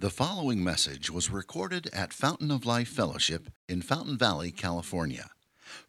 The 0.00 0.10
following 0.10 0.62
message 0.62 1.10
was 1.10 1.28
recorded 1.28 1.90
at 1.92 2.12
Fountain 2.12 2.52
of 2.52 2.64
Life 2.64 2.86
Fellowship 2.86 3.48
in 3.68 3.82
Fountain 3.82 4.16
Valley, 4.16 4.52
California. 4.52 5.28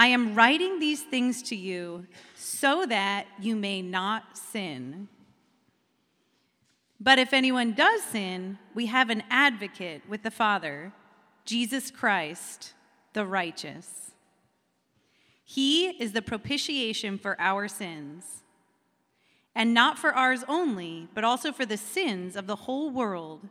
I 0.00 0.06
am 0.06 0.34
writing 0.34 0.78
these 0.78 1.02
things 1.02 1.42
to 1.42 1.54
you 1.54 2.06
so 2.34 2.86
that 2.86 3.26
you 3.38 3.54
may 3.54 3.82
not 3.82 4.38
sin. 4.38 5.08
But 6.98 7.18
if 7.18 7.34
anyone 7.34 7.74
does 7.74 8.02
sin, 8.04 8.58
we 8.74 8.86
have 8.86 9.10
an 9.10 9.22
advocate 9.28 10.00
with 10.08 10.22
the 10.22 10.30
Father, 10.30 10.94
Jesus 11.44 11.90
Christ, 11.90 12.72
the 13.12 13.26
righteous. 13.26 14.12
He 15.44 15.88
is 15.88 16.12
the 16.12 16.22
propitiation 16.22 17.18
for 17.18 17.38
our 17.38 17.68
sins, 17.68 18.42
and 19.54 19.74
not 19.74 19.98
for 19.98 20.14
ours 20.14 20.44
only, 20.48 21.08
but 21.12 21.24
also 21.24 21.52
for 21.52 21.66
the 21.66 21.76
sins 21.76 22.36
of 22.36 22.46
the 22.46 22.56
whole 22.56 22.88
world. 22.88 23.50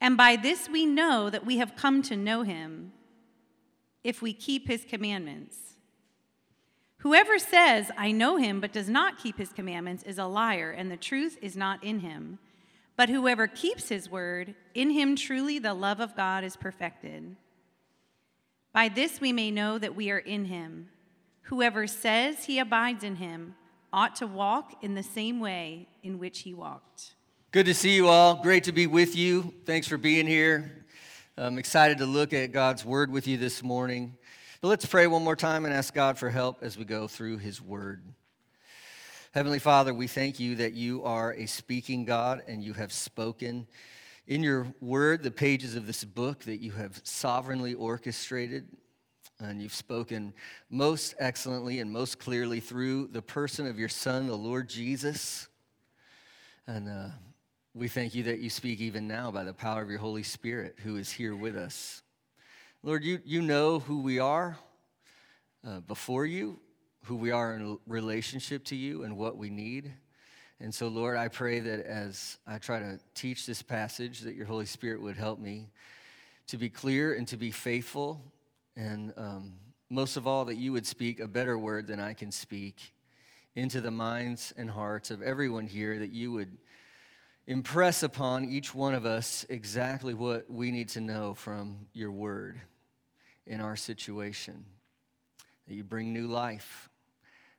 And 0.00 0.16
by 0.16 0.36
this 0.36 0.66
we 0.66 0.86
know 0.86 1.28
that 1.28 1.44
we 1.44 1.58
have 1.58 1.76
come 1.76 2.00
to 2.04 2.16
know 2.16 2.40
him 2.40 2.92
if 4.04 4.22
we 4.22 4.32
keep 4.32 4.68
his 4.68 4.84
commandments. 4.84 5.56
Whoever 6.98 7.38
says, 7.38 7.90
I 7.98 8.12
know 8.12 8.36
him, 8.36 8.60
but 8.60 8.72
does 8.72 8.88
not 8.88 9.18
keep 9.18 9.36
his 9.36 9.52
commandments, 9.52 10.04
is 10.04 10.18
a 10.18 10.26
liar, 10.26 10.70
and 10.70 10.90
the 10.90 10.96
truth 10.96 11.36
is 11.42 11.56
not 11.56 11.82
in 11.82 12.00
him. 12.00 12.38
But 12.96 13.08
whoever 13.08 13.46
keeps 13.46 13.88
his 13.88 14.08
word, 14.08 14.54
in 14.74 14.90
him 14.90 15.16
truly 15.16 15.58
the 15.58 15.74
love 15.74 16.00
of 16.00 16.16
God 16.16 16.44
is 16.44 16.56
perfected. 16.56 17.36
By 18.72 18.88
this 18.88 19.20
we 19.20 19.32
may 19.32 19.50
know 19.50 19.78
that 19.78 19.96
we 19.96 20.10
are 20.10 20.18
in 20.18 20.46
him. 20.46 20.88
Whoever 21.42 21.86
says 21.86 22.44
he 22.44 22.58
abides 22.58 23.04
in 23.04 23.16
him 23.16 23.54
ought 23.92 24.16
to 24.16 24.26
walk 24.26 24.82
in 24.82 24.94
the 24.94 25.02
same 25.02 25.40
way 25.40 25.88
in 26.02 26.18
which 26.18 26.40
he 26.40 26.54
walked. 26.54 27.14
Good 27.52 27.66
to 27.66 27.74
see 27.74 27.94
you 27.94 28.08
all. 28.08 28.42
Great 28.42 28.64
to 28.64 28.72
be 28.72 28.86
with 28.86 29.14
you. 29.14 29.54
Thanks 29.64 29.86
for 29.86 29.96
being 29.96 30.26
here. 30.26 30.83
I'm 31.36 31.58
excited 31.58 31.98
to 31.98 32.06
look 32.06 32.32
at 32.32 32.52
God's 32.52 32.84
word 32.84 33.10
with 33.10 33.26
you 33.26 33.36
this 33.36 33.60
morning. 33.60 34.16
But 34.60 34.68
let's 34.68 34.86
pray 34.86 35.08
one 35.08 35.24
more 35.24 35.34
time 35.34 35.64
and 35.64 35.74
ask 35.74 35.92
God 35.92 36.16
for 36.16 36.30
help 36.30 36.62
as 36.62 36.78
we 36.78 36.84
go 36.84 37.08
through 37.08 37.38
his 37.38 37.60
word. 37.60 38.04
Heavenly 39.32 39.58
Father, 39.58 39.92
we 39.92 40.06
thank 40.06 40.38
you 40.38 40.54
that 40.54 40.74
you 40.74 41.02
are 41.02 41.34
a 41.34 41.46
speaking 41.46 42.04
God 42.04 42.44
and 42.46 42.62
you 42.62 42.72
have 42.74 42.92
spoken 42.92 43.66
in 44.28 44.44
your 44.44 44.72
word, 44.80 45.24
the 45.24 45.30
pages 45.32 45.74
of 45.74 45.88
this 45.88 46.04
book 46.04 46.44
that 46.44 46.62
you 46.62 46.70
have 46.70 47.00
sovereignly 47.02 47.74
orchestrated. 47.74 48.68
And 49.40 49.60
you've 49.60 49.74
spoken 49.74 50.34
most 50.70 51.16
excellently 51.18 51.80
and 51.80 51.90
most 51.90 52.20
clearly 52.20 52.60
through 52.60 53.08
the 53.08 53.22
person 53.22 53.66
of 53.66 53.76
your 53.76 53.88
Son, 53.88 54.28
the 54.28 54.36
Lord 54.36 54.68
Jesus. 54.68 55.48
And 56.68 56.88
uh, 56.88 57.08
we 57.76 57.88
thank 57.88 58.14
you 58.14 58.22
that 58.22 58.38
you 58.38 58.48
speak 58.48 58.80
even 58.80 59.08
now 59.08 59.32
by 59.32 59.42
the 59.42 59.52
power 59.52 59.82
of 59.82 59.90
your 59.90 59.98
Holy 59.98 60.22
Spirit 60.22 60.76
who 60.84 60.96
is 60.96 61.10
here 61.10 61.34
with 61.34 61.56
us. 61.56 62.02
Lord, 62.84 63.02
you, 63.02 63.18
you 63.24 63.42
know 63.42 63.80
who 63.80 64.00
we 64.00 64.20
are 64.20 64.56
uh, 65.66 65.80
before 65.80 66.24
you, 66.24 66.60
who 67.06 67.16
we 67.16 67.32
are 67.32 67.56
in 67.56 67.76
relationship 67.88 68.64
to 68.66 68.76
you, 68.76 69.02
and 69.02 69.16
what 69.16 69.36
we 69.36 69.50
need. 69.50 69.92
And 70.60 70.72
so, 70.72 70.86
Lord, 70.86 71.16
I 71.16 71.26
pray 71.26 71.58
that 71.58 71.84
as 71.84 72.38
I 72.46 72.58
try 72.58 72.78
to 72.78 73.00
teach 73.16 73.44
this 73.44 73.60
passage, 73.60 74.20
that 74.20 74.36
your 74.36 74.46
Holy 74.46 74.66
Spirit 74.66 75.02
would 75.02 75.16
help 75.16 75.40
me 75.40 75.68
to 76.46 76.56
be 76.56 76.68
clear 76.68 77.14
and 77.14 77.26
to 77.26 77.36
be 77.36 77.50
faithful. 77.50 78.22
And 78.76 79.12
um, 79.16 79.54
most 79.90 80.16
of 80.16 80.28
all, 80.28 80.44
that 80.44 80.56
you 80.56 80.70
would 80.72 80.86
speak 80.86 81.18
a 81.18 81.26
better 81.26 81.58
word 81.58 81.88
than 81.88 81.98
I 81.98 82.12
can 82.12 82.30
speak 82.30 82.92
into 83.56 83.80
the 83.80 83.90
minds 83.90 84.54
and 84.56 84.70
hearts 84.70 85.10
of 85.10 85.22
everyone 85.22 85.66
here, 85.66 85.98
that 85.98 86.12
you 86.12 86.30
would 86.30 86.56
impress 87.46 88.02
upon 88.02 88.44
each 88.46 88.74
one 88.74 88.94
of 88.94 89.04
us 89.04 89.44
exactly 89.48 90.14
what 90.14 90.50
we 90.50 90.70
need 90.70 90.88
to 90.90 91.00
know 91.00 91.34
from 91.34 91.86
your 91.92 92.10
word 92.10 92.60
in 93.46 93.60
our 93.60 93.76
situation. 93.76 94.64
That 95.68 95.74
you 95.74 95.84
bring 95.84 96.12
new 96.12 96.26
life 96.26 96.88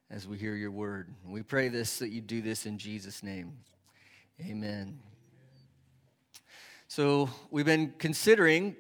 as 0.10 0.28
we 0.28 0.38
hear 0.38 0.56
your 0.56 0.72
word. 0.72 1.14
We 1.26 1.44
pray 1.44 1.70
this 1.70 2.00
that 2.00 2.10
you 2.10 2.22
do 2.22 2.42
this 2.42 2.66
in 2.66 2.78
Jesus' 2.78 3.24
name. 3.24 3.54
Amen. 4.42 5.00
So, 6.88 7.30
we've 7.50 7.66
been 7.66 7.94
considering 7.98 8.76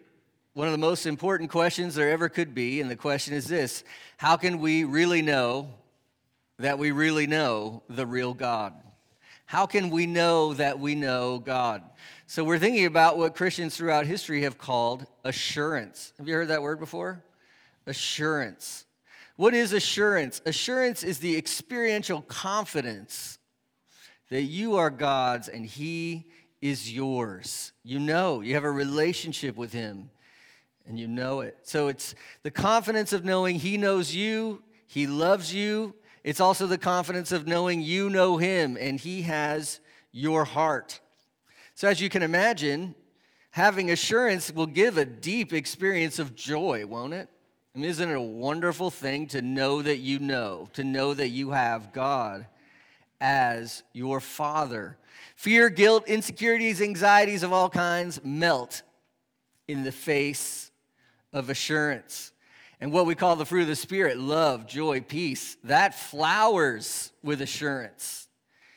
one 0.54 0.68
of 0.68 0.72
the 0.72 0.78
most 0.78 1.06
important 1.06 1.50
questions 1.50 1.96
there 1.96 2.12
ever 2.12 2.30
could 2.30 2.54
be, 2.54 2.80
and 2.80 2.90
the 2.90 2.96
question 2.96 3.34
is 3.34 3.48
this 3.48 3.84
How 4.18 4.38
can 4.38 4.60
we 4.60 4.84
really 4.84 5.22
know 5.22 5.74
that 6.60 6.78
we 6.80 6.92
really 6.92 7.28
know 7.28 7.84
the 7.90 8.06
real 8.06 8.34
God? 8.34 8.74
How 9.46 9.66
can 9.66 9.90
we 9.92 10.08
know 10.08 10.54
that 10.56 10.80
we 10.80 10.96
know 10.96 11.40
God? 11.40 11.84
So 12.26 12.44
we're 12.44 12.60
thinking 12.60 12.86
about 12.86 13.18
what 13.18 13.36
Christians 13.36 13.78
throughout 13.78 14.08
history 14.08 14.42
have 14.42 14.58
called 14.58 15.06
assurance. 15.24 16.14
Have 16.18 16.28
you 16.28 16.34
heard 16.34 16.48
that 16.48 16.64
word 16.64 16.80
before? 16.80 17.24
Assurance. 17.86 18.86
What 19.36 19.54
is 19.54 19.74
assurance? 19.74 20.42
Assurance 20.46 21.04
is 21.04 21.20
the 21.20 21.38
experiential 21.38 22.22
confidence 22.22 23.38
that 24.30 24.44
you 24.44 24.78
are 24.78 24.90
God's 24.90 25.48
and 25.48 25.66
He 25.66 26.26
is 26.62 26.92
yours. 26.92 27.72
You 27.84 28.00
know, 28.00 28.42
you 28.42 28.56
have 28.56 28.64
a 28.64 28.72
relationship 28.72 29.56
with 29.56 29.72
Him 29.72 30.10
and 30.88 30.98
you 30.98 31.08
know 31.08 31.42
it. 31.42 31.58
So 31.64 31.88
it's 31.88 32.16
the 32.42 32.52
confidence 32.52 33.14
of 33.14 33.24
knowing 33.24 33.60
He 33.60 33.78
knows 33.78 34.16
you, 34.16 34.64
He 34.88 35.06
loves 35.06 35.54
you, 35.54 35.94
it's 36.26 36.40
also 36.40 36.66
the 36.66 36.80
confidence 36.80 37.32
of 37.32 37.46
knowing 37.46 37.84
you 37.84 38.10
know 38.10 38.38
him 38.38 38.78
and 38.82 39.00
he 39.00 39.22
has 39.22 39.80
your 40.12 40.44
heart. 40.44 41.00
So, 41.76 41.88
as 41.88 42.02
you 42.02 42.10
can 42.10 42.24
imagine, 42.24 42.96
having 43.52 43.92
assurance 43.92 44.52
will 44.52 44.66
give 44.66 44.98
a 44.98 45.06
deep 45.06 45.54
experience 45.54 46.18
of 46.18 46.36
joy, 46.36 46.88
won't 46.88 47.14
it? 47.14 47.30
I 47.76 47.78
mean, 47.78 47.88
isn't 47.88 48.10
it 48.10 48.16
a 48.16 48.22
wonderful 48.22 48.90
thing 48.90 49.28
to 49.28 49.44
know 49.44 49.84
that 49.84 50.00
you 50.00 50.18
know, 50.18 50.68
to 50.74 50.84
know 50.84 51.14
that 51.14 51.30
you 51.30 51.52
have 51.52 51.94
God 51.94 52.48
as 53.22 53.84
your 53.94 54.20
Father? 54.20 54.98
Fear, 55.36 55.70
guilt, 55.70 56.08
insecurities, 56.08 56.82
anxieties 56.82 57.44
of 57.44 57.54
all 57.54 57.70
kinds 57.70 58.20
melt 58.24 58.82
in 59.68 59.84
the 59.84 59.92
face 59.92 60.72
of 61.32 61.52
assurance 61.52 62.32
and 62.82 62.92
what 62.92 63.06
we 63.06 63.16
call 63.16 63.36
the 63.36 63.46
fruit 63.46 63.64
of 63.64 63.68
the 63.68 63.76
Spirit 63.76 64.18
love, 64.18 64.68
joy, 64.68 65.02
peace 65.02 65.58
that 65.64 65.96
flowers 65.96 67.12
with 67.24 67.42
assurance. 67.42 68.28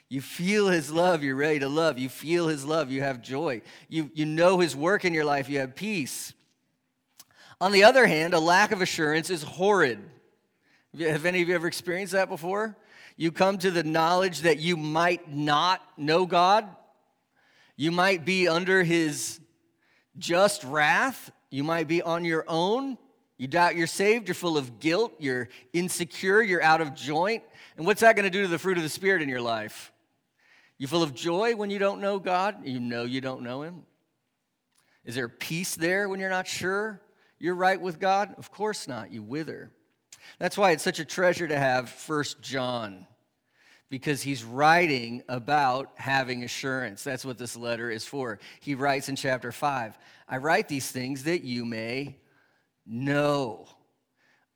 You 0.09 0.21
feel 0.21 0.69
His 0.69 0.91
love, 0.91 1.23
you're 1.23 1.37
ready 1.37 1.59
to 1.59 1.69
love. 1.69 1.99
You 1.99 2.09
feel 2.09 2.49
His 2.49 2.65
love, 2.65 2.91
you 2.91 3.03
have 3.03 3.21
joy. 3.21 3.63
You, 3.89 4.11
you 4.15 4.25
know 4.25 4.59
His 4.59 4.75
work 4.75 5.05
in 5.05 5.13
your 5.13 5.25
life, 5.25 5.49
you 5.49 5.59
have 5.59 5.75
peace. 5.75 6.33
On 7.61 7.73
the 7.73 7.85
other 7.85 8.07
hand, 8.07 8.35
a 8.35 8.41
lack 8.41 8.73
of 8.73 8.81
assurance 8.81 9.31
is 9.31 9.43
horrid. 9.43 9.99
Have 10.99 11.27
any 11.27 11.43
of 11.43 11.49
you 11.49 11.55
ever 11.55 11.67
experienced 11.67 12.13
that 12.13 12.29
before? 12.29 12.77
You 13.17 13.33
come 13.33 13.59
to 13.59 13.71
the 13.71 13.83
knowledge 13.83 14.43
that 14.43 14.61
you 14.61 14.77
might 14.77 15.31
not 15.31 15.83
know 15.99 16.25
God, 16.25 16.69
you 17.77 17.91
might 17.93 18.25
be 18.25 18.49
under 18.49 18.83
His 18.83 19.41
just 20.17 20.65
wrath, 20.65 21.31
you 21.51 21.65
might 21.65 21.87
be 21.87 22.01
on 22.01 22.25
your 22.25 22.45
own. 22.49 22.97
You 23.39 23.47
doubt 23.47 23.77
you're 23.77 23.87
saved, 23.87 24.27
you're 24.27 24.35
full 24.35 24.59
of 24.59 24.81
guilt, 24.81 25.15
you're 25.19 25.49
insecure, 25.73 26.43
you're 26.43 26.63
out 26.63 26.81
of 26.81 26.95
joint. 26.95 27.45
And 27.77 27.87
what's 27.87 28.01
that 28.01 28.17
going 28.17 28.25
to 28.25 28.31
do 28.31 28.43
to 28.43 28.49
the 28.49 28.59
fruit 28.59 28.77
of 28.77 28.83
the 28.83 28.89
Spirit 28.89 29.23
in 29.23 29.29
your 29.29 29.41
life? 29.41 29.93
You 30.77 30.89
full 30.89 31.05
of 31.05 31.15
joy 31.15 31.55
when 31.55 31.71
you 31.71 31.79
don't 31.79 32.01
know 32.01 32.19
God? 32.19 32.67
You 32.67 32.81
know 32.81 33.05
you 33.05 33.21
don't 33.21 33.43
know 33.43 33.63
Him? 33.63 33.85
Is 35.05 35.15
there 35.15 35.29
peace 35.29 35.77
there 35.77 36.09
when 36.09 36.21
you're 36.21 36.29
not 36.29 36.47
sure 36.47 37.01
you're 37.39 37.55
right 37.55 37.81
with 37.81 38.01
God? 38.01 38.35
Of 38.37 38.51
course 38.51 38.89
not. 38.89 39.13
You 39.13 39.23
wither. 39.23 39.71
That's 40.39 40.59
why 40.59 40.73
it's 40.73 40.83
such 40.83 40.99
a 40.99 41.05
treasure 41.05 41.47
to 41.47 41.59
have 41.59 41.89
First 41.89 42.43
John, 42.43 43.07
because 43.89 44.21
he's 44.21 44.45
writing 44.45 45.23
about 45.29 45.93
having 45.95 46.45
assurance. 46.45 47.05
That's 47.05 47.25
what 47.25 47.39
this 47.39 47.57
letter 47.57 47.91
is 47.91 48.05
for. 48.05 48.39
He 48.61 48.75
writes 48.75 49.09
in 49.09 49.17
chapter 49.17 49.53
5 49.53 49.97
I 50.29 50.37
write 50.37 50.69
these 50.69 50.91
things 50.91 51.25
that 51.25 51.43
you 51.43 51.65
may 51.65 52.17
know. 52.89 53.67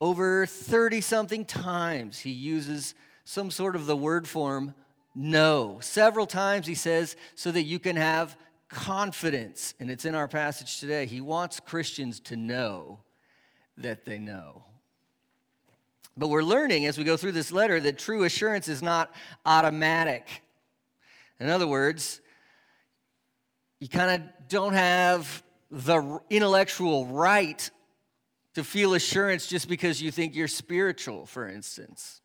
Over 0.01 0.47
30 0.47 1.01
something 1.01 1.45
times, 1.45 2.19
he 2.19 2.31
uses 2.31 2.95
some 3.25 3.51
sort 3.51 3.77
of 3.77 3.87
the 3.87 3.97
word 3.97 4.27
form 4.27 4.75
know. 5.15 5.79
Several 5.81 6.27
times 6.27 6.67
he 6.67 6.75
says, 6.75 7.17
so 7.35 7.53
that 7.53 7.63
you 7.63 7.79
can 7.79 7.97
have 7.97 8.37
confidence. 8.69 9.75
And 9.79 9.91
it's 9.91 10.05
in 10.05 10.15
our 10.15 10.29
passage 10.29 10.81
today. 10.81 11.07
He 11.07 11.21
wants 11.21 11.61
Christians 11.61 12.19
to 12.21 12.37
know 12.37 13.01
that 13.77 14.05
they 14.05 14.19
know. 14.19 14.65
But 16.17 16.29
we're 16.29 16.43
learning 16.43 16.87
as 16.87 16.99
we 16.99 17.05
go 17.05 17.17
through 17.17 17.33
this 17.33 17.53
letter 17.53 17.81
that 17.81 17.99
true 17.99 18.25
assurance 18.25 18.69
is 18.69 18.83
not 18.83 19.15
automatic. 19.47 20.43
In 21.41 21.49
other 21.49 21.67
words, 21.67 22.21
you 23.81 23.89
kind 23.89 24.23
of 24.23 24.49
don't 24.49 24.75
have 24.75 25.43
the 25.71 26.21
intellectual 26.29 27.07
right 27.07 27.71
to 28.55 28.65
feel 28.65 28.95
assurance 28.95 29.47
just 29.47 29.69
because 29.69 30.03
you 30.03 30.11
think 30.11 30.35
you're 30.35 30.49
spiritual, 30.49 31.27
for 31.27 31.49
instance. 31.49 32.21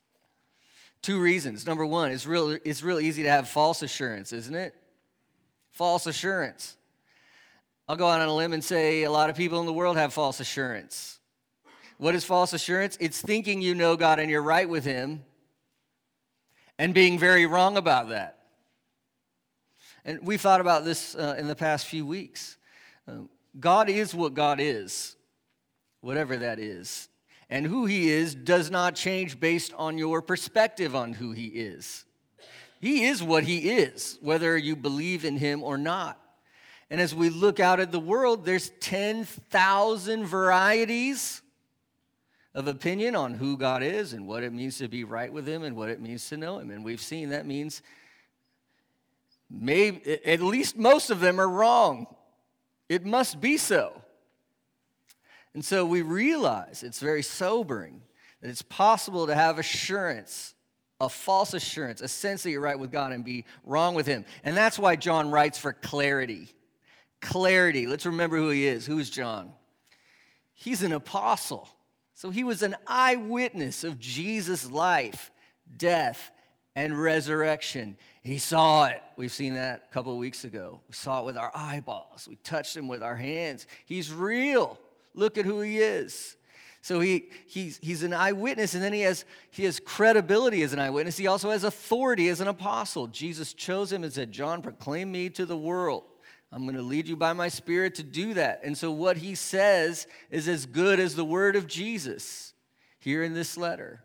Two 1.02 1.22
reasons. 1.22 1.66
Number 1.66 1.86
one, 1.86 2.12
it's 2.12 2.26
real, 2.26 2.58
it's 2.66 2.84
real 2.84 3.00
easy 3.00 3.24
to 3.24 3.30
have 3.30 3.48
false 3.48 3.82
assurance, 3.82 4.34
isn't 4.34 4.56
it? 4.56 4.76
False 5.72 6.08
assurance. 6.08 6.76
I'll 7.88 7.96
go 7.96 8.08
out 8.08 8.20
on 8.20 8.28
a 8.28 8.36
limb 8.36 8.54
and 8.54 8.64
say 8.64 9.04
a 9.04 9.12
lot 9.12 9.30
of 9.30 9.38
people 9.38 9.60
in 9.60 9.66
the 9.66 9.74
world 9.74 9.96
have 9.96 10.14
false 10.14 10.40
assurance. 10.40 11.20
What 11.98 12.16
is 12.16 12.26
false 12.26 12.54
assurance? 12.54 12.98
It's 13.00 13.22
thinking 13.22 13.62
you 13.62 13.74
know 13.74 13.96
God 13.96 14.20
and 14.20 14.30
you're 14.30 14.42
right 14.42 14.68
with 14.68 14.84
Him 14.84 15.24
and 16.78 16.94
being 16.94 17.18
very 17.18 17.46
wrong 17.46 17.78
about 17.78 18.10
that. 18.10 18.40
And 20.06 20.20
we've 20.22 20.40
thought 20.40 20.62
about 20.62 20.86
this 20.86 21.16
uh, 21.16 21.36
in 21.38 21.48
the 21.48 21.56
past 21.56 21.86
few 21.86 22.06
weeks. 22.06 22.58
Uh, 23.08 23.24
God 23.60 23.90
is 23.90 24.16
what 24.16 24.34
God 24.34 24.60
is, 24.62 25.17
whatever 26.02 26.38
that 26.38 26.60
is. 26.60 27.10
And 27.50 27.66
who 27.66 27.86
He 27.86 28.10
is 28.10 28.36
does 28.36 28.70
not 28.70 28.96
change 28.96 29.40
based 29.40 29.74
on 29.76 29.98
your 29.98 30.22
perspective 30.22 30.96
on 30.96 31.14
who 31.14 31.32
He 31.32 31.46
is. 31.46 32.06
He 32.80 33.06
is 33.06 33.24
what 33.24 33.44
He 33.44 33.70
is, 33.70 34.18
whether 34.22 34.58
you 34.58 34.76
believe 34.76 35.26
in 35.26 35.38
Him 35.38 35.64
or 35.64 35.78
not. 35.78 36.22
And 36.90 37.02
as 37.02 37.14
we 37.14 37.30
look 37.30 37.60
out 37.60 37.80
at 37.80 37.92
the 37.92 38.00
world, 38.00 38.46
there's 38.46 38.70
10,000 38.80 40.26
varieties 40.26 41.42
of 42.54 42.68
opinion 42.68 43.16
on 43.16 43.34
who 43.34 43.58
God 43.58 43.84
is 43.84 44.14
and 44.14 44.28
what 44.28 44.44
it 44.44 44.54
means 44.54 44.78
to 44.80 44.88
be 44.88 45.04
right 45.04 45.32
with 45.32 45.48
Him 45.48 45.64
and 45.64 45.76
what 45.76 45.90
it 45.90 46.02
means 46.02 46.28
to 46.30 46.38
know 46.38 46.60
Him. 46.60 46.72
And 46.72 46.84
we've 46.84 47.02
seen 47.02 47.30
that 47.30 47.46
means 47.46 47.82
maybe 49.50 50.20
at 50.26 50.42
least 50.42 50.78
most 50.78 51.10
of 51.10 51.20
them 51.20 51.40
are 51.40 51.48
wrong. 51.48 52.08
It 52.90 53.06
must 53.06 53.40
be 53.40 53.58
so. 53.58 54.02
And 55.54 55.64
so 55.64 55.86
we 55.86 56.02
realize 56.02 56.84
it's 56.84 57.00
very 57.00 57.24
sobering 57.24 58.02
that 58.42 58.50
it's 58.50 58.62
possible 58.62 59.28
to 59.28 59.36
have 59.36 59.60
assurance, 59.60 60.54
a 61.00 61.10
false 61.10 61.54
assurance, 61.54 62.02
a 62.02 62.08
sense 62.08 62.44
that 62.44 62.52
you're 62.52 62.62
right 62.62 62.80
with 62.80 62.92
God 62.92 63.12
and 63.12 63.24
be 63.26 63.46
wrong 63.64 63.96
with 63.96 64.06
Him. 64.06 64.26
And 64.44 64.56
that's 64.56 64.78
why 64.78 64.96
John 64.96 65.32
writes 65.32 65.58
for 65.58 65.74
clarity. 65.74 66.50
Clarity. 67.22 67.88
Let's 67.88 68.06
remember 68.06 68.38
who 68.38 68.50
he 68.50 68.68
is. 68.68 68.86
Who 68.86 69.00
is 69.00 69.10
John? 69.10 69.52
He's 70.54 70.84
an 70.84 70.92
apostle. 70.92 71.68
So 72.14 72.30
he 72.30 72.44
was 72.44 72.64
an 72.64 72.76
eyewitness 72.86 73.84
of 73.84 74.00
Jesus' 74.00 74.70
life, 74.70 75.32
death, 75.78 76.32
and 76.76 77.00
resurrection. 77.00 77.98
He 78.22 78.38
saw 78.38 78.86
it. 78.86 79.02
We've 79.18 79.32
seen 79.32 79.56
that 79.56 79.88
a 79.90 79.94
couple 79.94 80.12
of 80.12 80.20
weeks 80.20 80.44
ago. 80.44 80.82
We 80.88 80.94
saw 80.94 81.22
it 81.22 81.26
with 81.26 81.38
our 81.38 81.52
eyeballs. 81.56 82.28
We 82.28 82.36
touched 82.38 82.78
him 82.78 82.88
with 82.88 83.02
our 83.02 83.16
hands. 83.16 83.66
He's 83.86 84.14
real. 84.14 84.80
Look 85.18 85.40
at 85.40 85.46
who 85.46 85.62
he 85.62 85.80
is. 85.80 86.38
So 86.82 87.00
he, 87.00 87.30
he's, 87.48 87.80
he's 87.82 88.04
an 88.04 88.14
eyewitness, 88.14 88.76
and 88.76 88.84
then 88.84 88.94
he 88.94 89.02
has, 89.02 89.26
he 89.50 89.66
has 89.66 89.80
credibility 89.80 90.62
as 90.62 90.74
an 90.74 90.80
eyewitness. 90.80 91.18
He 91.18 91.26
also 91.26 91.50
has 91.50 91.64
authority 91.64 92.30
as 92.30 92.40
an 92.40 92.48
apostle. 92.48 93.08
Jesus 93.08 93.54
chose 93.54 93.92
him 93.92 94.04
and 94.04 94.14
said, 94.14 94.32
John, 94.32 94.62
proclaim 94.62 95.12
me 95.12 95.30
to 95.32 95.46
the 95.46 95.58
world. 95.58 96.04
I'm 96.52 96.64
going 96.64 96.76
to 96.76 96.84
lead 96.84 97.08
you 97.08 97.18
by 97.18 97.34
my 97.34 97.50
spirit 97.50 97.96
to 97.96 98.04
do 98.04 98.36
that. 98.36 98.62
And 98.64 98.78
so 98.78 98.92
what 98.92 99.18
he 99.18 99.34
says 99.34 100.08
is 100.30 100.48
as 100.48 100.66
good 100.68 101.00
as 101.00 101.16
the 101.16 101.26
word 101.26 101.56
of 101.56 101.68
Jesus 101.68 102.54
here 103.00 103.24
in 103.24 103.34
this 103.34 103.58
letter. 103.58 104.04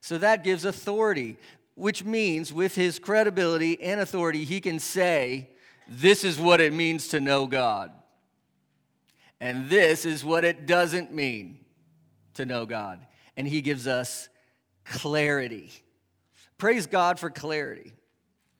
So 0.00 0.18
that 0.18 0.42
gives 0.42 0.64
authority, 0.64 1.36
which 1.74 2.02
means 2.02 2.50
with 2.50 2.74
his 2.74 2.98
credibility 2.98 3.80
and 3.80 4.00
authority, 4.00 4.44
he 4.44 4.60
can 4.60 4.78
say, 4.78 5.50
This 5.86 6.24
is 6.24 6.40
what 6.40 6.62
it 6.62 6.72
means 6.72 7.08
to 7.08 7.20
know 7.20 7.46
God. 7.46 7.92
And 9.40 9.68
this 9.68 10.04
is 10.04 10.24
what 10.24 10.44
it 10.44 10.66
doesn't 10.66 11.12
mean 11.12 11.58
to 12.34 12.46
know 12.46 12.66
God. 12.66 13.06
And 13.36 13.46
he 13.46 13.60
gives 13.60 13.86
us 13.86 14.28
clarity. 14.84 15.72
Praise 16.58 16.86
God 16.86 17.18
for 17.18 17.30
clarity. 17.30 17.92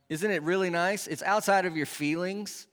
Isn't 0.09 0.31
it 0.31 0.43
really 0.43 0.71
nice? 0.71 1.07
It's 1.07 1.23
outside 1.23 1.65
of 1.65 1.77
your 1.77 1.87
feelings. 1.87 2.67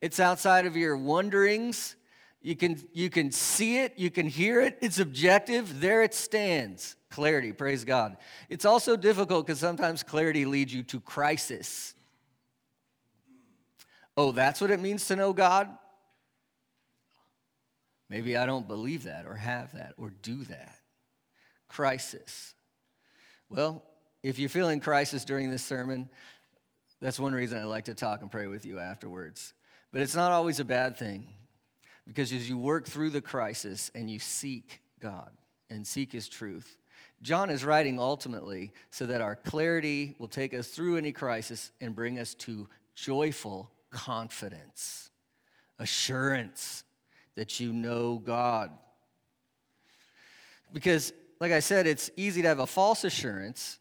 It's 0.00 0.20
outside 0.20 0.66
of 0.66 0.76
your 0.76 0.96
wonderings. 0.96 1.96
You 2.42 2.56
can, 2.56 2.82
you 2.92 3.08
can 3.08 3.30
see 3.30 3.78
it, 3.78 3.94
you 3.96 4.10
can 4.10 4.26
hear 4.26 4.60
it, 4.60 4.76
it's 4.80 4.98
objective. 4.98 5.80
There 5.80 6.02
it 6.02 6.12
stands. 6.12 6.96
Clarity, 7.08 7.52
praise 7.52 7.84
God. 7.84 8.16
It's 8.48 8.64
also 8.64 8.96
difficult 8.96 9.46
because 9.46 9.60
sometimes 9.60 10.02
clarity 10.02 10.44
leads 10.44 10.74
you 10.74 10.82
to 10.84 10.98
crisis. 10.98 11.94
Oh, 14.16 14.32
that's 14.32 14.60
what 14.60 14.70
it 14.70 14.80
means 14.80 15.06
to 15.06 15.16
know 15.16 15.32
God? 15.32 15.68
Maybe 18.12 18.36
I 18.36 18.44
don't 18.44 18.68
believe 18.68 19.04
that 19.04 19.24
or 19.24 19.36
have 19.36 19.72
that 19.72 19.94
or 19.96 20.10
do 20.10 20.44
that. 20.44 20.76
Crisis. 21.66 22.52
Well, 23.48 23.82
if 24.22 24.38
you're 24.38 24.50
feeling 24.50 24.80
crisis 24.80 25.24
during 25.24 25.50
this 25.50 25.64
sermon, 25.64 26.10
that's 27.00 27.18
one 27.18 27.32
reason 27.32 27.56
I 27.56 27.64
like 27.64 27.86
to 27.86 27.94
talk 27.94 28.20
and 28.20 28.30
pray 28.30 28.48
with 28.48 28.66
you 28.66 28.78
afterwards. 28.78 29.54
But 29.92 30.02
it's 30.02 30.14
not 30.14 30.30
always 30.30 30.60
a 30.60 30.64
bad 30.64 30.98
thing 30.98 31.26
because 32.06 32.34
as 32.34 32.50
you 32.50 32.58
work 32.58 32.86
through 32.86 33.08
the 33.10 33.22
crisis 33.22 33.90
and 33.94 34.10
you 34.10 34.18
seek 34.18 34.82
God 35.00 35.30
and 35.70 35.86
seek 35.86 36.12
His 36.12 36.28
truth, 36.28 36.76
John 37.22 37.48
is 37.48 37.64
writing 37.64 37.98
ultimately 37.98 38.74
so 38.90 39.06
that 39.06 39.22
our 39.22 39.36
clarity 39.36 40.16
will 40.18 40.28
take 40.28 40.52
us 40.52 40.68
through 40.68 40.98
any 40.98 41.12
crisis 41.12 41.72
and 41.80 41.96
bring 41.96 42.18
us 42.18 42.34
to 42.34 42.68
joyful 42.94 43.70
confidence, 43.90 45.08
assurance 45.78 46.84
that 47.36 47.60
you 47.60 47.72
know 47.72 48.18
God. 48.18 48.70
Because, 50.72 51.12
like 51.40 51.52
I 51.52 51.60
said, 51.60 51.86
it's 51.86 52.10
easy 52.16 52.42
to 52.42 52.48
have 52.48 52.58
a 52.58 52.66
false 52.66 53.04
assurance. 53.04 53.78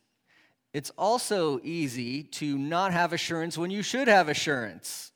It's 0.74 0.92
also 0.98 1.59
easy 1.63 2.24
to 2.24 2.57
not 2.57 2.94
have 2.94 3.13
assurance 3.13 3.57
when 3.57 3.71
you 3.71 3.83
should 3.83 4.07
have 4.07 4.30
assurance. 4.30 5.12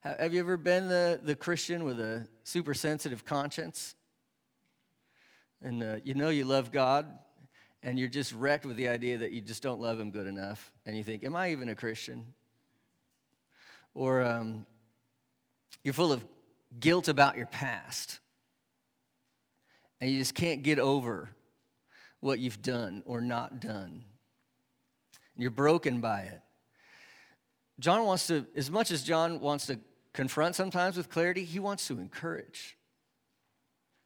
Have 0.00 0.32
you 0.32 0.40
ever 0.40 0.56
been 0.56 0.88
the, 0.88 1.20
the 1.22 1.36
Christian 1.36 1.84
with 1.84 2.00
a 2.00 2.26
super 2.42 2.72
sensitive 2.72 3.24
conscience? 3.24 3.94
And 5.62 5.82
uh, 5.82 5.96
you 6.04 6.14
know 6.14 6.30
you 6.30 6.44
love 6.44 6.72
God, 6.72 7.06
and 7.82 7.98
you're 7.98 8.08
just 8.08 8.32
wrecked 8.32 8.64
with 8.64 8.76
the 8.76 8.88
idea 8.88 9.18
that 9.18 9.32
you 9.32 9.42
just 9.42 9.62
don't 9.62 9.78
love 9.78 10.00
Him 10.00 10.10
good 10.10 10.26
enough. 10.26 10.72
And 10.86 10.96
you 10.96 11.04
think, 11.04 11.22
Am 11.22 11.36
I 11.36 11.52
even 11.52 11.68
a 11.68 11.74
Christian? 11.74 12.24
Or 13.92 14.22
um, 14.22 14.64
you're 15.84 15.94
full 15.94 16.12
of 16.12 16.24
guilt 16.78 17.08
about 17.08 17.36
your 17.36 17.46
past, 17.46 18.20
and 20.00 20.10
you 20.10 20.18
just 20.18 20.34
can't 20.34 20.62
get 20.62 20.78
over 20.78 21.30
what 22.20 22.38
you've 22.38 22.62
done 22.62 23.02
or 23.06 23.20
not 23.20 23.60
done. 23.60 24.04
You're 25.36 25.50
broken 25.50 26.00
by 26.00 26.20
it. 26.20 26.40
John 27.78 28.04
wants 28.04 28.26
to, 28.26 28.46
as 28.54 28.70
much 28.70 28.90
as 28.90 29.02
John 29.02 29.40
wants 29.40 29.66
to 29.66 29.80
confront 30.12 30.54
sometimes 30.54 30.96
with 30.96 31.08
clarity, 31.08 31.44
he 31.44 31.58
wants 31.58 31.86
to 31.88 31.98
encourage. 31.98 32.76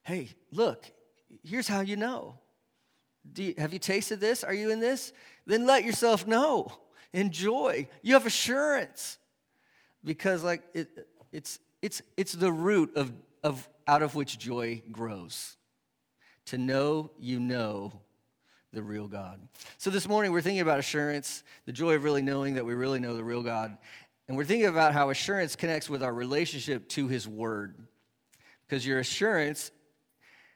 Hey, 0.03 0.29
look, 0.51 0.85
here's 1.43 1.67
how 1.67 1.81
you 1.81 1.97
know. 1.97 2.39
You, 3.35 3.53
have 3.57 3.73
you 3.73 3.79
tasted 3.79 4.19
this? 4.19 4.43
Are 4.43 4.53
you 4.53 4.69
in 4.69 4.79
this? 4.79 5.11
Then 5.45 5.65
let 5.65 5.83
yourself 5.83 6.25
know. 6.25 6.67
Enjoy. 7.11 7.87
You 8.01 8.13
have 8.13 8.25
assurance. 8.25 9.17
Because 10.03 10.43
like 10.43 10.61
it, 10.73 11.07
it's 11.31 11.59
it's 11.85 12.01
it's 12.17 12.33
the 12.33 12.51
root 12.51 12.97
of, 12.97 13.13
of 13.43 13.69
out 13.87 14.01
of 14.01 14.15
which 14.15 14.39
joy 14.39 14.81
grows. 14.91 15.55
To 16.47 16.57
know 16.57 17.11
you 17.19 17.39
know 17.39 18.01
the 18.73 18.81
real 18.81 19.07
God. 19.07 19.39
So 19.77 19.91
this 19.91 20.07
morning 20.07 20.31
we're 20.31 20.41
thinking 20.41 20.61
about 20.61 20.79
assurance, 20.79 21.43
the 21.67 21.71
joy 21.71 21.93
of 21.93 22.03
really 22.03 22.23
knowing 22.23 22.55
that 22.55 22.65
we 22.65 22.73
really 22.73 22.99
know 22.99 23.15
the 23.15 23.23
real 23.23 23.43
God. 23.43 23.77
And 24.27 24.35
we're 24.35 24.45
thinking 24.45 24.67
about 24.67 24.93
how 24.93 25.11
assurance 25.11 25.55
connects 25.55 25.87
with 25.87 26.01
our 26.01 26.13
relationship 26.13 26.89
to 26.89 27.07
His 27.07 27.27
Word. 27.27 27.75
Because 28.67 28.85
your 28.85 28.97
assurance 28.97 29.69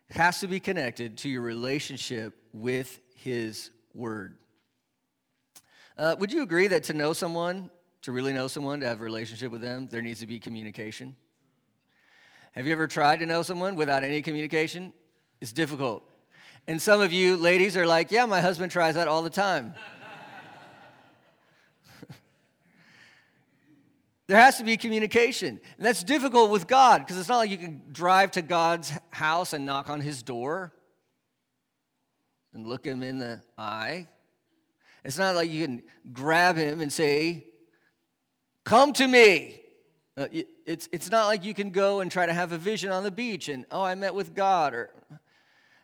has 0.09 0.39
to 0.39 0.47
be 0.47 0.59
connected 0.59 1.19
to 1.19 1.29
your 1.29 1.43
relationship 1.43 2.35
with 2.53 2.99
His 3.13 3.69
Word. 3.93 4.35
Uh, 5.95 6.15
would 6.17 6.33
you 6.33 6.41
agree 6.41 6.67
that 6.67 6.85
to 6.85 6.93
know 6.93 7.13
someone, 7.13 7.69
to 8.03 8.11
really 8.11 8.33
know 8.33 8.47
someone, 8.47 8.79
to 8.79 8.87
have 8.87 9.01
a 9.01 9.03
relationship 9.03 9.51
with 9.51 9.61
them, 9.61 9.87
there 9.91 10.01
needs 10.01 10.19
to 10.21 10.27
be 10.27 10.39
communication? 10.39 11.15
Have 12.53 12.65
you 12.65 12.71
ever 12.73 12.87
tried 12.87 13.19
to 13.19 13.25
know 13.25 13.41
someone 13.41 13.75
without 13.75 14.03
any 14.03 14.21
communication? 14.21 14.93
It's 15.41 15.53
difficult. 15.53 16.03
And 16.67 16.81
some 16.81 17.01
of 17.01 17.11
you 17.13 17.37
ladies 17.37 17.77
are 17.77 17.85
like, 17.85 18.11
yeah, 18.11 18.25
my 18.25 18.41
husband 18.41 18.71
tries 18.71 18.95
that 18.95 19.07
all 19.07 19.21
the 19.21 19.29
time. 19.29 19.73
There 24.27 24.37
has 24.37 24.59
to 24.59 24.63
be 24.63 24.77
communication. 24.77 25.59
And 25.77 25.85
that's 25.85 26.03
difficult 26.03 26.51
with 26.51 26.67
God 26.67 26.99
because 26.99 27.17
it's 27.17 27.29
not 27.29 27.37
like 27.37 27.49
you 27.49 27.57
can 27.57 27.81
drive 27.91 28.29
to 28.31 28.43
God's 28.43 28.93
house 29.09 29.53
and 29.53 29.65
knock 29.65 29.89
on 29.89 30.01
his 30.01 30.21
door. 30.21 30.71
and 32.53 32.67
look 32.67 32.85
him 32.85 33.01
in 33.01 33.17
the 33.17 33.41
eye. 33.57 34.07
It's 35.03 35.17
not 35.17 35.33
like 35.33 35.49
you 35.49 35.65
can 35.65 35.81
grab 36.13 36.57
him 36.57 36.79
and 36.79 36.93
say, 36.93 37.47
Come 38.69 38.93
to 38.93 39.07
me. 39.07 39.61
Uh, 40.15 40.27
it's, 40.67 40.87
it's 40.91 41.09
not 41.09 41.25
like 41.25 41.43
you 41.43 41.55
can 41.55 41.71
go 41.71 42.01
and 42.01 42.11
try 42.11 42.27
to 42.27 42.33
have 42.33 42.51
a 42.51 42.57
vision 42.59 42.91
on 42.91 43.03
the 43.03 43.09
beach 43.09 43.49
and, 43.49 43.65
oh, 43.71 43.81
I 43.81 43.95
met 43.95 44.13
with 44.13 44.35
God. 44.35 44.75
Or 44.75 44.91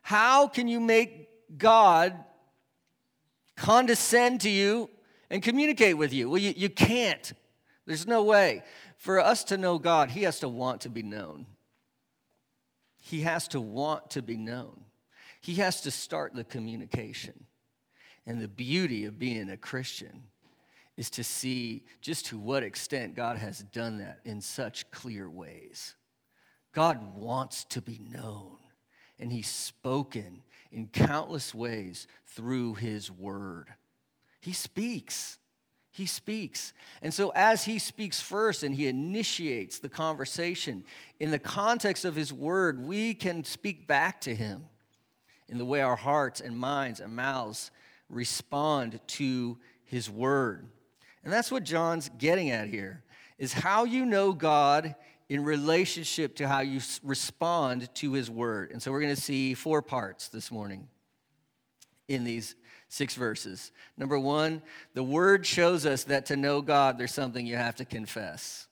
how 0.03 0.47
can 0.47 0.67
you 0.67 0.79
make 0.79 1.27
God 1.57 2.13
condescend 3.55 4.41
to 4.41 4.51
you 4.51 4.91
and 5.31 5.41
communicate 5.41 5.97
with 5.97 6.13
you? 6.13 6.29
Well, 6.29 6.39
you, 6.39 6.53
you 6.55 6.69
can't. 6.69 7.33
There's 7.87 8.05
no 8.05 8.21
way. 8.21 8.61
For 8.99 9.19
us 9.19 9.43
to 9.45 9.57
know 9.57 9.79
God, 9.79 10.11
He 10.11 10.21
has 10.21 10.39
to 10.41 10.47
want 10.47 10.81
to 10.81 10.89
be 10.89 11.01
known. 11.01 11.47
He 13.01 13.21
has 13.21 13.47
to 13.47 13.59
want 13.59 14.11
to 14.11 14.21
be 14.21 14.37
known. 14.37 14.81
He 15.41 15.55
has 15.55 15.81
to 15.81 15.89
start 15.89 16.35
the 16.35 16.43
communication. 16.43 17.45
And 18.27 18.39
the 18.39 18.47
beauty 18.47 19.05
of 19.05 19.17
being 19.17 19.49
a 19.49 19.57
Christian 19.57 20.25
is 20.97 21.09
to 21.11 21.23
see 21.23 21.83
just 22.01 22.27
to 22.27 22.37
what 22.37 22.63
extent 22.63 23.15
God 23.15 23.37
has 23.37 23.59
done 23.59 23.97
that 23.97 24.19
in 24.23 24.41
such 24.41 24.89
clear 24.91 25.29
ways. 25.29 25.95
God 26.73 27.15
wants 27.15 27.65
to 27.65 27.81
be 27.81 27.99
known, 28.11 28.57
and 29.19 29.31
He's 29.31 29.47
spoken 29.47 30.43
in 30.71 30.87
countless 30.87 31.53
ways 31.53 32.07
through 32.25 32.75
His 32.75 33.11
Word. 33.11 33.67
He 34.41 34.53
speaks. 34.53 35.39
He 35.91 36.05
speaks. 36.05 36.73
And 37.01 37.13
so, 37.13 37.29
as 37.29 37.63
he 37.63 37.79
speaks 37.79 38.19
first 38.19 38.63
and 38.63 38.75
he 38.75 38.87
initiates 38.87 39.79
the 39.79 39.87
conversation 39.87 40.83
in 41.21 41.31
the 41.31 41.39
context 41.39 42.03
of 42.03 42.15
his 42.15 42.33
word, 42.33 42.85
we 42.85 43.13
can 43.13 43.45
speak 43.45 43.87
back 43.87 44.19
to 44.21 44.35
him 44.35 44.65
in 45.47 45.57
the 45.57 45.63
way 45.63 45.79
our 45.79 45.95
hearts 45.95 46.41
and 46.41 46.57
minds 46.57 46.99
and 46.99 47.15
mouths 47.15 47.71
respond 48.09 48.99
to 49.07 49.57
his 49.85 50.09
word. 50.09 50.67
And 51.25 51.33
that's 51.33 51.51
what 51.51 51.63
John's 51.63 52.09
getting 52.17 52.51
at 52.51 52.69
here 52.69 53.03
is 53.37 53.51
how 53.51 53.83
you 53.83 54.05
know 54.05 54.31
God 54.31 54.95
in 55.27 55.43
relationship 55.43 56.35
to 56.35 56.47
how 56.47 56.61
you 56.61 56.79
respond 57.03 57.93
to 57.95 58.13
his 58.13 58.29
word. 58.29 58.71
And 58.71 58.81
so 58.81 58.91
we're 58.91 59.01
going 59.01 59.15
to 59.15 59.21
see 59.21 59.55
four 59.55 59.81
parts 59.81 60.29
this 60.29 60.51
morning 60.51 60.87
in 62.07 62.23
these 62.23 62.55
six 62.89 63.15
verses. 63.15 63.71
Number 63.97 64.19
one, 64.19 64.61
the 64.93 65.03
word 65.03 65.45
shows 65.45 65.85
us 65.85 66.03
that 66.05 66.27
to 66.27 66.35
know 66.35 66.61
God, 66.61 66.99
there's 66.99 67.13
something 67.13 67.45
you 67.45 67.55
have 67.55 67.75
to 67.77 67.85
confess. 67.85 68.67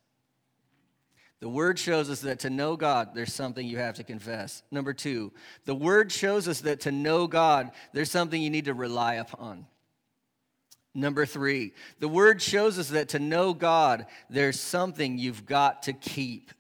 The 1.40 1.50
word 1.50 1.78
shows 1.78 2.10
us 2.10 2.22
that 2.22 2.40
to 2.42 2.50
know 2.50 2.78
God, 2.78 3.10
there's 3.16 3.34
something 3.34 3.68
you 3.68 3.80
have 3.80 3.96
to 3.96 4.04
confess. 4.04 4.64
Number 4.72 4.94
two, 4.94 5.34
the 5.66 5.76
word 5.76 6.12
shows 6.12 6.48
us 6.48 6.62
that 6.62 6.82
to 6.82 6.92
know 6.92 7.28
God, 7.28 7.72
there's 7.94 8.12
something 8.12 8.42
you 8.42 8.52
need 8.52 8.66
to 8.66 8.74
rely 8.74 9.16
upon. 9.16 9.66
Number 10.96 11.26
three, 11.26 11.74
the 12.00 12.08
word 12.08 12.42
shows 12.42 12.78
us 12.78 12.90
that 12.90 13.10
to 13.10 13.20
know 13.20 13.54
God, 13.54 14.06
there's 14.30 14.60
something 14.60 15.18
you've 15.18 15.46
got 15.46 15.84
to 15.84 15.94
keep. 15.94 16.52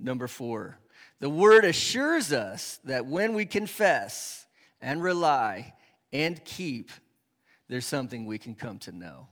Number 0.00 0.26
four, 0.26 0.78
the 1.20 1.28
word 1.28 1.64
assures 1.64 2.32
us 2.32 2.80
that 2.84 3.06
when 3.06 3.34
we 3.34 3.44
confess 3.44 4.46
and 4.80 5.02
rely 5.02 5.74
and 6.12 6.42
keep, 6.44 6.90
there's 7.68 7.86
something 7.86 8.24
we 8.24 8.38
can 8.38 8.54
come 8.54 8.78
to 8.80 8.92
know. 8.92 9.28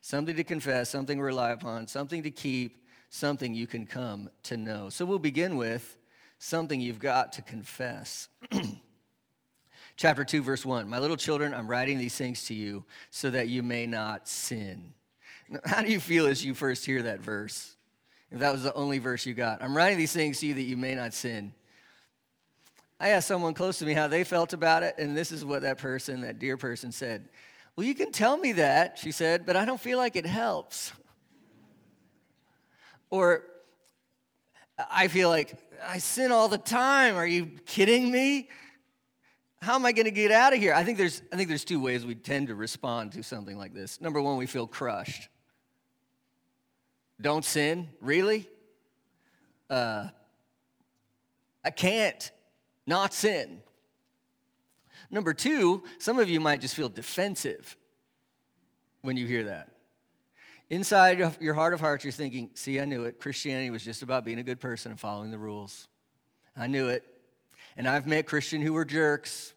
Something 0.00 0.36
to 0.36 0.44
confess, 0.44 0.90
something 0.90 1.18
to 1.18 1.24
rely 1.24 1.50
upon, 1.50 1.86
something 1.86 2.22
to 2.24 2.30
keep, 2.30 2.84
something 3.10 3.54
you 3.54 3.66
can 3.66 3.86
come 3.86 4.28
to 4.44 4.56
know. 4.56 4.88
So 4.88 5.04
we'll 5.04 5.18
begin 5.18 5.56
with 5.56 5.96
something 6.38 6.80
you've 6.80 6.98
got 6.98 7.32
to 7.34 7.42
confess. 7.42 8.28
Chapter 9.96 10.24
2, 10.24 10.42
verse 10.42 10.64
1 10.64 10.88
My 10.88 10.98
little 10.98 11.16
children, 11.16 11.54
I'm 11.54 11.68
writing 11.68 11.98
these 11.98 12.14
things 12.14 12.44
to 12.44 12.54
you 12.54 12.84
so 13.10 13.30
that 13.30 13.48
you 13.48 13.62
may 13.62 13.86
not 13.86 14.28
sin. 14.28 14.92
How 15.64 15.82
do 15.82 15.90
you 15.90 16.00
feel 16.00 16.26
as 16.26 16.44
you 16.44 16.54
first 16.54 16.84
hear 16.84 17.02
that 17.02 17.20
verse? 17.20 17.76
If 18.30 18.40
that 18.40 18.52
was 18.52 18.62
the 18.62 18.74
only 18.74 18.98
verse 18.98 19.24
you 19.24 19.32
got, 19.32 19.62
I'm 19.62 19.76
writing 19.76 19.96
these 19.96 20.12
things 20.12 20.40
to 20.40 20.46
you 20.46 20.54
that 20.54 20.62
you 20.62 20.76
may 20.76 20.94
not 20.94 21.14
sin. 21.14 21.54
I 22.98 23.10
asked 23.10 23.28
someone 23.28 23.54
close 23.54 23.78
to 23.78 23.86
me 23.86 23.94
how 23.94 24.08
they 24.08 24.24
felt 24.24 24.52
about 24.52 24.82
it, 24.82 24.96
and 24.98 25.16
this 25.16 25.32
is 25.32 25.44
what 25.44 25.62
that 25.62 25.78
person, 25.78 26.22
that 26.22 26.38
dear 26.38 26.56
person, 26.56 26.92
said. 26.92 27.28
Well, 27.74 27.86
you 27.86 27.94
can 27.94 28.10
tell 28.10 28.36
me 28.36 28.52
that, 28.52 28.98
she 28.98 29.12
said, 29.12 29.46
but 29.46 29.54
I 29.54 29.64
don't 29.64 29.80
feel 29.80 29.98
like 29.98 30.16
it 30.16 30.26
helps. 30.26 30.92
or, 33.10 33.44
I 34.90 35.08
feel 35.08 35.28
like 35.30 35.54
I 35.86 35.98
sin 35.98 36.32
all 36.32 36.48
the 36.48 36.58
time. 36.58 37.16
Are 37.16 37.26
you 37.26 37.46
kidding 37.66 38.10
me? 38.10 38.48
How 39.66 39.74
am 39.74 39.84
I 39.84 39.90
going 39.90 40.04
to 40.04 40.12
get 40.12 40.30
out 40.30 40.52
of 40.52 40.60
here? 40.60 40.72
I 40.72 40.84
think 40.84 40.96
there's 40.96 41.22
I 41.32 41.36
think 41.36 41.48
there's 41.48 41.64
two 41.64 41.80
ways 41.80 42.06
we 42.06 42.14
tend 42.14 42.46
to 42.48 42.54
respond 42.54 43.10
to 43.14 43.24
something 43.24 43.58
like 43.58 43.74
this. 43.74 44.00
Number 44.00 44.22
1, 44.22 44.36
we 44.36 44.46
feel 44.46 44.68
crushed. 44.68 45.28
Don't 47.20 47.44
sin? 47.44 47.88
Really? 48.00 48.48
Uh, 49.68 50.06
I 51.64 51.70
can't 51.70 52.30
not 52.86 53.12
sin. 53.12 53.60
Number 55.10 55.34
two, 55.34 55.82
some 55.98 56.20
of 56.20 56.28
you 56.28 56.38
might 56.38 56.60
just 56.60 56.76
feel 56.76 56.88
defensive 56.88 57.76
when 59.02 59.16
you 59.16 59.26
hear 59.26 59.42
that. 59.46 59.70
Inside 60.70 61.18
your 61.40 61.54
heart 61.54 61.74
of 61.74 61.80
hearts, 61.80 62.04
you're 62.04 62.12
thinking, 62.12 62.50
see, 62.54 62.78
I 62.78 62.84
knew 62.84 63.02
it. 63.02 63.18
Christianity 63.18 63.70
was 63.70 63.84
just 63.84 64.02
about 64.02 64.24
being 64.24 64.38
a 64.38 64.44
good 64.44 64.60
person 64.60 64.92
and 64.92 65.00
following 65.00 65.32
the 65.32 65.38
rules. 65.38 65.88
I 66.56 66.68
knew 66.68 66.86
it. 66.86 67.02
And 67.76 67.88
I've 67.88 68.06
met 68.06 68.26
Christians 68.26 68.64
who 68.64 68.72
were 68.72 68.84
jerks. 68.84 69.54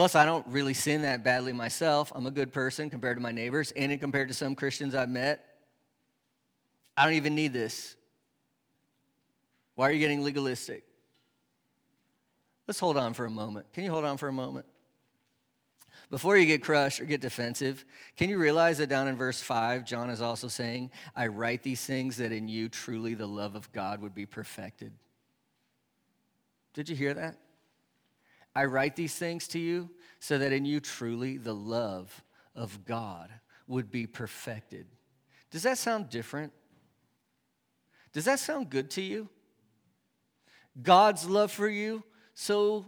Plus, 0.00 0.14
I 0.14 0.24
don't 0.24 0.46
really 0.46 0.72
sin 0.72 1.02
that 1.02 1.22
badly 1.22 1.52
myself. 1.52 2.10
I'm 2.14 2.24
a 2.24 2.30
good 2.30 2.54
person 2.54 2.88
compared 2.88 3.18
to 3.18 3.22
my 3.22 3.32
neighbors 3.32 3.70
and 3.72 4.00
compared 4.00 4.28
to 4.28 4.34
some 4.34 4.54
Christians 4.54 4.94
I've 4.94 5.10
met. 5.10 5.44
I 6.96 7.04
don't 7.04 7.12
even 7.12 7.34
need 7.34 7.52
this. 7.52 7.96
Why 9.74 9.90
are 9.90 9.92
you 9.92 9.98
getting 9.98 10.24
legalistic? 10.24 10.84
Let's 12.66 12.80
hold 12.80 12.96
on 12.96 13.12
for 13.12 13.26
a 13.26 13.30
moment. 13.30 13.70
Can 13.74 13.84
you 13.84 13.90
hold 13.90 14.06
on 14.06 14.16
for 14.16 14.28
a 14.28 14.32
moment? 14.32 14.64
Before 16.08 16.34
you 16.34 16.46
get 16.46 16.62
crushed 16.62 16.98
or 17.02 17.04
get 17.04 17.20
defensive, 17.20 17.84
can 18.16 18.30
you 18.30 18.38
realize 18.38 18.78
that 18.78 18.88
down 18.88 19.06
in 19.06 19.16
verse 19.16 19.42
5, 19.42 19.84
John 19.84 20.08
is 20.08 20.22
also 20.22 20.48
saying, 20.48 20.92
I 21.14 21.26
write 21.26 21.62
these 21.62 21.84
things 21.84 22.16
that 22.16 22.32
in 22.32 22.48
you 22.48 22.70
truly 22.70 23.12
the 23.12 23.28
love 23.28 23.54
of 23.54 23.70
God 23.72 24.00
would 24.00 24.14
be 24.14 24.24
perfected. 24.24 24.94
Did 26.72 26.88
you 26.88 26.96
hear 26.96 27.12
that? 27.12 27.36
I 28.54 28.64
write 28.64 28.96
these 28.96 29.14
things 29.14 29.48
to 29.48 29.58
you 29.58 29.90
so 30.18 30.38
that 30.38 30.52
in 30.52 30.64
you 30.64 30.80
truly 30.80 31.36
the 31.36 31.54
love 31.54 32.24
of 32.54 32.84
God 32.84 33.30
would 33.66 33.90
be 33.90 34.06
perfected. 34.06 34.86
Does 35.50 35.62
that 35.62 35.78
sound 35.78 36.10
different? 36.10 36.52
Does 38.12 38.24
that 38.24 38.40
sound 38.40 38.70
good 38.70 38.90
to 38.92 39.02
you? 39.02 39.28
God's 40.82 41.28
love 41.28 41.50
for 41.50 41.68
you 41.68 42.02
so 42.34 42.86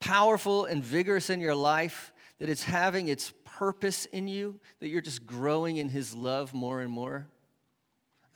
powerful 0.00 0.64
and 0.64 0.84
vigorous 0.84 1.30
in 1.30 1.40
your 1.40 1.54
life 1.54 2.12
that 2.38 2.48
it's 2.48 2.62
having 2.62 3.08
its 3.08 3.32
purpose 3.44 4.06
in 4.06 4.28
you, 4.28 4.60
that 4.80 4.88
you're 4.88 5.00
just 5.00 5.26
growing 5.26 5.78
in 5.78 5.88
His 5.88 6.14
love 6.14 6.54
more 6.54 6.80
and 6.80 6.90
more? 6.90 7.26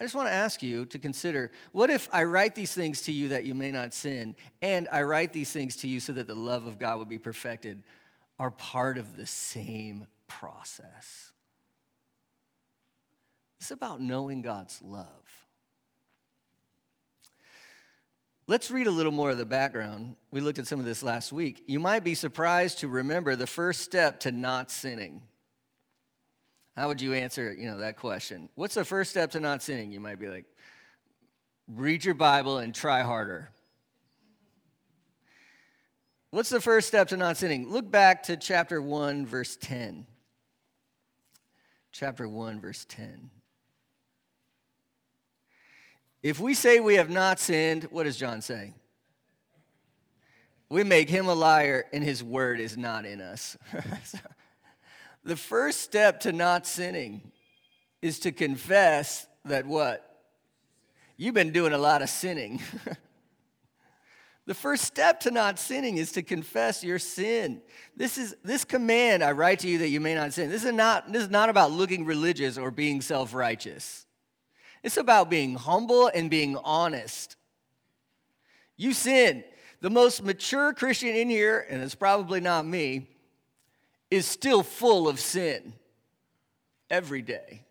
I 0.03 0.05
just 0.05 0.17
want 0.17 0.27
to 0.27 0.35
ask 0.35 0.65
you 0.65 0.85
to 0.87 0.99
consider 0.99 1.53
what 1.71 1.89
if 1.89 2.09
I 2.13 2.25
write 2.25 2.57
these 2.57 2.75
things 2.75 3.03
to 3.03 3.13
you 3.13 3.29
that 3.29 3.45
you 3.45 3.55
may 3.55 3.71
not 3.71 3.95
sin, 3.95 4.35
and 4.61 4.89
I 4.91 5.03
write 5.03 5.33
these 5.33 5.53
things 5.53 5.77
to 5.77 5.87
you 5.87 6.01
so 6.01 6.13
that 6.15 6.27
the 6.27 6.35
love 6.35 6.67
of 6.67 6.81
God 6.81 6.99
would 6.99 7.09
be 7.09 7.21
perfected, 7.21 7.85
are 8.37 8.51
part 8.51 8.99
of 8.99 9.17
the 9.17 9.27
same 9.27 10.09
process? 10.27 11.31
It's 13.61 13.71
about 13.71 14.01
knowing 14.01 14.43
God's 14.43 14.83
love. 14.83 15.07
Let's 18.49 18.73
read 18.73 18.89
a 18.89 18.91
little 18.91 19.13
more 19.13 19.31
of 19.31 19.39
the 19.39 19.47
background. 19.47 20.17
We 20.33 20.41
looked 20.41 20.59
at 20.59 20.67
some 20.67 20.81
of 20.81 20.85
this 20.85 21.05
last 21.05 21.33
week. 21.33 21.63
You 21.69 21.79
might 21.79 22.03
be 22.03 22.17
surprised 22.17 22.81
to 22.81 22.89
remember 22.89 23.37
the 23.37 23.47
first 23.47 23.83
step 23.83 24.19
to 24.21 24.33
not 24.33 24.73
sinning. 24.73 25.23
How 26.76 26.88
would 26.88 27.00
you 27.00 27.12
answer, 27.12 27.52
you 27.52 27.71
know, 27.71 27.79
that 27.79 27.97
question? 27.97 28.49
What's 28.55 28.75
the 28.75 28.85
first 28.85 29.11
step 29.11 29.33
to 29.33 29.41
not 29.41 29.62
sinning? 29.62 29.93
You 29.93 30.00
might 30.00 30.19
be 30.19 30.29
like, 30.29 30.47
read 31.69 32.05
your 32.05 32.14
Bible 32.14 32.59
and 32.59 32.75
try 32.75 33.02
harder. 33.02 33.50
What's 36.31 36.49
the 36.49 36.62
first 36.62 36.88
step 36.88 37.09
to 37.09 37.17
not 37.19 37.37
sinning? 37.37 37.71
Look 37.71 37.91
back 37.91 38.23
to 38.25 38.38
chapter 38.38 38.81
1, 38.81 39.26
verse 39.26 39.57
10. 39.57 40.07
Chapter 41.93 42.26
1, 42.26 42.61
verse 42.61 42.87
10. 42.88 43.31
If 46.23 46.41
we 46.41 46.55
say 46.55 46.81
we 46.81 46.95
have 46.95 47.11
not 47.11 47.38
sinned, 47.38 47.85
what 47.91 48.05
does 48.05 48.17
John 48.17 48.41
say? 48.41 48.73
We 50.71 50.85
make 50.85 51.11
him 51.11 51.26
a 51.26 51.35
liar 51.35 51.85
and 51.93 52.02
his 52.02 52.25
word 52.25 52.61
is 52.61 52.79
not 52.79 53.05
in 53.05 53.21
us. 53.21 53.59
the 55.25 55.37
first 55.37 55.81
step 55.81 56.21
to 56.21 56.33
not 56.33 56.67
sinning 56.67 57.33
is 58.00 58.19
to 58.21 58.33
confess 58.33 59.26
that 59.45 59.67
what? 59.67 60.09
You've 61.17 61.35
been 61.35 61.52
doing 61.52 61.73
a 61.73 61.79
lot 61.79 62.02
of 62.02 62.09
sinning. 62.09 62.61
The 64.45 64.55
first 64.55 64.85
step 64.85 65.21
to 65.21 65.31
not 65.31 65.59
sinning 65.59 65.99
is 65.99 66.12
to 66.12 66.23
confess 66.23 66.83
your 66.83 66.99
sin. 66.99 67.62
This 67.97 68.19
is 68.19 68.35
this 68.43 68.64
command 68.64 69.23
I 69.23 69.33
write 69.33 69.61
to 69.61 69.69
you 69.69 69.79
that 69.79 69.88
you 69.88 70.00
may 70.00 70.14
not 70.14 70.33
sin. 70.33 70.50
This 70.50 70.64
is 70.64 70.73
not 70.73 71.12
this 71.12 71.23
is 71.23 71.31
not 71.31 71.49
about 71.49 71.71
looking 71.71 72.05
religious 72.05 72.59
or 72.59 72.73
being 72.73 73.00
self-righteous. 73.00 74.07
It's 74.83 74.97
about 74.97 75.31
being 75.31 75.55
humble 75.55 76.09
and 76.09 76.29
being 76.29 76.57
honest. 76.64 77.37
You 78.76 78.93
sin. 78.93 79.45
The 79.81 79.91
most 79.91 80.23
mature 80.23 80.73
Christian 80.73 81.14
in 81.14 81.29
here, 81.29 81.64
and 81.69 81.83
it's 81.83 81.95
probably 81.95 82.41
not 82.41 82.67
me, 82.67 83.09
is 84.12 84.26
still 84.26 84.62
full 84.62 85.09
of 85.09 85.19
sin 85.19 85.73
every 86.90 87.23
day. 87.23 87.64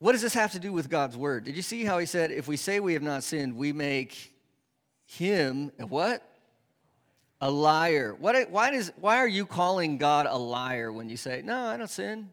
What 0.00 0.12
does 0.12 0.22
this 0.22 0.34
have 0.34 0.50
to 0.50 0.58
do 0.58 0.72
with 0.72 0.90
God's 0.90 1.16
word? 1.16 1.44
Did 1.44 1.54
you 1.54 1.62
see 1.62 1.84
how 1.84 1.98
he 1.98 2.06
said, 2.06 2.32
if 2.32 2.48
we 2.48 2.56
say 2.56 2.80
we 2.80 2.94
have 2.94 3.04
not 3.04 3.22
sinned, 3.22 3.56
we 3.56 3.72
make 3.72 4.34
him 5.04 5.70
a 5.78 5.86
what? 5.86 6.28
A 7.40 7.48
liar. 7.48 8.16
What, 8.18 8.50
why, 8.50 8.72
does, 8.72 8.90
why 8.96 9.18
are 9.18 9.28
you 9.28 9.46
calling 9.46 9.96
God 9.96 10.26
a 10.28 10.36
liar 10.36 10.92
when 10.92 11.08
you 11.08 11.16
say, 11.16 11.42
no, 11.44 11.66
I 11.66 11.76
don't 11.76 11.88
sin? 11.88 12.30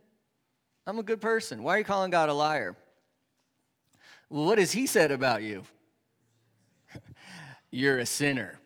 I'm 0.87 0.97
a 0.97 1.03
good 1.03 1.21
person. 1.21 1.61
Why 1.61 1.75
are 1.75 1.77
you 1.77 1.85
calling 1.85 2.09
God 2.09 2.29
a 2.29 2.33
liar? 2.33 2.75
Well, 4.31 4.45
what 4.45 4.57
has 4.57 4.71
he 4.71 4.87
said 4.87 5.11
about 5.11 5.43
you? 5.43 5.63
You're 7.69 7.99
a 7.99 8.05
sinner. 8.07 8.59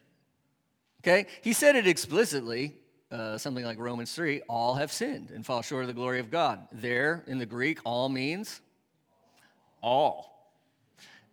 Okay? 1.02 1.28
He 1.42 1.54
said 1.54 1.76
it 1.76 1.88
explicitly, 1.88 2.76
uh, 3.12 3.38
something 3.38 3.64
like 3.64 3.80
Romans 3.80 4.14
3 4.14 4.42
all 4.50 4.76
have 4.76 4.92
sinned 4.92 5.32
and 5.32 5.46
fall 5.46 5.62
short 5.62 5.84
of 5.84 5.88
the 5.88 5.94
glory 5.94 6.20
of 6.20 6.30
God. 6.30 6.68
There, 6.72 7.24
in 7.28 7.38
the 7.38 7.46
Greek, 7.46 7.80
all 7.86 8.10
means 8.10 8.62
all. 9.82 10.38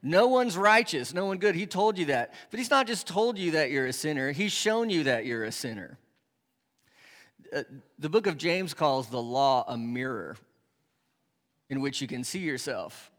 No 0.03 0.27
one's 0.29 0.57
righteous, 0.57 1.15
no 1.15 1.25
one 1.27 1.39
good. 1.39 1.55
He 1.55 1.67
told 1.67 1.99
you 1.99 2.07
that. 2.07 2.35
But 2.51 2.59
he's 2.59 2.71
not 2.71 2.87
just 2.87 3.07
told 3.07 3.39
you 3.39 3.53
that 3.53 3.71
you're 3.71 3.87
a 3.87 3.93
sinner, 3.93 4.33
he's 4.33 4.53
shown 4.53 4.91
you 4.91 5.05
that 5.05 5.25
you're 5.25 5.45
a 5.45 5.53
sinner. 5.53 5.99
Uh, 7.55 7.63
the 7.99 8.09
book 8.09 8.27
of 8.27 8.37
James 8.37 8.75
calls 8.75 9.09
the 9.09 9.23
law 9.23 9.65
a 9.67 9.77
mirror 9.79 10.37
in 11.71 11.81
which 11.81 12.01
you 12.01 12.07
can 12.07 12.25
see 12.25 12.41
yourself. 12.41 13.11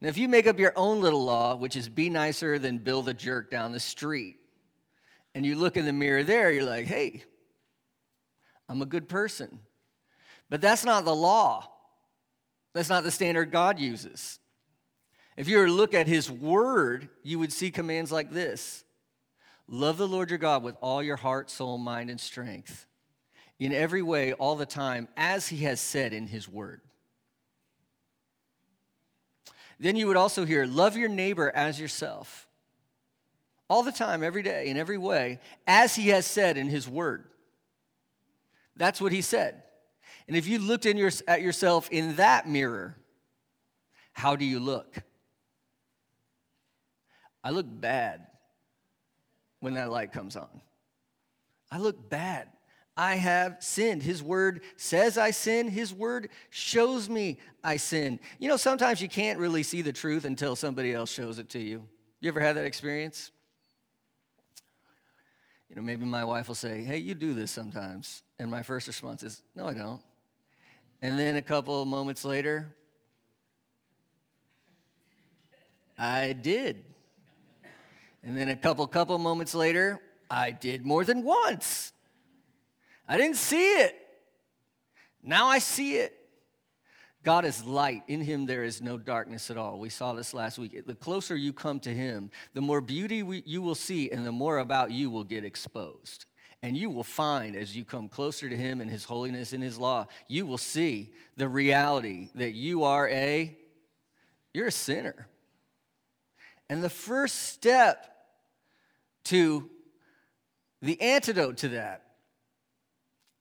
Now, 0.00 0.08
if 0.08 0.18
you 0.18 0.28
make 0.28 0.46
up 0.46 0.58
your 0.58 0.72
own 0.76 1.00
little 1.00 1.24
law, 1.24 1.56
which 1.56 1.76
is 1.76 1.88
be 1.88 2.10
nicer 2.10 2.58
than 2.58 2.78
Bill 2.78 3.02
the 3.02 3.14
jerk 3.14 3.50
down 3.50 3.72
the 3.72 3.80
street, 3.80 4.39
and 5.34 5.46
you 5.46 5.54
look 5.54 5.76
in 5.76 5.84
the 5.84 5.92
mirror 5.92 6.22
there, 6.22 6.50
you're 6.50 6.64
like, 6.64 6.86
hey, 6.86 7.22
I'm 8.68 8.82
a 8.82 8.86
good 8.86 9.08
person. 9.08 9.60
But 10.48 10.60
that's 10.60 10.84
not 10.84 11.04
the 11.04 11.14
law. 11.14 11.70
That's 12.72 12.88
not 12.88 13.04
the 13.04 13.10
standard 13.10 13.50
God 13.50 13.78
uses. 13.78 14.38
If 15.36 15.48
you 15.48 15.58
were 15.58 15.66
to 15.66 15.72
look 15.72 15.94
at 15.94 16.06
His 16.06 16.30
Word, 16.30 17.08
you 17.22 17.38
would 17.38 17.52
see 17.52 17.70
commands 17.70 18.12
like 18.12 18.30
this 18.30 18.84
Love 19.68 19.96
the 19.98 20.08
Lord 20.08 20.30
your 20.30 20.38
God 20.38 20.62
with 20.62 20.76
all 20.80 21.02
your 21.02 21.16
heart, 21.16 21.50
soul, 21.50 21.78
mind, 21.78 22.10
and 22.10 22.20
strength, 22.20 22.86
in 23.58 23.72
every 23.72 24.02
way, 24.02 24.32
all 24.32 24.56
the 24.56 24.66
time, 24.66 25.08
as 25.16 25.48
He 25.48 25.58
has 25.64 25.80
said 25.80 26.12
in 26.12 26.26
His 26.26 26.48
Word. 26.48 26.80
Then 29.78 29.96
you 29.96 30.08
would 30.08 30.16
also 30.16 30.44
hear, 30.44 30.66
Love 30.66 30.96
your 30.96 31.08
neighbor 31.08 31.50
as 31.54 31.80
yourself. 31.80 32.46
All 33.70 33.84
the 33.84 33.92
time, 33.92 34.24
every 34.24 34.42
day, 34.42 34.66
in 34.66 34.76
every 34.76 34.98
way, 34.98 35.38
as 35.66 35.94
He 35.94 36.08
has 36.08 36.26
said 36.26 36.58
in 36.58 36.68
His 36.68 36.88
Word. 36.88 37.24
That's 38.76 39.00
what 39.00 39.12
He 39.12 39.22
said. 39.22 39.62
And 40.26 40.36
if 40.36 40.48
you 40.48 40.58
looked 40.58 40.86
in 40.86 40.96
your, 40.96 41.12
at 41.28 41.40
yourself 41.40 41.88
in 41.90 42.16
that 42.16 42.48
mirror, 42.48 42.96
how 44.12 44.34
do 44.34 44.44
you 44.44 44.58
look? 44.58 44.96
I 47.42 47.50
look 47.50 47.66
bad 47.68 48.26
when 49.60 49.74
that 49.74 49.90
light 49.90 50.12
comes 50.12 50.34
on. 50.34 50.60
I 51.70 51.78
look 51.78 52.10
bad. 52.10 52.48
I 52.96 53.14
have 53.14 53.58
sinned. 53.60 54.02
His 54.02 54.22
word 54.22 54.62
says 54.76 55.16
I 55.16 55.30
sin. 55.30 55.68
His 55.68 55.94
word 55.94 56.28
shows 56.50 57.08
me 57.08 57.38
I 57.62 57.76
sin. 57.76 58.18
You 58.40 58.48
know, 58.48 58.56
sometimes 58.56 59.00
you 59.00 59.08
can't 59.08 59.38
really 59.38 59.62
see 59.62 59.80
the 59.80 59.92
truth 59.92 60.24
until 60.24 60.56
somebody 60.56 60.92
else 60.92 61.10
shows 61.10 61.38
it 61.38 61.48
to 61.50 61.60
you. 61.60 61.84
You 62.20 62.28
ever 62.28 62.40
had 62.40 62.56
that 62.56 62.66
experience? 62.66 63.30
You 65.70 65.76
know, 65.76 65.82
maybe 65.82 66.04
my 66.04 66.24
wife 66.24 66.48
will 66.48 66.56
say, 66.56 66.82
Hey, 66.82 66.98
you 66.98 67.14
do 67.14 67.32
this 67.32 67.52
sometimes. 67.52 68.22
And 68.38 68.50
my 68.50 68.62
first 68.62 68.88
response 68.88 69.22
is, 69.22 69.40
No, 69.54 69.68
I 69.68 69.74
don't. 69.74 70.02
And 71.00 71.18
then 71.18 71.36
a 71.36 71.42
couple 71.42 71.84
moments 71.84 72.24
later, 72.24 72.74
I 75.96 76.32
did. 76.32 76.84
And 78.22 78.36
then 78.36 78.48
a 78.48 78.56
couple 78.56 78.86
couple 78.88 79.16
moments 79.18 79.54
later, 79.54 80.00
I 80.28 80.50
did 80.50 80.84
more 80.84 81.04
than 81.04 81.22
once. 81.22 81.92
I 83.08 83.16
didn't 83.16 83.36
see 83.36 83.72
it. 83.74 83.96
Now 85.22 85.46
I 85.46 85.58
see 85.58 85.96
it. 85.96 86.19
God 87.22 87.44
is 87.44 87.64
light. 87.64 88.02
In 88.08 88.20
him 88.20 88.46
there 88.46 88.64
is 88.64 88.80
no 88.80 88.96
darkness 88.96 89.50
at 89.50 89.58
all. 89.58 89.78
We 89.78 89.90
saw 89.90 90.14
this 90.14 90.32
last 90.32 90.58
week. 90.58 90.86
The 90.86 90.94
closer 90.94 91.36
you 91.36 91.52
come 91.52 91.78
to 91.80 91.92
him, 91.92 92.30
the 92.54 92.62
more 92.62 92.80
beauty 92.80 93.22
we, 93.22 93.42
you 93.44 93.60
will 93.60 93.74
see 93.74 94.10
and 94.10 94.24
the 94.24 94.32
more 94.32 94.58
about 94.58 94.90
you 94.90 95.10
will 95.10 95.24
get 95.24 95.44
exposed. 95.44 96.24
And 96.62 96.76
you 96.76 96.90
will 96.90 97.04
find 97.04 97.56
as 97.56 97.76
you 97.76 97.84
come 97.84 98.08
closer 98.08 98.48
to 98.48 98.56
Him 98.56 98.82
and 98.82 98.90
His 98.90 99.04
holiness 99.04 99.54
and 99.54 99.62
His 99.62 99.78
law, 99.78 100.06
you 100.28 100.44
will 100.44 100.58
see 100.58 101.10
the 101.38 101.48
reality 101.48 102.28
that 102.34 102.52
you 102.52 102.84
are 102.84 103.08
a, 103.08 103.56
you're 104.52 104.66
a 104.66 104.72
sinner. 104.72 105.26
And 106.68 106.84
the 106.84 106.90
first 106.90 107.48
step 107.48 108.14
to 109.24 109.70
the 110.82 111.00
antidote 111.00 111.58
to 111.58 111.68
that 111.70 112.09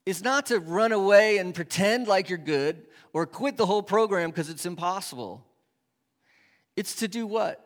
is 0.09 0.23
not 0.23 0.47
to 0.47 0.59
run 0.59 0.91
away 0.91 1.37
and 1.37 1.53
pretend 1.53 2.07
like 2.07 2.29
you're 2.29 2.39
good 2.39 2.87
or 3.13 3.27
quit 3.27 3.57
the 3.57 3.65
whole 3.67 3.83
program 3.83 4.31
because 4.31 4.49
it's 4.49 4.65
impossible. 4.65 5.45
It's 6.75 6.95
to 6.95 7.07
do 7.07 7.27
what? 7.27 7.63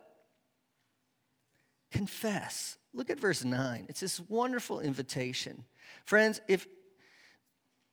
Confess. 1.90 2.78
Look 2.94 3.10
at 3.10 3.18
verse 3.18 3.46
9. 3.46 3.86
It's 3.88 4.02
this 4.02 4.20
wonderful 4.20 4.82
invitation. 4.82 5.64
Friends, 6.04 6.42
if, 6.50 6.68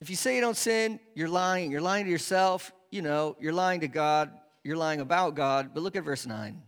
if 0.01 0.11
you 0.11 0.17
say 0.17 0.35
you 0.35 0.41
don't 0.41 0.57
sin, 0.57 0.99
you're 1.15 1.29
lying. 1.29 1.71
You're 1.71 1.81
lying 1.81 2.07
to 2.07 2.11
yourself. 2.11 2.73
You 2.91 3.03
know, 3.03 3.37
you're 3.39 3.53
lying 3.53 3.83
to 3.83 3.89
God. 3.89 4.33
You're 4.65 4.77
lying 4.77 5.01
about 5.01 5.37
God. 5.37 5.71
But 5.73 5.85
look 5.85 5.95
at 5.95 6.03
verse 6.03 6.27
9. 6.27 6.61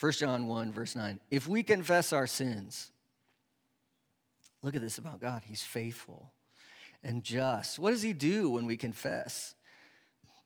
1 0.00 0.12
John 0.12 0.46
1, 0.46 0.72
verse 0.72 0.96
9. 0.96 1.20
If 1.30 1.46
we 1.46 1.62
confess 1.62 2.14
our 2.14 2.26
sins, 2.26 2.90
look 4.62 4.74
at 4.74 4.80
this 4.80 4.96
about 4.96 5.20
God. 5.20 5.42
He's 5.44 5.62
faithful 5.62 6.32
and 7.04 7.22
just. 7.22 7.78
What 7.78 7.90
does 7.90 8.02
He 8.02 8.12
do 8.12 8.50
when 8.50 8.66
we 8.66 8.76
confess? 8.76 9.54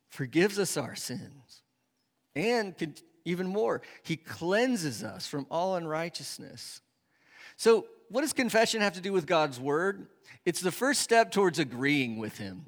Forgives 0.08 0.58
us 0.58 0.76
our 0.76 0.96
sins 0.96 1.62
and 2.38 2.74
even 3.24 3.46
more, 3.46 3.82
he 4.02 4.16
cleanses 4.16 5.02
us 5.02 5.26
from 5.26 5.46
all 5.50 5.76
unrighteousness. 5.76 6.80
So, 7.56 7.86
what 8.10 8.22
does 8.22 8.32
confession 8.32 8.80
have 8.80 8.94
to 8.94 9.02
do 9.02 9.12
with 9.12 9.26
God's 9.26 9.60
word? 9.60 10.06
It's 10.46 10.60
the 10.60 10.72
first 10.72 11.02
step 11.02 11.30
towards 11.30 11.58
agreeing 11.58 12.18
with 12.18 12.38
him, 12.38 12.64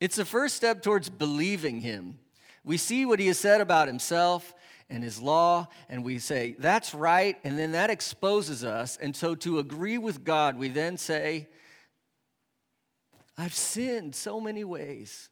it's 0.00 0.16
the 0.16 0.24
first 0.24 0.56
step 0.56 0.82
towards 0.82 1.08
believing 1.08 1.80
him. 1.80 2.18
We 2.64 2.76
see 2.76 3.04
what 3.06 3.18
he 3.18 3.26
has 3.26 3.38
said 3.38 3.60
about 3.60 3.88
himself 3.88 4.54
and 4.88 5.02
his 5.02 5.20
law, 5.20 5.66
and 5.88 6.04
we 6.04 6.18
say, 6.18 6.54
that's 6.58 6.94
right, 6.94 7.36
and 7.42 7.58
then 7.58 7.72
that 7.72 7.90
exposes 7.90 8.62
us. 8.62 8.96
And 9.00 9.14
so, 9.16 9.34
to 9.36 9.58
agree 9.58 9.98
with 9.98 10.24
God, 10.24 10.56
we 10.56 10.68
then 10.68 10.96
say, 10.96 11.48
I've 13.36 13.54
sinned 13.54 14.14
so 14.14 14.40
many 14.40 14.64
ways. 14.64 15.30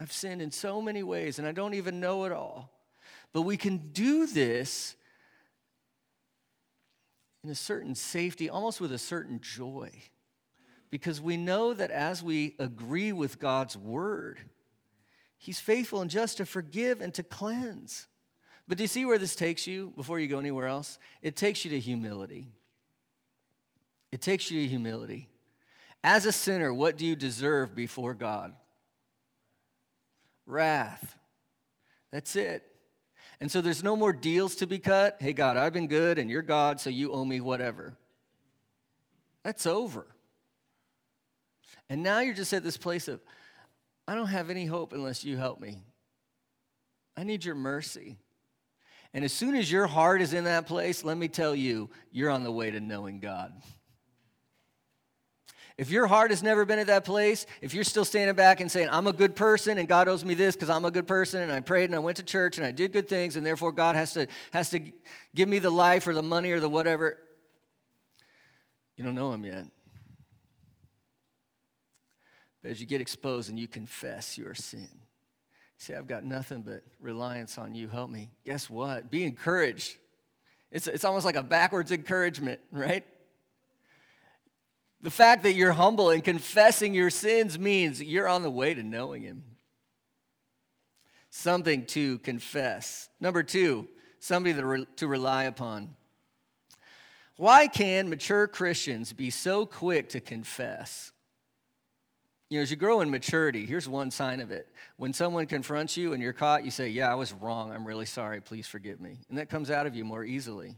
I've 0.00 0.12
sinned 0.12 0.42
in 0.42 0.50
so 0.50 0.82
many 0.82 1.02
ways, 1.02 1.38
and 1.38 1.46
I 1.46 1.52
don't 1.52 1.74
even 1.74 2.00
know 2.00 2.24
it 2.24 2.32
all. 2.32 2.70
But 3.32 3.42
we 3.42 3.56
can 3.56 3.90
do 3.92 4.26
this 4.26 4.94
in 7.44 7.50
a 7.50 7.54
certain 7.54 7.94
safety, 7.94 8.50
almost 8.50 8.80
with 8.80 8.92
a 8.92 8.98
certain 8.98 9.40
joy, 9.40 9.90
because 10.90 11.20
we 11.20 11.36
know 11.36 11.72
that 11.72 11.90
as 11.90 12.22
we 12.22 12.56
agree 12.58 13.12
with 13.12 13.38
God's 13.38 13.76
word, 13.76 14.38
He's 15.38 15.60
faithful 15.60 16.00
and 16.00 16.10
just 16.10 16.38
to 16.38 16.46
forgive 16.46 17.00
and 17.00 17.14
to 17.14 17.22
cleanse. 17.22 18.08
But 18.66 18.78
do 18.78 18.84
you 18.84 18.88
see 18.88 19.04
where 19.04 19.18
this 19.18 19.36
takes 19.36 19.66
you 19.66 19.92
before 19.96 20.18
you 20.18 20.26
go 20.26 20.38
anywhere 20.38 20.66
else? 20.66 20.98
It 21.22 21.36
takes 21.36 21.64
you 21.64 21.70
to 21.70 21.78
humility. 21.78 22.48
It 24.10 24.20
takes 24.20 24.50
you 24.50 24.62
to 24.62 24.66
humility. 24.66 25.28
As 26.06 26.24
a 26.24 26.30
sinner, 26.30 26.72
what 26.72 26.96
do 26.96 27.04
you 27.04 27.16
deserve 27.16 27.74
before 27.74 28.14
God? 28.14 28.54
Wrath. 30.46 31.18
That's 32.12 32.36
it. 32.36 32.62
And 33.40 33.50
so 33.50 33.60
there's 33.60 33.82
no 33.82 33.96
more 33.96 34.12
deals 34.12 34.54
to 34.56 34.68
be 34.68 34.78
cut. 34.78 35.16
Hey, 35.18 35.32
God, 35.32 35.56
I've 35.56 35.72
been 35.72 35.88
good 35.88 36.20
and 36.20 36.30
you're 36.30 36.42
God, 36.42 36.80
so 36.80 36.90
you 36.90 37.10
owe 37.10 37.24
me 37.24 37.40
whatever. 37.40 37.96
That's 39.42 39.66
over. 39.66 40.06
And 41.90 42.04
now 42.04 42.20
you're 42.20 42.34
just 42.34 42.52
at 42.52 42.62
this 42.62 42.76
place 42.76 43.08
of, 43.08 43.20
I 44.06 44.14
don't 44.14 44.28
have 44.28 44.48
any 44.48 44.64
hope 44.64 44.92
unless 44.92 45.24
you 45.24 45.36
help 45.36 45.60
me. 45.60 45.78
I 47.16 47.24
need 47.24 47.44
your 47.44 47.56
mercy. 47.56 48.16
And 49.12 49.24
as 49.24 49.32
soon 49.32 49.56
as 49.56 49.72
your 49.72 49.88
heart 49.88 50.22
is 50.22 50.34
in 50.34 50.44
that 50.44 50.68
place, 50.68 51.02
let 51.02 51.18
me 51.18 51.26
tell 51.26 51.54
you, 51.54 51.90
you're 52.12 52.30
on 52.30 52.44
the 52.44 52.52
way 52.52 52.70
to 52.70 52.78
knowing 52.78 53.18
God. 53.18 53.52
If 55.78 55.90
your 55.90 56.06
heart 56.06 56.30
has 56.30 56.42
never 56.42 56.64
been 56.64 56.78
at 56.78 56.86
that 56.86 57.04
place, 57.04 57.44
if 57.60 57.74
you're 57.74 57.84
still 57.84 58.06
standing 58.06 58.34
back 58.34 58.60
and 58.60 58.72
saying, 58.72 58.88
I'm 58.90 59.06
a 59.06 59.12
good 59.12 59.36
person 59.36 59.76
and 59.76 59.86
God 59.86 60.08
owes 60.08 60.24
me 60.24 60.32
this 60.32 60.56
because 60.56 60.70
I'm 60.70 60.86
a 60.86 60.90
good 60.90 61.06
person 61.06 61.42
and 61.42 61.52
I 61.52 61.60
prayed 61.60 61.84
and 61.84 61.94
I 61.94 61.98
went 61.98 62.16
to 62.16 62.22
church 62.22 62.56
and 62.56 62.66
I 62.66 62.70
did 62.70 62.92
good 62.92 63.08
things 63.08 63.36
and 63.36 63.44
therefore 63.44 63.72
God 63.72 63.94
has 63.94 64.14
to, 64.14 64.26
has 64.52 64.70
to 64.70 64.80
give 65.34 65.48
me 65.48 65.58
the 65.58 65.70
life 65.70 66.06
or 66.06 66.14
the 66.14 66.22
money 66.22 66.50
or 66.52 66.60
the 66.60 66.68
whatever, 66.68 67.18
you 68.96 69.04
don't 69.04 69.14
know 69.14 69.32
Him 69.32 69.44
yet. 69.44 69.66
But 72.62 72.70
as 72.70 72.80
you 72.80 72.86
get 72.86 73.02
exposed 73.02 73.50
and 73.50 73.58
you 73.58 73.68
confess 73.68 74.38
your 74.38 74.54
sin, 74.54 74.88
say, 75.76 75.94
I've 75.94 76.06
got 76.06 76.24
nothing 76.24 76.62
but 76.62 76.84
reliance 77.00 77.58
on 77.58 77.74
you. 77.74 77.88
Help 77.88 78.08
me. 78.08 78.30
Guess 78.46 78.70
what? 78.70 79.10
Be 79.10 79.24
encouraged. 79.24 79.98
It's, 80.72 80.86
it's 80.86 81.04
almost 81.04 81.26
like 81.26 81.36
a 81.36 81.42
backwards 81.42 81.92
encouragement, 81.92 82.60
right? 82.72 83.04
The 85.06 85.12
fact 85.12 85.44
that 85.44 85.52
you're 85.52 85.70
humble 85.70 86.10
and 86.10 86.24
confessing 86.24 86.92
your 86.92 87.10
sins 87.10 87.60
means 87.60 88.02
you're 88.02 88.26
on 88.26 88.42
the 88.42 88.50
way 88.50 88.74
to 88.74 88.82
knowing 88.82 89.22
Him. 89.22 89.44
Something 91.30 91.86
to 91.86 92.18
confess. 92.18 93.08
Number 93.20 93.44
two, 93.44 93.86
somebody 94.18 94.56
to, 94.56 94.66
re- 94.66 94.86
to 94.96 95.06
rely 95.06 95.44
upon. 95.44 95.94
Why 97.36 97.68
can 97.68 98.10
mature 98.10 98.48
Christians 98.48 99.12
be 99.12 99.30
so 99.30 99.64
quick 99.64 100.08
to 100.08 100.20
confess? 100.20 101.12
You 102.48 102.58
know, 102.58 102.62
as 102.62 102.72
you 102.72 102.76
grow 102.76 103.00
in 103.00 103.08
maturity, 103.08 103.64
here's 103.64 103.88
one 103.88 104.10
sign 104.10 104.40
of 104.40 104.50
it. 104.50 104.66
When 104.96 105.12
someone 105.12 105.46
confronts 105.46 105.96
you 105.96 106.14
and 106.14 106.20
you're 106.20 106.32
caught, 106.32 106.64
you 106.64 106.72
say, 106.72 106.88
Yeah, 106.88 107.12
I 107.12 107.14
was 107.14 107.32
wrong. 107.32 107.70
I'm 107.70 107.86
really 107.86 108.06
sorry. 108.06 108.40
Please 108.40 108.66
forgive 108.66 109.00
me. 109.00 109.20
And 109.28 109.38
that 109.38 109.50
comes 109.50 109.70
out 109.70 109.86
of 109.86 109.94
you 109.94 110.04
more 110.04 110.24
easily. 110.24 110.74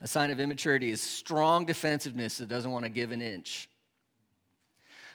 A 0.00 0.06
sign 0.06 0.30
of 0.30 0.40
immaturity 0.40 0.90
is 0.90 1.00
strong 1.00 1.64
defensiveness 1.64 2.38
that 2.38 2.48
doesn't 2.48 2.70
want 2.70 2.84
to 2.84 2.90
give 2.90 3.12
an 3.12 3.22
inch. 3.22 3.68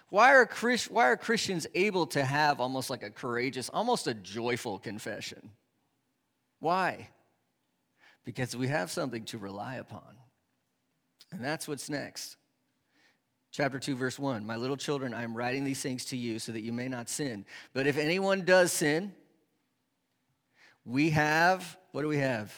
Why 0.10 0.34
are, 0.34 0.46
Christ, 0.46 0.92
why 0.92 1.06
are 1.06 1.16
Christians 1.16 1.68
able 1.74 2.06
to 2.08 2.24
have 2.24 2.60
almost 2.60 2.90
like 2.90 3.04
a 3.04 3.10
courageous, 3.10 3.70
almost 3.70 4.08
a 4.08 4.14
joyful 4.14 4.78
confession? 4.80 5.52
Why? 6.60 7.10
Because 8.26 8.56
we 8.56 8.68
have 8.68 8.92
something 8.92 9.24
to 9.26 9.38
rely 9.38 9.76
upon. 9.76 10.18
And 11.32 11.44
that's 11.44 11.68
what's 11.68 11.90
next. 11.90 12.36
Chapter 13.52 13.80
2, 13.80 13.96
verse 13.96 14.20
1 14.20 14.46
My 14.46 14.56
little 14.56 14.78
children, 14.78 15.14
I 15.14 15.24
am 15.24 15.36
writing 15.36 15.64
these 15.64 15.82
things 15.82 16.06
to 16.06 16.18
you 16.18 16.40
so 16.40 16.52
that 16.52 16.62
you 16.62 16.74
may 16.74 16.88
not 16.88 17.08
sin. 17.08 17.46
But 17.74 17.88
if 17.88 17.98
anyone 17.98 18.44
does 18.44 18.72
sin, 18.72 19.14
we 20.86 21.12
have, 21.12 21.78
what 21.92 22.02
do 22.02 22.08
we 22.08 22.18
have? 22.18 22.54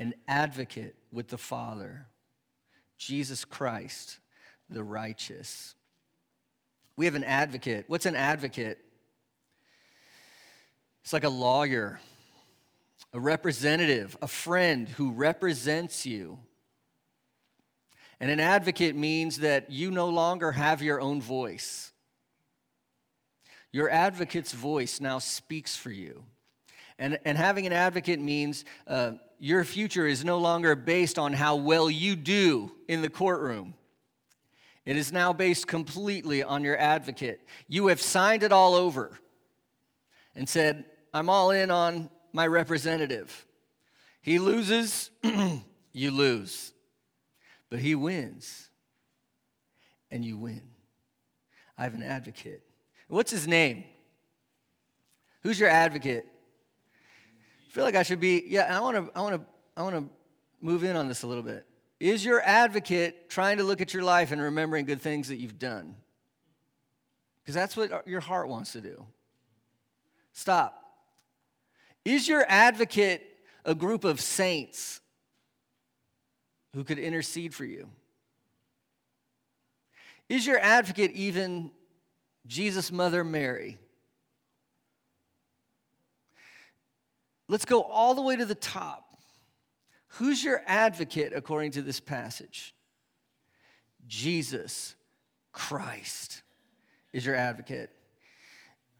An 0.00 0.14
advocate 0.26 0.96
with 1.12 1.28
the 1.28 1.36
Father, 1.36 2.06
Jesus 2.96 3.44
Christ, 3.44 4.18
the 4.70 4.82
righteous. 4.82 5.74
We 6.96 7.04
have 7.04 7.14
an 7.14 7.24
advocate. 7.24 7.84
What's 7.86 8.06
an 8.06 8.16
advocate? 8.16 8.78
It's 11.02 11.12
like 11.12 11.24
a 11.24 11.28
lawyer, 11.28 12.00
a 13.12 13.20
representative, 13.20 14.16
a 14.22 14.26
friend 14.26 14.88
who 14.88 15.10
represents 15.12 16.06
you. 16.06 16.38
And 18.20 18.30
an 18.30 18.40
advocate 18.40 18.96
means 18.96 19.40
that 19.40 19.70
you 19.70 19.90
no 19.90 20.08
longer 20.08 20.52
have 20.52 20.80
your 20.80 20.98
own 21.02 21.20
voice. 21.20 21.92
Your 23.70 23.90
advocate's 23.90 24.52
voice 24.52 24.98
now 24.98 25.18
speaks 25.18 25.76
for 25.76 25.90
you. 25.90 26.24
And, 26.98 27.18
and 27.26 27.36
having 27.36 27.66
an 27.66 27.74
advocate 27.74 28.18
means 28.18 28.64
uh, 28.86 29.12
your 29.40 29.64
future 29.64 30.06
is 30.06 30.24
no 30.24 30.38
longer 30.38 30.76
based 30.76 31.18
on 31.18 31.32
how 31.32 31.56
well 31.56 31.90
you 31.90 32.14
do 32.14 32.70
in 32.86 33.02
the 33.02 33.10
courtroom. 33.10 33.74
It 34.84 34.96
is 34.96 35.12
now 35.12 35.32
based 35.32 35.66
completely 35.66 36.42
on 36.42 36.62
your 36.62 36.78
advocate. 36.78 37.40
You 37.66 37.88
have 37.88 38.00
signed 38.00 38.44
it 38.44 38.52
all 38.52 38.74
over 38.74 39.18
and 40.36 40.48
said, 40.48 40.84
I'm 41.12 41.28
all 41.28 41.50
in 41.50 41.72
on 41.72 42.08
my 42.32 42.46
representative. 42.46 43.46
He 44.22 44.38
loses, 44.38 45.10
you 45.92 46.10
lose 46.12 46.72
but 47.70 47.78
he 47.78 47.94
wins, 47.94 48.68
and 50.10 50.24
you 50.24 50.36
win. 50.36 50.62
I 51.78 51.84
have 51.84 51.94
an 51.94 52.02
advocate. 52.02 52.62
What's 53.08 53.30
his 53.30 53.46
name? 53.46 53.84
Who's 55.42 55.58
your 55.58 55.68
advocate? 55.70 56.26
Feel 57.70 57.84
like 57.84 57.94
I 57.94 58.02
should 58.02 58.18
be, 58.18 58.42
yeah, 58.48 58.76
I 58.76 58.80
want 58.80 58.96
to, 58.96 59.16
I 59.16 59.20
want 59.20 59.36
to, 59.36 59.48
I 59.76 59.82
want 59.84 59.94
to 59.94 60.04
move 60.60 60.82
in 60.82 60.96
on 60.96 61.06
this 61.06 61.22
a 61.22 61.28
little 61.28 61.44
bit. 61.44 61.64
Is 62.00 62.24
your 62.24 62.42
advocate 62.42 63.30
trying 63.30 63.58
to 63.58 63.62
look 63.62 63.80
at 63.80 63.94
your 63.94 64.02
life 64.02 64.32
and 64.32 64.42
remembering 64.42 64.86
good 64.86 65.00
things 65.00 65.28
that 65.28 65.36
you've 65.36 65.58
done? 65.58 65.94
Because 67.42 67.54
that's 67.54 67.76
what 67.76 68.08
your 68.08 68.18
heart 68.18 68.48
wants 68.48 68.72
to 68.72 68.80
do. 68.80 69.06
Stop. 70.32 70.82
Is 72.04 72.26
your 72.26 72.44
advocate 72.48 73.24
a 73.64 73.76
group 73.76 74.02
of 74.02 74.20
saints 74.20 75.00
who 76.74 76.82
could 76.82 76.98
intercede 76.98 77.54
for 77.54 77.64
you? 77.64 77.88
Is 80.28 80.44
your 80.44 80.58
advocate 80.58 81.12
even 81.12 81.70
Jesus' 82.48 82.90
mother 82.90 83.22
Mary? 83.22 83.78
Let's 87.50 87.64
go 87.64 87.82
all 87.82 88.14
the 88.14 88.22
way 88.22 88.36
to 88.36 88.46
the 88.46 88.54
top. 88.54 89.18
Who's 90.14 90.42
your 90.42 90.62
advocate 90.66 91.32
according 91.34 91.72
to 91.72 91.82
this 91.82 91.98
passage? 91.98 92.76
Jesus 94.06 94.94
Christ 95.50 96.42
is 97.12 97.26
your 97.26 97.34
advocate. 97.34 97.90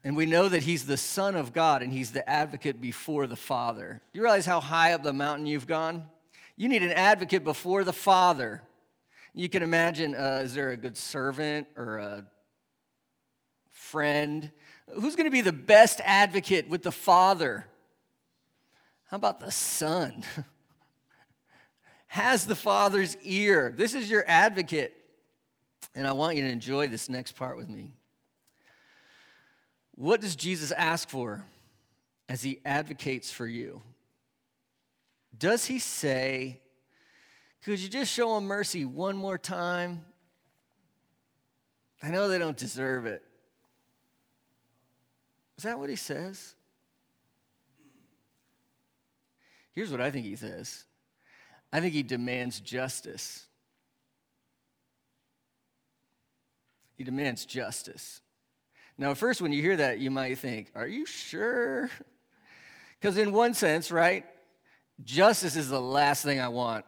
And 0.03 0.17
we 0.17 0.25
know 0.25 0.49
that 0.49 0.63
he's 0.63 0.85
the 0.85 0.97
Son 0.97 1.37
of 1.37 1.53
God 1.53 1.81
and 1.81 1.93
he's 1.93 2.11
the 2.11 2.29
advocate 2.29 2.81
before 2.81 3.25
the 3.25 3.37
Father. 3.37 4.01
Do 4.11 4.19
you 4.19 4.23
realize 4.23 4.45
how 4.45 4.59
high 4.59 4.91
up 4.91 5.03
the 5.03 5.13
mountain 5.13 5.45
you've 5.45 5.67
gone? 5.67 6.03
You 6.57 6.67
need 6.67 6.83
an 6.83 6.91
advocate 6.91 7.45
before 7.45 7.85
the 7.85 7.93
Father. 7.93 8.63
You 9.33 9.47
can 9.47 9.63
imagine 9.63 10.13
uh, 10.13 10.41
is 10.43 10.53
there 10.53 10.71
a 10.71 10.77
good 10.77 10.97
servant 10.97 11.67
or 11.77 11.99
a 11.99 12.25
friend? 13.69 14.51
Who's 14.93 15.15
going 15.15 15.27
to 15.27 15.31
be 15.31 15.39
the 15.39 15.53
best 15.53 16.01
advocate 16.03 16.67
with 16.67 16.83
the 16.83 16.91
Father? 16.91 17.67
How 19.11 19.17
about 19.17 19.41
the 19.41 19.51
Son? 19.51 20.23
Has 22.07 22.45
the 22.45 22.55
Father's 22.55 23.17
ear. 23.23 23.73
This 23.75 23.93
is 23.93 24.09
your 24.09 24.23
advocate. 24.25 24.95
And 25.93 26.07
I 26.07 26.13
want 26.13 26.37
you 26.37 26.43
to 26.43 26.49
enjoy 26.49 26.87
this 26.87 27.09
next 27.09 27.33
part 27.33 27.57
with 27.57 27.67
me. 27.67 27.91
What 29.95 30.21
does 30.21 30.37
Jesus 30.37 30.71
ask 30.71 31.09
for 31.09 31.43
as 32.29 32.41
he 32.41 32.61
advocates 32.63 33.29
for 33.29 33.45
you? 33.45 33.81
Does 35.37 35.65
he 35.65 35.79
say, 35.79 36.61
Could 37.65 37.79
you 37.79 37.89
just 37.89 38.13
show 38.13 38.37
him 38.37 38.45
mercy 38.45 38.85
one 38.85 39.17
more 39.17 39.37
time? 39.37 40.05
I 42.01 42.11
know 42.11 42.29
they 42.29 42.39
don't 42.39 42.57
deserve 42.57 43.05
it. 43.05 43.23
Is 45.57 45.65
that 45.65 45.77
what 45.77 45.89
he 45.89 45.97
says? 45.97 46.55
Here's 49.73 49.91
what 49.91 50.01
I 50.01 50.11
think 50.11 50.25
he 50.25 50.35
says 50.35 50.85
I 51.71 51.79
think 51.79 51.93
he 51.93 52.03
demands 52.03 52.59
justice. 52.59 53.45
He 56.97 57.03
demands 57.03 57.45
justice. 57.45 58.21
Now, 58.97 59.15
first, 59.15 59.41
when 59.41 59.51
you 59.51 59.61
hear 59.61 59.77
that, 59.77 59.97
you 59.97 60.11
might 60.11 60.37
think, 60.37 60.71
Are 60.75 60.87
you 60.87 61.05
sure? 61.05 61.89
Because, 62.99 63.17
in 63.17 63.31
one 63.31 63.55
sense, 63.55 63.91
right, 63.91 64.27
Justice 65.03 65.55
is 65.55 65.69
the 65.69 65.81
last 65.81 66.23
thing 66.23 66.39
I 66.39 66.49
want. 66.49 66.85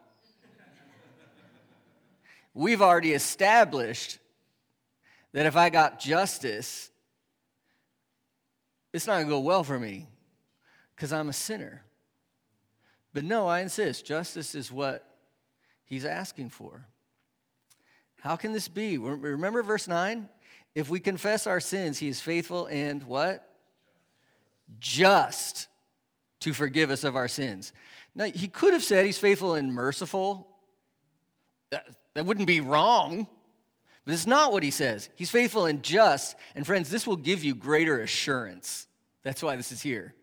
We've 2.53 2.81
already 2.81 3.13
established 3.13 4.19
that 5.31 5.47
if 5.47 5.55
I 5.55 5.69
got 5.69 5.99
justice, 5.99 6.91
it's 8.91 9.07
not 9.07 9.13
going 9.13 9.25
to 9.25 9.31
go 9.31 9.39
well 9.39 9.63
for 9.63 9.79
me 9.79 10.07
because 10.95 11.11
I'm 11.11 11.29
a 11.29 11.33
sinner. 11.33 11.81
But 13.13 13.23
no, 13.23 13.47
I 13.47 13.61
insist, 13.61 14.05
justice 14.05 14.55
is 14.55 14.71
what 14.71 15.07
he's 15.85 16.05
asking 16.05 16.49
for. 16.49 16.87
How 18.21 18.35
can 18.35 18.53
this 18.53 18.67
be? 18.67 18.97
Remember 18.97 19.61
verse 19.63 19.87
9? 19.87 20.29
If 20.75 20.89
we 20.89 20.99
confess 20.99 21.45
our 21.45 21.59
sins, 21.59 21.99
he 21.99 22.07
is 22.07 22.19
faithful 22.19 22.65
and 22.67 23.03
what? 23.03 23.47
Just 24.79 25.67
to 26.39 26.53
forgive 26.53 26.89
us 26.89 27.03
of 27.03 27.15
our 27.15 27.27
sins. 27.27 27.73
Now, 28.15 28.25
he 28.25 28.47
could 28.47 28.73
have 28.73 28.83
said 28.83 29.05
he's 29.05 29.17
faithful 29.17 29.55
and 29.55 29.73
merciful. 29.73 30.47
That, 31.69 31.85
that 32.15 32.25
wouldn't 32.25 32.47
be 32.47 32.61
wrong. 32.61 33.27
But 34.05 34.13
it's 34.13 34.27
not 34.27 34.51
what 34.51 34.63
he 34.63 34.71
says. 34.71 35.09
He's 35.15 35.29
faithful 35.29 35.65
and 35.65 35.81
just. 35.83 36.35
And 36.55 36.65
friends, 36.65 36.89
this 36.89 37.07
will 37.07 37.15
give 37.15 37.43
you 37.43 37.55
greater 37.55 38.01
assurance. 38.01 38.87
That's 39.23 39.41
why 39.41 39.55
this 39.55 39.71
is 39.71 39.81
here. 39.81 40.13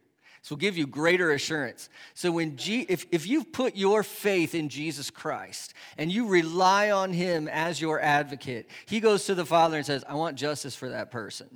This 0.42 0.50
will 0.50 0.56
give 0.56 0.78
you 0.78 0.86
greater 0.86 1.32
assurance. 1.32 1.90
So 2.14 2.32
when 2.32 2.56
G, 2.56 2.86
if, 2.88 3.04
if 3.10 3.26
you've 3.26 3.52
put 3.52 3.76
your 3.76 4.02
faith 4.02 4.54
in 4.54 4.70
Jesus 4.70 5.10
Christ 5.10 5.74
and 5.98 6.10
you 6.10 6.28
rely 6.28 6.90
on 6.90 7.12
him 7.12 7.46
as 7.46 7.80
your 7.80 8.00
advocate, 8.00 8.70
he 8.86 9.00
goes 9.00 9.26
to 9.26 9.34
the 9.34 9.44
Father 9.44 9.76
and 9.76 9.84
says, 9.84 10.02
I 10.08 10.14
want 10.14 10.36
justice 10.36 10.74
for 10.74 10.88
that 10.88 11.10
person. 11.10 11.46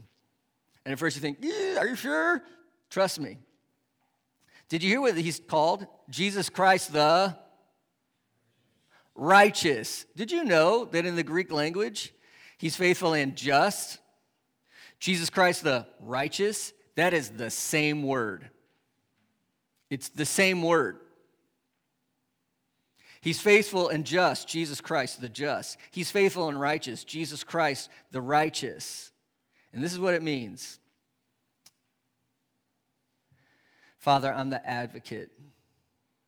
And 0.85 0.93
at 0.93 0.99
first 0.99 1.17
you 1.17 1.23
think, 1.23 1.39
yeah, 1.41 1.79
are 1.79 1.87
you 1.87 1.97
sure? 1.97 2.43
Trust 2.91 3.19
me. 3.19 3.39
Did 4.69 4.83
you 4.83 4.91
hear 4.91 5.01
what 5.01 5.17
he's 5.17 5.41
called? 5.41 5.87
Jesus 6.11 6.51
Christ 6.51 6.93
the 6.93 7.37
righteous. 9.15 10.05
Did 10.15 10.31
you 10.31 10.45
know 10.45 10.85
that 10.87 11.07
in 11.07 11.17
the 11.17 11.23
Greek 11.23 11.51
language, 11.51 12.13
he's 12.59 12.77
faithful 12.77 13.15
and 13.15 13.35
just? 13.35 13.99
Jesus 14.99 15.31
Christ 15.31 15.65
the 15.65 15.87
righteous, 16.01 16.73
that 16.97 17.15
is 17.15 17.31
the 17.31 17.51
same 17.51 18.03
word. 18.03 18.51
It's 19.95 20.09
the 20.09 20.27
same 20.27 20.61
word. 20.61 20.97
He's 23.21 23.41
faithful 23.41 23.89
and 23.91 24.05
just, 24.05 24.49
Jesus 24.49 24.81
Christ 24.81 25.21
the 25.21 25.29
just. 25.29 25.79
He's 25.93 26.11
faithful 26.11 26.49
and 26.49 26.61
righteous, 26.61 27.05
Jesus 27.05 27.45
Christ 27.45 27.89
the 28.11 28.21
righteous. 28.21 29.13
And 29.73 29.83
this 29.83 29.93
is 29.93 30.01
what 30.01 30.15
it 30.15 30.23
means 30.23 30.81
Father, 33.99 34.35
I'm 34.35 34.51
the 34.51 34.69
advocate 34.69 35.31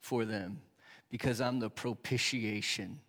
for 0.01 0.25
them 0.25 0.61
because 1.11 1.41
I'm 1.41 1.59
the 1.59 1.69
propitiation. 1.69 3.01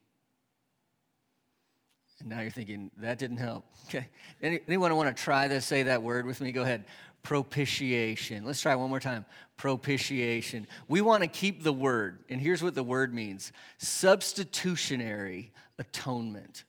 And 2.20 2.30
now 2.30 2.42
you're 2.42 2.50
thinking, 2.50 2.90
that 2.98 3.20
didn't 3.20 3.38
help. 3.38 3.64
Okay. 3.88 4.10
Any, 4.42 4.60
anyone 4.68 4.94
want 4.98 5.16
to 5.16 5.24
try 5.24 5.48
this? 5.48 5.66
Say 5.66 5.84
that 5.84 6.04
word 6.04 6.26
with 6.26 6.42
me? 6.42 6.52
Go 6.52 6.64
ahead. 6.64 6.84
Propitiation. 7.24 8.44
Let's 8.44 8.60
try 8.60 8.76
one 8.76 8.90
more 8.90 9.00
time. 9.00 9.26
Propitiation. 9.58 10.68
We 10.88 11.02
want 11.02 11.24
to 11.24 11.28
keep 11.28 11.64
the 11.64 11.74
word. 11.74 12.24
And 12.30 12.40
here's 12.40 12.64
what 12.64 12.76
the 12.76 12.84
word 12.84 13.14
means 13.14 13.52
substitutionary 13.78 15.52
atonement. 15.80 16.64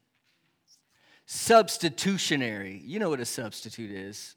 Substitutionary. 1.26 2.82
You 2.84 2.98
know 2.98 3.10
what 3.10 3.20
a 3.20 3.26
substitute 3.26 3.90
is. 3.90 4.34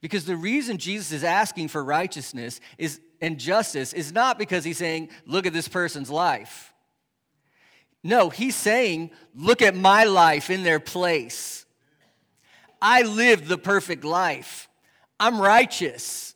Because 0.00 0.24
the 0.24 0.36
reason 0.36 0.78
Jesus 0.78 1.12
is 1.12 1.24
asking 1.24 1.68
for 1.68 1.84
righteousness 1.84 2.60
is, 2.78 3.00
and 3.20 3.38
justice 3.38 3.92
is 3.92 4.12
not 4.12 4.38
because 4.38 4.64
he's 4.64 4.78
saying, 4.78 5.10
look 5.26 5.46
at 5.46 5.52
this 5.52 5.68
person's 5.68 6.10
life. 6.10 6.72
No, 8.02 8.28
he's 8.28 8.56
saying, 8.56 9.10
look 9.34 9.62
at 9.62 9.74
my 9.74 10.04
life 10.04 10.50
in 10.50 10.62
their 10.62 10.80
place. 10.80 11.64
I 12.80 13.02
lived 13.02 13.46
the 13.46 13.56
perfect 13.56 14.04
life. 14.04 14.68
I'm 15.18 15.40
righteous, 15.40 16.33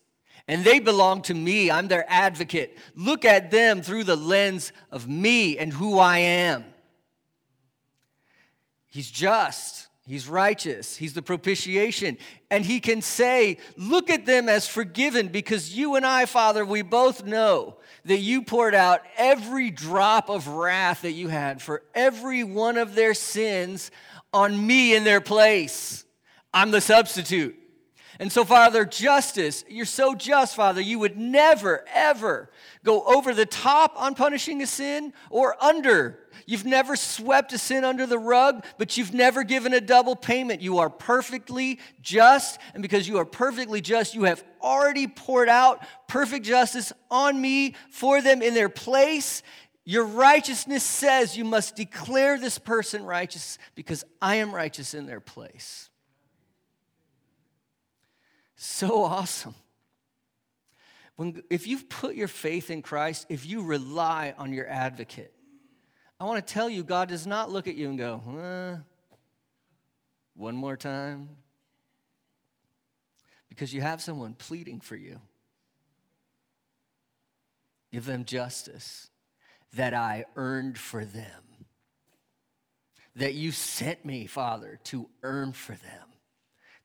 and 0.49 0.65
they 0.65 0.81
belong 0.81 1.23
to 1.23 1.35
me. 1.35 1.71
I'm 1.71 1.89
their 1.89 2.07
advocate. 2.09 2.77
Look 2.97 3.25
at 3.25 3.51
them 3.51 3.83
through 3.83 4.05
the 4.05 4.17
lens 4.17 4.73
of 4.91 5.07
me 5.07 5.59
and 5.59 5.73
who 5.73 5.99
I 5.99 6.19
am. 6.19 6.65
He's 8.87 9.11
just. 9.11 9.89
He's 10.07 10.27
righteous. 10.27 10.97
He's 10.97 11.13
the 11.13 11.21
propitiation. 11.21 12.17
And 12.51 12.65
he 12.65 12.81
can 12.81 13.03
say, 13.03 13.59
Look 13.77 14.09
at 14.09 14.25
them 14.25 14.49
as 14.49 14.67
forgiven 14.67 15.29
because 15.29 15.77
you 15.77 15.97
and 15.97 16.07
I, 16.07 16.25
Father, 16.25 16.65
we 16.65 16.81
both 16.81 17.27
know 17.27 17.77
that 18.07 18.17
you 18.17 18.41
poured 18.41 18.75
out 18.75 19.03
every 19.19 19.71
drop 19.71 20.31
of 20.31 20.49
wrath 20.49 21.03
that 21.03 21.13
you 21.13 21.29
had 21.29 21.61
for 21.61 21.83
every 21.95 22.43
one 22.43 22.79
of 22.79 22.95
their 22.95 23.13
sins 23.13 23.91
on 24.33 24.67
me 24.67 24.97
in 24.97 25.05
their 25.05 25.21
place. 25.21 26.07
I'm 26.55 26.71
the 26.71 26.81
substitute. 26.81 27.55
And 28.19 28.33
so, 28.33 28.45
Father, 28.45 28.85
justice, 28.85 29.65
you're 29.69 29.85
so 29.85 30.15
just, 30.15 30.57
Father, 30.57 30.81
you 30.81 30.99
would 30.99 31.17
never, 31.17 31.85
ever 31.95 32.51
go 32.85 33.03
over 33.03 33.33
the 33.33 33.47
top 33.47 33.95
on 33.97 34.15
punishing 34.15 34.61
a 34.61 34.67
sin 34.67 35.13
or 35.31 35.57
under 35.63 36.19
You've 36.49 36.65
never 36.65 36.97
swept 36.97 37.53
a 37.53 37.59
sin 37.59 37.85
under 37.85 38.07
the 38.07 38.19
rug, 38.19 38.65
but 38.79 38.97
you've 38.97 39.13
never 39.13 39.45
given 39.45 39.75
a 39.75 39.83
double 39.83 40.17
payment. 40.17 40.63
You 40.63 40.79
are 40.79 40.89
perfectly 40.89 41.79
just, 42.01 42.59
and 42.73 42.83
because 42.83 43.07
you 43.07 43.19
are 43.19 43.27
perfectly 43.27 43.83
just, 43.83 44.15
you 44.15 44.25
have 44.25 44.43
already 44.63 45.07
poured 45.07 45.51
out 45.51 45.87
perfect 46.07 46.47
justice 46.47 46.91
on 47.11 47.39
me 47.39 47.75
for 47.91 48.23
them 48.23 48.41
in 48.41 48.55
their 48.55 48.71
place. 48.71 49.43
Your 49.85 50.05
righteousness 50.05 50.83
says 50.83 51.37
you 51.37 51.45
must 51.45 51.77
declare 51.77 52.39
this 52.39 52.59
person 52.59 53.05
righteous 53.05 53.59
because 53.75 54.03
I 54.23 54.37
am 54.37 54.55
righteous 54.55 54.95
in 54.95 55.05
their 55.05 55.21
place. 55.21 55.91
So 58.61 59.05
awesome. 59.05 59.55
When, 61.15 61.43
if 61.49 61.69
you've 61.69 61.89
put 61.89 62.17
your 62.17 62.27
faith 62.27 62.71
in 62.71 62.83
Christ, 62.83 63.27
if 63.29 63.47
you 63.47 63.63
rely 63.63 64.35
on 64.37 64.53
your 64.53 64.69
advocate, 64.69 65.33
I 66.19 66.25
want 66.25 66.45
to 66.45 66.53
tell 66.53 66.69
you, 66.69 66.83
God 66.83 67.09
does 67.09 67.25
not 67.25 67.53
look 67.53 67.69
at 67.69 67.77
you 67.77 67.89
and 67.89 67.97
go, 67.97 68.21
eh, 68.37 68.77
one 70.35 70.57
more 70.57 70.77
time. 70.77 71.29
Because 73.49 73.73
you 73.73 73.81
have 73.81 74.03
someone 74.03 74.35
pleading 74.35 74.81
for 74.81 74.97
you. 74.97 75.21
Give 77.93 78.05
them 78.05 78.25
justice 78.25 79.09
that 79.75 79.95
I 79.95 80.25
earned 80.35 80.79
for 80.79 81.05
them. 81.05 81.67
That 83.15 83.35
you 83.35 83.53
sent 83.53 84.05
me, 84.05 84.27
Father, 84.27 84.81
to 84.85 85.09
earn 85.23 85.53
for 85.53 85.73
them. 85.73 86.09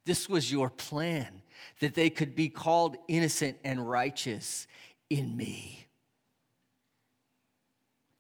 This 0.06 0.28
was 0.28 0.52
your 0.52 0.70
plan, 0.70 1.43
that 1.80 1.96
they 1.96 2.10
could 2.10 2.36
be 2.36 2.50
called 2.50 2.98
innocent 3.08 3.58
and 3.64 3.90
righteous 3.90 4.68
in 5.10 5.36
me. 5.36 5.88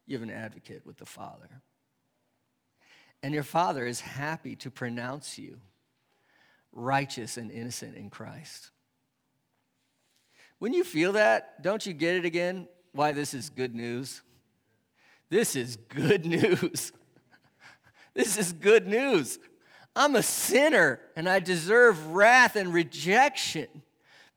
You 0.05 0.17
have 0.17 0.23
an 0.23 0.33
advocate 0.33 0.85
with 0.85 0.97
the 0.97 1.05
Father. 1.05 1.61
And 3.21 3.33
your 3.33 3.43
Father 3.43 3.85
is 3.85 4.01
happy 4.01 4.55
to 4.57 4.69
pronounce 4.69 5.37
you 5.37 5.59
righteous 6.73 7.37
and 7.37 7.51
innocent 7.51 7.95
in 7.95 8.09
Christ. 8.09 8.71
When 10.59 10.73
you 10.73 10.83
feel 10.83 11.13
that, 11.13 11.61
don't 11.61 11.85
you 11.85 11.93
get 11.93 12.15
it 12.15 12.25
again? 12.25 12.67
Why 12.91 13.11
this 13.11 13.33
is 13.33 13.49
good 13.49 13.75
news? 13.75 14.21
This 15.29 15.55
is 15.55 15.77
good 15.77 16.25
news. 16.27 16.91
this 18.13 18.37
is 18.37 18.53
good 18.53 18.87
news. 18.87 19.39
I'm 19.95 20.15
a 20.15 20.23
sinner 20.23 20.99
and 21.15 21.29
I 21.29 21.39
deserve 21.39 22.07
wrath 22.07 22.55
and 22.55 22.73
rejection, 22.73 23.67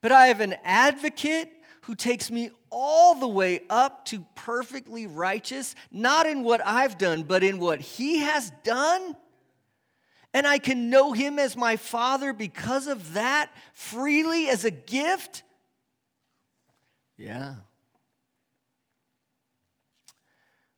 but 0.03 0.13
I 0.13 0.27
have 0.27 0.41
an 0.41 0.57
advocate 0.65 1.51
who 1.83 1.95
takes 1.95 2.31
me 2.31 2.51
all 2.71 3.15
the 3.15 3.29
way 3.29 3.63
up 3.71 4.05
to 4.07 4.27
perfectly 4.35 5.07
righteous, 5.07 5.75
not 5.91 6.27
in 6.27 6.43
what 6.43 6.61
I've 6.65 6.99
done, 6.99 7.23
but 7.23 7.43
in 7.43 7.59
what 7.59 7.81
He 7.81 8.19
has 8.19 8.51
done. 8.65 9.17
And 10.35 10.47
I 10.47 10.59
can 10.59 10.91
know 10.91 11.13
Him 11.13 11.39
as 11.39 11.57
my 11.57 11.77
Father 11.77 12.33
because 12.33 12.89
of 12.89 13.15
that 13.15 13.51
freely 13.73 14.49
as 14.49 14.65
a 14.65 14.71
gift. 14.71 15.45
Yeah. 17.17 17.55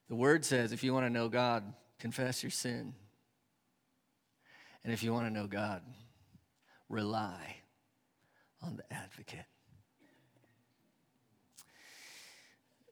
The 0.08 0.14
Word 0.14 0.44
says 0.44 0.72
if 0.72 0.84
you 0.84 0.94
want 0.94 1.06
to 1.06 1.10
know 1.10 1.28
God, 1.28 1.64
confess 1.98 2.42
your 2.42 2.50
sin. 2.50 2.94
And 4.84 4.92
if 4.92 5.02
you 5.02 5.12
want 5.12 5.26
to 5.26 5.32
know 5.32 5.46
God, 5.46 5.82
rely 6.88 7.56
on 8.62 8.76
the 8.76 8.92
advocate. 8.92 9.46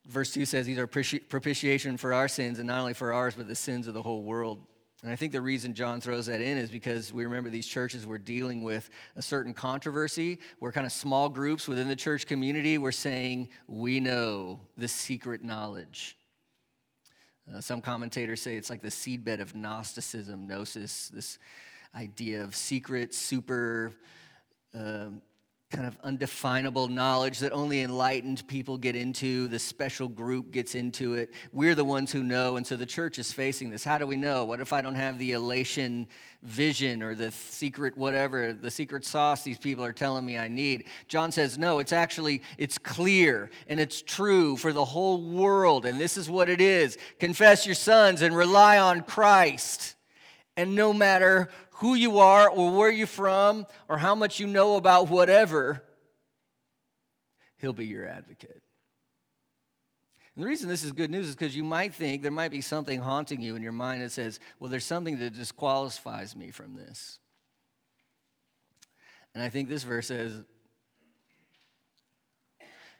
verse 0.09 0.33
2 0.33 0.45
says 0.45 0.67
these 0.67 0.79
are 0.79 0.87
propitiation 0.87 1.97
for 1.97 2.15
our 2.15 2.29
sins, 2.29 2.59
and 2.59 2.67
not 2.67 2.81
only 2.81 2.95
for 2.95 3.13
ours, 3.13 3.35
but 3.35 3.49
the 3.49 3.55
sins 3.55 3.87
of 3.87 3.95
the 3.95 4.03
whole 4.03 4.23
world. 4.23 4.65
And 5.03 5.13
I 5.13 5.17
think 5.17 5.33
the 5.33 5.41
reason 5.41 5.75
John 5.75 6.01
throws 6.01 6.27
that 6.27 6.41
in 6.41 6.57
is 6.57 6.71
because 6.71 7.13
we 7.13 7.25
remember 7.25 7.51
these 7.51 7.67
churches 7.67 8.07
were 8.07 8.19
dealing 8.19 8.63
with 8.63 8.89
a 9.15 9.23
certain 9.23 9.53
controversy 9.53 10.39
where 10.59 10.73
kind 10.73 10.87
of 10.87 10.93
small 10.93 11.29
groups 11.29 11.69
within 11.69 11.87
the 11.87 11.97
church 11.97 12.27
community 12.27 12.79
were 12.79 12.93
saying, 12.93 13.49
We 13.69 14.01
know 14.01 14.61
the 14.77 14.89
secret 14.89 15.45
knowledge. 15.45 16.17
Uh, 17.55 17.61
some 17.61 17.81
commentators 17.81 18.41
say 18.41 18.57
it's 18.57 18.71
like 18.71 18.83
the 18.83 18.89
seedbed 18.89 19.41
of 19.41 19.55
Gnosticism, 19.55 20.49
gnosis, 20.49 21.09
this 21.11 21.39
idea 21.97 22.43
of 22.45 22.55
secret, 22.55 23.15
super 23.15 23.93
um, 24.75 25.23
kind 25.71 25.87
of 25.89 25.99
undefinable 26.05 26.87
knowledge 26.87 27.41
that 27.41 27.53
only 27.53 27.81
enlightened 27.81 28.47
people 28.47 28.79
get 28.79 28.95
into, 28.95 29.49
the 29.49 29.59
special 29.59 30.07
group 30.07 30.53
gets 30.53 30.77
into 30.77 31.15
it. 31.15 31.35
We're 31.53 31.75
the 31.75 31.85
ones 31.85 32.13
who 32.13 32.23
know, 32.23 32.57
and 32.57 32.65
so 32.65 32.77
the 32.77 32.87
church 32.87 33.19
is 33.19 33.33
facing 33.33 33.71
this. 33.71 33.83
How 33.83 33.99
do 33.99 34.07
we 34.07 34.15
know? 34.15 34.45
What 34.45 34.61
if 34.61 34.73
I 34.73 34.81
don't 34.81 34.95
have 34.95 35.19
the 35.19 35.33
elation 35.33 36.07
vision 36.45 37.03
or 37.03 37.17
the 37.17 37.33
secret 37.33 37.99
whatever, 37.99 38.53
the 38.53 38.71
secret 38.71 39.05
sauce 39.05 39.43
these 39.43 39.59
people 39.59 39.85
are 39.85 39.93
telling 39.93 40.25
me 40.25 40.39
I 40.39 40.47
need? 40.47 40.85
John 41.09 41.33
says, 41.33 41.59
no, 41.59 41.81
it's 41.81 41.93
actually, 41.93 42.43
it's 42.59 42.79
clear 42.79 43.51
and 43.67 43.81
it's 43.81 44.03
true 44.03 44.57
for 44.57 44.73
the 44.73 44.85
whole 44.85 45.21
world, 45.21 45.85
and 45.85 46.01
this 46.01 46.17
is 46.17 46.31
what 46.31 46.49
it 46.49 46.61
is. 46.61 46.97
Confess 47.19 47.67
your 47.67 47.75
sons 47.75 48.23
and 48.23 48.37
rely 48.37 48.79
on 48.79 49.03
Christ. 49.03 49.97
And 50.57 50.75
no 50.75 50.93
matter 50.95 51.51
who 51.77 51.95
you 51.95 52.19
are 52.19 52.49
or 52.49 52.77
where 52.77 52.91
you're 52.91 53.07
from 53.07 53.67
or 53.89 53.99
how 53.99 54.15
much 54.15 54.41
you 54.41 54.47
know 54.47 54.77
about 54.77 55.09
whatever, 55.09 55.83
he'll 57.59 57.73
be 57.73 57.87
your 57.87 58.07
advocate. 58.09 58.63
And 60.35 60.45
the 60.45 60.49
reason 60.49 60.69
this 60.69 60.85
is 60.85 60.93
good 60.93 61.11
news 61.11 61.29
is 61.29 61.35
because 61.35 61.57
you 61.57 61.65
might 61.65 61.95
think 61.95 62.23
there 62.23 62.31
might 62.31 62.51
be 62.51 62.61
something 62.61 63.01
haunting 63.01 63.41
you 63.41 63.57
in 63.57 63.63
your 63.63 63.73
mind 63.73 64.03
that 64.03 64.13
says, 64.13 64.39
well, 64.59 64.71
there's 64.71 64.85
something 64.85 65.19
that 65.19 65.35
disqualifies 65.35 66.37
me 66.37 66.51
from 66.51 66.77
this. 66.77 67.19
And 69.35 69.43
I 69.43 69.49
think 69.49 69.69
this 69.69 69.83
verse 69.83 70.07
says, 70.07 70.33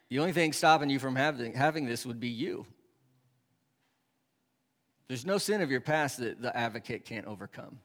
the 0.09 0.19
only 0.19 0.33
thing 0.33 0.53
stopping 0.53 0.91
you 0.91 0.99
from 0.99 1.17
having, 1.17 1.55
having 1.55 1.87
this 1.87 2.07
would 2.07 2.21
be 2.21 2.29
you. 2.29 2.67
There's 5.09 5.27
no 5.27 5.39
sin 5.39 5.63
of 5.63 5.71
your 5.71 5.81
past 5.81 6.19
that 6.19 6.43
the 6.43 6.57
advocate 6.57 7.05
can't 7.05 7.27
overcome. 7.27 7.79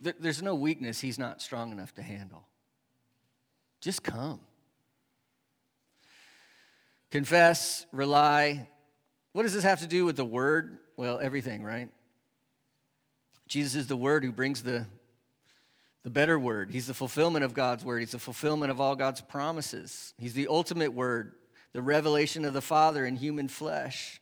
There's 0.00 0.42
no 0.42 0.54
weakness 0.54 1.00
he's 1.00 1.18
not 1.18 1.42
strong 1.42 1.72
enough 1.72 1.94
to 1.96 2.02
handle. 2.02 2.46
Just 3.80 4.02
come. 4.02 4.40
Confess, 7.10 7.86
rely. 7.92 8.68
What 9.32 9.42
does 9.42 9.52
this 9.52 9.64
have 9.64 9.80
to 9.80 9.86
do 9.86 10.04
with 10.04 10.16
the 10.16 10.24
word? 10.24 10.78
Well, 10.96 11.18
everything, 11.20 11.62
right? 11.62 11.88
Jesus 13.46 13.74
is 13.74 13.86
the 13.88 13.96
word 13.96 14.24
who 14.24 14.32
brings 14.32 14.62
the, 14.62 14.86
the 16.04 16.10
better 16.10 16.38
word. 16.38 16.70
He's 16.70 16.86
the 16.86 16.94
fulfillment 16.94 17.44
of 17.44 17.52
God's 17.52 17.84
word. 17.84 17.98
He's 17.98 18.12
the 18.12 18.18
fulfillment 18.18 18.70
of 18.70 18.80
all 18.80 18.94
God's 18.94 19.20
promises. 19.20 20.14
He's 20.18 20.34
the 20.34 20.46
ultimate 20.46 20.92
word, 20.92 21.32
the 21.72 21.82
revelation 21.82 22.44
of 22.44 22.54
the 22.54 22.62
Father 22.62 23.04
in 23.04 23.16
human 23.16 23.48
flesh. 23.48 24.20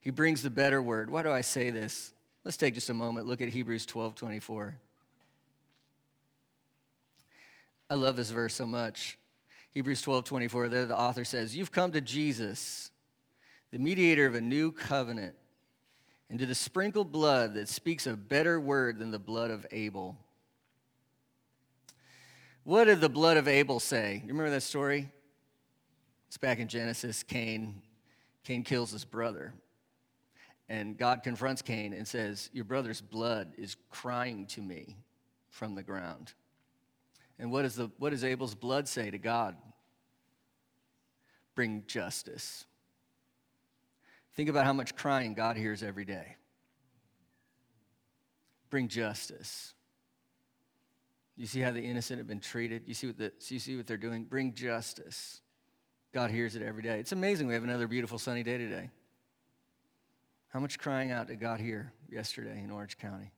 He 0.00 0.10
brings 0.10 0.42
the 0.42 0.50
better 0.50 0.82
word. 0.82 1.10
Why 1.10 1.22
do 1.22 1.30
I 1.30 1.40
say 1.40 1.70
this? 1.70 2.12
Let's 2.44 2.58
take 2.58 2.74
just 2.74 2.90
a 2.90 2.94
moment. 2.94 3.26
Look 3.26 3.40
at 3.40 3.48
Hebrews 3.48 3.86
12 3.86 4.14
24. 4.14 4.76
I 7.90 7.94
love 7.94 8.16
this 8.16 8.30
verse 8.30 8.54
so 8.54 8.66
much. 8.66 9.18
Hebrews 9.72 10.02
12 10.02 10.24
24, 10.24 10.68
there 10.68 10.86
the 10.86 10.98
author 10.98 11.24
says, 11.24 11.56
You've 11.56 11.72
come 11.72 11.92
to 11.92 12.00
Jesus, 12.00 12.90
the 13.72 13.78
mediator 13.78 14.26
of 14.26 14.34
a 14.34 14.40
new 14.40 14.72
covenant, 14.72 15.34
and 16.30 16.38
to 16.38 16.46
the 16.46 16.54
sprinkled 16.54 17.12
blood 17.12 17.54
that 17.54 17.68
speaks 17.68 18.06
a 18.06 18.16
better 18.16 18.60
word 18.60 18.98
than 18.98 19.10
the 19.10 19.18
blood 19.18 19.50
of 19.50 19.66
Abel. 19.70 20.16
What 22.62 22.84
did 22.84 23.00
the 23.00 23.10
blood 23.10 23.36
of 23.36 23.46
Abel 23.46 23.78
say? 23.78 24.22
You 24.22 24.28
remember 24.28 24.50
that 24.50 24.62
story? 24.62 25.10
It's 26.28 26.38
back 26.38 26.58
in 26.60 26.68
Genesis. 26.68 27.22
Cain, 27.22 27.82
Cain 28.44 28.62
kills 28.62 28.90
his 28.90 29.04
brother. 29.04 29.52
And 30.68 30.96
God 30.96 31.22
confronts 31.22 31.60
Cain 31.60 31.92
and 31.92 32.08
says, 32.08 32.48
Your 32.54 32.64
brother's 32.64 33.02
blood 33.02 33.52
is 33.58 33.76
crying 33.90 34.46
to 34.46 34.62
me 34.62 34.96
from 35.50 35.74
the 35.74 35.82
ground. 35.82 36.32
And 37.38 37.50
what, 37.50 37.64
is 37.64 37.74
the, 37.74 37.90
what 37.98 38.10
does 38.10 38.24
Abel's 38.24 38.54
blood 38.54 38.88
say 38.88 39.10
to 39.10 39.18
God? 39.18 39.56
Bring 41.54 41.84
justice. 41.86 42.64
Think 44.34 44.48
about 44.48 44.64
how 44.64 44.72
much 44.72 44.96
crying 44.96 45.34
God 45.34 45.56
hears 45.56 45.82
every 45.82 46.04
day. 46.04 46.36
Bring 48.70 48.88
justice. 48.88 49.74
You 51.36 51.46
see 51.46 51.60
how 51.60 51.70
the 51.70 51.82
innocent 51.82 52.18
have 52.18 52.26
been 52.26 52.40
treated? 52.40 52.82
You 52.86 52.94
see 52.94 53.08
what, 53.08 53.18
the, 53.18 53.32
you 53.48 53.58
see 53.58 53.76
what 53.76 53.86
they're 53.86 53.96
doing? 53.96 54.24
Bring 54.24 54.54
justice. 54.54 55.40
God 56.12 56.30
hears 56.30 56.54
it 56.54 56.62
every 56.62 56.82
day. 56.82 57.00
It's 57.00 57.12
amazing 57.12 57.48
we 57.48 57.54
have 57.54 57.64
another 57.64 57.88
beautiful 57.88 58.18
sunny 58.18 58.44
day 58.44 58.58
today. 58.58 58.90
How 60.48 60.60
much 60.60 60.78
crying 60.78 61.10
out 61.10 61.26
did 61.26 61.40
God 61.40 61.58
hear 61.58 61.92
yesterday 62.08 62.60
in 62.62 62.70
Orange 62.70 62.96
County? 62.98 63.32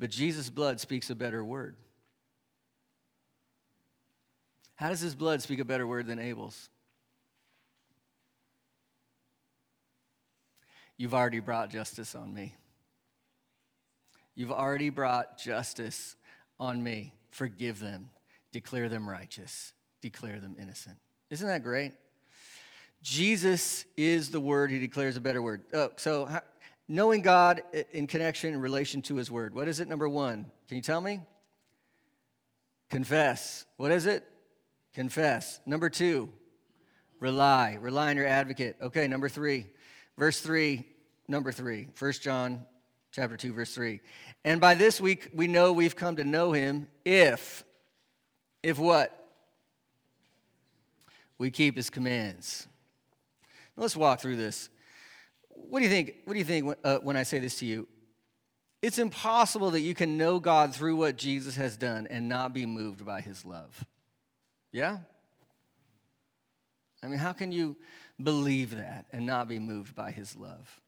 But 0.00 0.10
Jesus' 0.10 0.48
blood 0.48 0.80
speaks 0.80 1.10
a 1.10 1.14
better 1.14 1.44
word. 1.44 1.76
How 4.74 4.88
does 4.88 5.00
his 5.00 5.14
blood 5.14 5.42
speak 5.42 5.60
a 5.60 5.64
better 5.64 5.86
word 5.86 6.06
than 6.06 6.18
Abel's? 6.18 6.70
You've 10.96 11.12
already 11.12 11.40
brought 11.40 11.68
justice 11.70 12.14
on 12.14 12.32
me. 12.32 12.54
You've 14.34 14.52
already 14.52 14.88
brought 14.88 15.36
justice 15.36 16.16
on 16.58 16.82
me. 16.82 17.12
Forgive 17.30 17.78
them, 17.78 18.08
declare 18.52 18.88
them 18.88 19.08
righteous, 19.08 19.74
declare 20.00 20.40
them 20.40 20.56
innocent. 20.58 20.96
Isn't 21.28 21.46
that 21.46 21.62
great? 21.62 21.92
Jesus 23.02 23.84
is 23.98 24.30
the 24.30 24.40
word, 24.40 24.70
he 24.70 24.78
declares 24.78 25.18
a 25.18 25.20
better 25.20 25.42
word. 25.42 25.64
Oh, 25.74 25.90
so, 25.96 26.26
knowing 26.90 27.22
God 27.22 27.62
in 27.92 28.08
connection 28.08 28.52
in 28.52 28.60
relation 28.60 29.00
to 29.02 29.14
his 29.14 29.30
word. 29.30 29.54
What 29.54 29.68
is 29.68 29.78
it, 29.78 29.86
number 29.86 30.08
one? 30.08 30.50
Can 30.66 30.76
you 30.76 30.82
tell 30.82 31.00
me? 31.00 31.20
Confess. 32.90 33.64
What 33.76 33.92
is 33.92 34.06
it? 34.06 34.26
Confess. 34.92 35.60
Number 35.64 35.88
two, 35.88 36.30
rely. 37.20 37.78
Rely 37.80 38.10
on 38.10 38.16
your 38.16 38.26
advocate. 38.26 38.76
Okay, 38.82 39.06
number 39.06 39.28
three. 39.28 39.66
Verse 40.18 40.40
three, 40.40 40.84
number 41.28 41.52
three. 41.52 41.86
First 41.94 42.22
John 42.22 42.66
chapter 43.12 43.36
2, 43.36 43.52
verse 43.52 43.74
3. 43.74 44.00
And 44.44 44.60
by 44.60 44.74
this 44.74 45.00
week 45.00 45.30
we 45.32 45.46
know 45.46 45.72
we've 45.72 45.96
come 45.96 46.16
to 46.16 46.24
know 46.24 46.52
him 46.52 46.88
if, 47.04 47.64
if 48.62 48.78
what? 48.78 49.16
We 51.38 51.50
keep 51.50 51.76
his 51.76 51.88
commands. 51.88 52.66
Let's 53.76 53.96
walk 53.96 54.20
through 54.20 54.36
this. 54.36 54.68
What 55.68 55.80
do 55.80 55.84
you 55.84 55.90
think? 55.90 56.14
What 56.24 56.32
do 56.34 56.38
you 56.38 56.44
think 56.44 56.76
uh, 56.84 56.98
when 56.98 57.16
I 57.16 57.22
say 57.22 57.38
this 57.38 57.58
to 57.60 57.66
you? 57.66 57.86
It's 58.82 58.98
impossible 58.98 59.72
that 59.72 59.80
you 59.80 59.94
can 59.94 60.16
know 60.16 60.40
God 60.40 60.74
through 60.74 60.96
what 60.96 61.16
Jesus 61.16 61.56
has 61.56 61.76
done 61.76 62.06
and 62.08 62.28
not 62.28 62.54
be 62.54 62.64
moved 62.64 63.04
by 63.04 63.20
his 63.20 63.44
love. 63.44 63.84
Yeah? 64.72 64.98
I 67.02 67.08
mean, 67.08 67.18
how 67.18 67.32
can 67.32 67.52
you 67.52 67.76
believe 68.22 68.76
that 68.76 69.06
and 69.12 69.26
not 69.26 69.48
be 69.48 69.58
moved 69.58 69.94
by 69.94 70.10
his 70.10 70.34
love? 70.36 70.80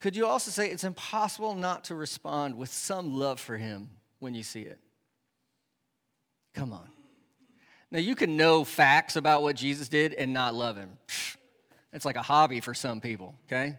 Could 0.00 0.16
you 0.16 0.26
also 0.26 0.50
say 0.50 0.70
it's 0.70 0.84
impossible 0.84 1.54
not 1.54 1.84
to 1.84 1.94
respond 1.94 2.56
with 2.56 2.70
some 2.70 3.14
love 3.14 3.38
for 3.38 3.56
him 3.56 3.90
when 4.18 4.34
you 4.34 4.42
see 4.42 4.62
it? 4.62 4.78
Come 6.54 6.72
on. 6.72 6.88
Now, 7.90 8.00
you 8.00 8.14
can 8.16 8.36
know 8.36 8.64
facts 8.64 9.16
about 9.16 9.42
what 9.42 9.54
Jesus 9.54 9.88
did 9.88 10.14
and 10.14 10.32
not 10.32 10.54
love 10.54 10.76
him. 10.76 10.98
It's 11.92 12.04
like 12.04 12.16
a 12.16 12.22
hobby 12.22 12.60
for 12.60 12.74
some 12.74 13.00
people, 13.00 13.34
okay? 13.46 13.78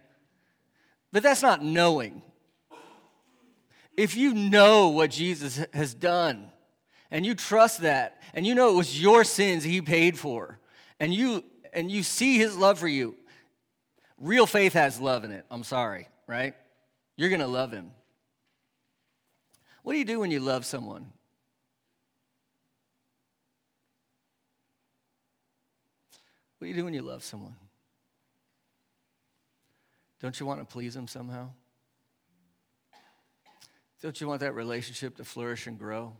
But 1.12 1.22
that's 1.22 1.42
not 1.42 1.62
knowing. 1.64 2.22
If 3.96 4.16
you 4.16 4.34
know 4.34 4.88
what 4.88 5.10
Jesus 5.10 5.64
has 5.72 5.94
done 5.94 6.50
and 7.10 7.24
you 7.24 7.34
trust 7.34 7.82
that 7.82 8.20
and 8.34 8.46
you 8.46 8.54
know 8.54 8.70
it 8.70 8.76
was 8.76 9.00
your 9.00 9.24
sins 9.24 9.62
he 9.62 9.80
paid 9.80 10.18
for 10.18 10.58
and 10.98 11.14
you 11.14 11.44
and 11.72 11.90
you 11.90 12.02
see 12.02 12.38
his 12.38 12.56
love 12.56 12.78
for 12.78 12.88
you, 12.88 13.16
real 14.18 14.46
faith 14.46 14.72
has 14.74 15.00
love 15.00 15.24
in 15.24 15.32
it. 15.32 15.44
I'm 15.50 15.64
sorry, 15.64 16.08
right? 16.26 16.54
You're 17.16 17.28
going 17.28 17.40
to 17.40 17.46
love 17.46 17.72
him. 17.72 17.90
What 19.82 19.92
do 19.92 19.98
you 19.98 20.04
do 20.04 20.20
when 20.20 20.30
you 20.30 20.40
love 20.40 20.64
someone? 20.64 21.12
What 26.58 26.66
do 26.66 26.68
you 26.68 26.74
do 26.74 26.84
when 26.84 26.94
you 26.94 27.02
love 27.02 27.22
someone? 27.22 27.54
Don't 30.24 30.40
you 30.40 30.46
want 30.46 30.58
to 30.60 30.64
please 30.64 30.96
Him 30.96 31.06
somehow? 31.06 31.50
Don't 34.00 34.18
you 34.18 34.26
want 34.26 34.40
that 34.40 34.54
relationship 34.54 35.18
to 35.18 35.24
flourish 35.24 35.66
and 35.66 35.78
grow? 35.78 36.16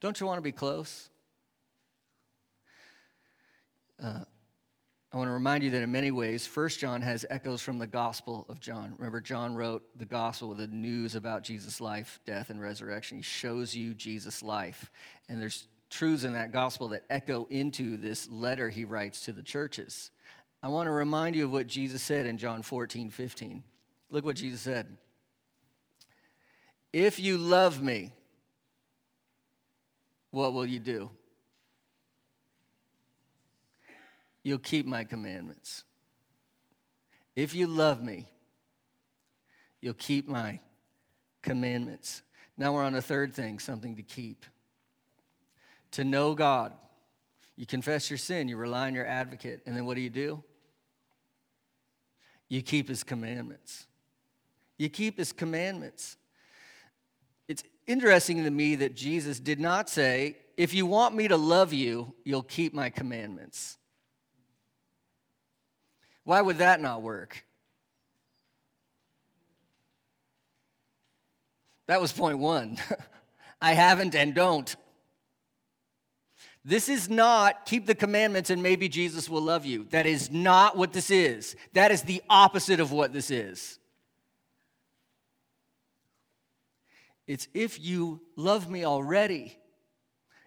Don't 0.00 0.18
you 0.18 0.26
want 0.26 0.38
to 0.38 0.42
be 0.42 0.50
close? 0.50 1.10
Uh, 4.02 4.20
I 5.12 5.16
want 5.18 5.28
to 5.28 5.32
remind 5.32 5.62
you 5.62 5.68
that 5.72 5.82
in 5.82 5.92
many 5.92 6.10
ways, 6.10 6.46
First 6.46 6.80
John 6.80 7.02
has 7.02 7.26
echoes 7.28 7.60
from 7.60 7.78
the 7.78 7.86
Gospel 7.86 8.46
of 8.48 8.60
John. 8.60 8.94
Remember, 8.96 9.20
John 9.20 9.54
wrote 9.54 9.82
the 9.98 10.06
Gospel 10.06 10.48
with 10.48 10.56
the 10.56 10.68
news 10.68 11.14
about 11.14 11.42
Jesus' 11.42 11.82
life, 11.82 12.20
death, 12.24 12.48
and 12.48 12.62
resurrection. 12.62 13.18
He 13.18 13.22
shows 13.22 13.76
you 13.76 13.92
Jesus' 13.92 14.42
life. 14.42 14.90
And 15.28 15.38
there's 15.38 15.66
truths 15.90 16.24
in 16.24 16.32
that 16.32 16.50
gospel 16.50 16.88
that 16.88 17.04
echo 17.10 17.46
into 17.50 17.98
this 17.98 18.26
letter 18.30 18.70
he 18.70 18.86
writes 18.86 19.20
to 19.26 19.32
the 19.32 19.42
churches. 19.42 20.12
I 20.64 20.68
want 20.68 20.86
to 20.86 20.92
remind 20.92 21.36
you 21.36 21.44
of 21.44 21.52
what 21.52 21.66
Jesus 21.66 22.02
said 22.02 22.24
in 22.24 22.38
John 22.38 22.62
14, 22.62 23.10
15. 23.10 23.62
Look 24.08 24.24
what 24.24 24.36
Jesus 24.36 24.62
said. 24.62 24.86
If 26.90 27.20
you 27.20 27.36
love 27.36 27.82
me, 27.82 28.12
what 30.30 30.54
will 30.54 30.64
you 30.64 30.78
do? 30.78 31.10
You'll 34.42 34.56
keep 34.56 34.86
my 34.86 35.04
commandments. 35.04 35.84
If 37.36 37.54
you 37.54 37.66
love 37.66 38.02
me, 38.02 38.26
you'll 39.82 39.92
keep 39.92 40.26
my 40.26 40.60
commandments. 41.42 42.22
Now 42.56 42.72
we're 42.72 42.84
on 42.84 42.94
a 42.94 43.02
third 43.02 43.34
thing, 43.34 43.58
something 43.58 43.96
to 43.96 44.02
keep 44.02 44.46
to 45.90 46.04
know 46.04 46.34
God. 46.34 46.72
You 47.54 47.66
confess 47.66 48.08
your 48.08 48.16
sin, 48.16 48.48
you 48.48 48.56
rely 48.56 48.86
on 48.86 48.94
your 48.94 49.06
advocate, 49.06 49.60
and 49.66 49.76
then 49.76 49.84
what 49.84 49.96
do 49.96 50.00
you 50.00 50.08
do? 50.08 50.42
You 52.54 52.62
keep 52.62 52.88
his 52.88 53.02
commandments. 53.02 53.88
You 54.78 54.88
keep 54.88 55.18
his 55.18 55.32
commandments. 55.32 56.16
it's 57.48 57.64
interesting 57.88 58.44
to 58.44 58.50
me 58.50 58.76
that 58.76 58.94
Jesus 58.94 59.40
did 59.40 59.58
not 59.58 59.90
say, 59.90 60.36
If 60.56 60.72
you 60.72 60.86
want 60.86 61.16
me 61.16 61.26
to 61.26 61.36
love 61.36 61.72
you, 61.72 62.14
you'll 62.22 62.44
keep 62.44 62.72
my 62.72 62.90
commandments. 62.90 63.76
Why 66.22 66.40
would 66.40 66.58
that 66.58 66.80
not 66.80 67.02
work? 67.02 67.44
That 71.88 72.00
was 72.00 72.12
point 72.12 72.38
one. 72.38 72.78
I 73.60 73.72
haven't 73.72 74.14
and 74.14 74.32
don't. 74.32 74.76
This 76.64 76.88
is 76.88 77.10
not 77.10 77.66
keep 77.66 77.86
the 77.86 77.94
commandments 77.94 78.48
and 78.48 78.62
maybe 78.62 78.88
Jesus 78.88 79.28
will 79.28 79.42
love 79.42 79.66
you. 79.66 79.84
That 79.90 80.06
is 80.06 80.30
not 80.30 80.76
what 80.76 80.92
this 80.92 81.10
is. 81.10 81.56
That 81.74 81.90
is 81.90 82.02
the 82.02 82.22
opposite 82.30 82.80
of 82.80 82.90
what 82.90 83.12
this 83.12 83.30
is. 83.30 83.78
It's 87.26 87.48
if 87.52 87.80
you 87.80 88.20
love 88.36 88.70
me 88.70 88.84
already, 88.84 89.58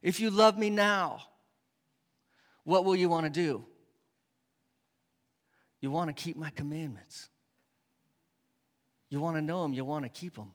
if 0.01 0.19
you 0.19 0.29
love 0.29 0.57
me 0.57 0.69
now, 0.69 1.21
what 2.63 2.83
will 2.83 2.95
you 2.95 3.09
want 3.09 3.25
to 3.25 3.31
do? 3.31 3.65
You 5.79 5.91
want 5.91 6.09
to 6.09 6.13
keep 6.13 6.35
my 6.35 6.49
commandments. 6.49 7.29
You 9.09 9.19
want 9.19 9.37
to 9.37 9.41
know 9.41 9.61
them, 9.61 9.73
you 9.73 9.85
want 9.85 10.03
to 10.03 10.09
keep 10.09 10.35
them. 10.35 10.51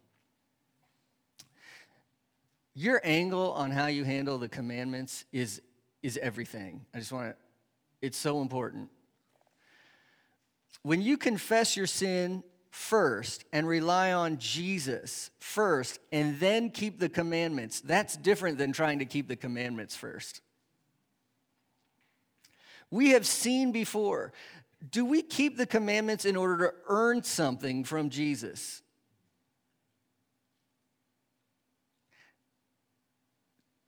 Your 2.75 3.01
angle 3.05 3.53
on 3.53 3.71
how 3.71 3.87
you 3.87 4.05
handle 4.05 4.39
the 4.39 4.49
commandments 4.49 5.25
is, 5.33 5.61
is 6.03 6.19
everything. 6.19 6.87
I 6.95 6.99
just 6.99 7.13
want 7.13 7.31
to, 7.31 7.37
it's 8.01 8.17
so 8.17 8.41
important. 8.41 8.89
When 10.83 11.03
you 11.03 11.17
confess 11.17 11.77
your 11.77 11.87
sin 11.87 12.43
first 12.71 13.45
and 13.53 13.69
rely 13.69 14.13
on 14.13 14.39
Jesus 14.39 15.31
first 15.39 16.01
and 16.11 16.41
then 16.41 16.71
keep 16.71 16.99
the 16.99 17.09
commandments, 17.09 17.81
that's 17.81 18.17
different 18.17 18.59
than 18.59 18.73
trying 18.73 18.99
to 18.99 19.05
keep 19.05 19.29
the 19.29 19.37
commandments 19.37 19.95
first. 19.95 20.41
We 22.91 23.11
have 23.11 23.27
seen 23.27 23.73
before 23.73 24.33
do 24.91 25.05
we 25.05 25.23
keep 25.23 25.57
the 25.57 25.67
commandments 25.67 26.25
in 26.25 26.35
order 26.35 26.67
to 26.67 26.75
earn 26.89 27.23
something 27.23 27.85
from 27.85 28.11
Jesus? 28.11 28.83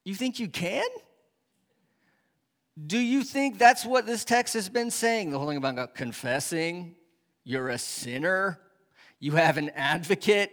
You 0.05 0.15
think 0.15 0.39
you 0.39 0.49
can? 0.49 0.85
Do 2.87 2.99
you 2.99 3.23
think 3.23 3.59
that's 3.59 3.85
what 3.85 4.07
this 4.07 4.25
text 4.25 4.55
has 4.55 4.69
been 4.69 4.91
saying? 4.91 5.31
The 5.31 5.39
whole 5.39 5.49
thing 5.49 5.57
about 5.57 5.95
confessing, 5.95 6.95
you're 7.45 7.69
a 7.69 7.79
sinner, 7.79 8.61
you 9.21 9.33
have 9.33 9.57
an 9.57 9.71
advocate. 9.71 10.51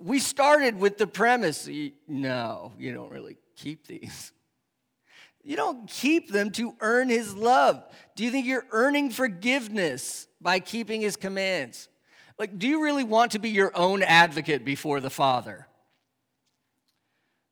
We 0.00 0.18
started 0.18 0.78
with 0.78 0.98
the 0.98 1.06
premise 1.06 1.68
no, 2.06 2.72
you 2.78 2.92
don't 2.92 3.10
really 3.10 3.38
keep 3.56 3.86
these. 3.86 4.32
You 5.42 5.56
don't 5.56 5.88
keep 5.88 6.30
them 6.30 6.50
to 6.52 6.74
earn 6.80 7.08
his 7.08 7.34
love. 7.34 7.82
Do 8.14 8.24
you 8.24 8.30
think 8.30 8.44
you're 8.46 8.66
earning 8.72 9.10
forgiveness 9.10 10.26
by 10.40 10.60
keeping 10.60 11.00
his 11.00 11.16
commands? 11.16 11.88
Like, 12.38 12.58
do 12.58 12.68
you 12.68 12.82
really 12.82 13.04
want 13.04 13.32
to 13.32 13.38
be 13.38 13.48
your 13.48 13.74
own 13.74 14.02
advocate 14.02 14.64
before 14.64 15.00
the 15.00 15.10
Father? 15.10 15.66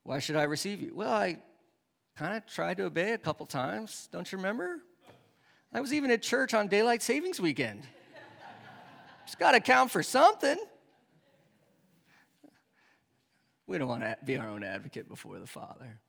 Why 0.09 0.21
should 0.21 0.37
I 0.37 0.45
receive 0.45 0.81
you? 0.81 0.93
Well, 0.95 1.13
I 1.13 1.37
kind 2.17 2.35
of 2.35 2.47
tried 2.47 2.79
to 2.79 2.85
obey 2.85 3.13
a 3.13 3.19
couple 3.19 3.45
times. 3.45 4.09
Don't 4.11 4.33
you 4.33 4.39
remember? 4.39 4.79
I 5.71 5.83
was 5.83 5.93
even 5.93 6.11
at 6.11 6.23
church 6.23 6.55
on 6.55 6.69
daylight 6.69 7.03
savings 7.03 7.39
weekend. 7.39 7.83
It's 9.25 9.35
got 9.35 9.51
to 9.53 9.61
count 9.61 9.91
for 9.91 10.03
something. 10.03 10.57
We 13.67 13.77
don't 13.77 13.87
want 13.87 14.01
to 14.01 14.17
be 14.25 14.39
our 14.39 14.49
own 14.49 14.65
advocate 14.65 15.11
before 15.11 15.39
the 15.41 15.47
Father. 15.47 16.01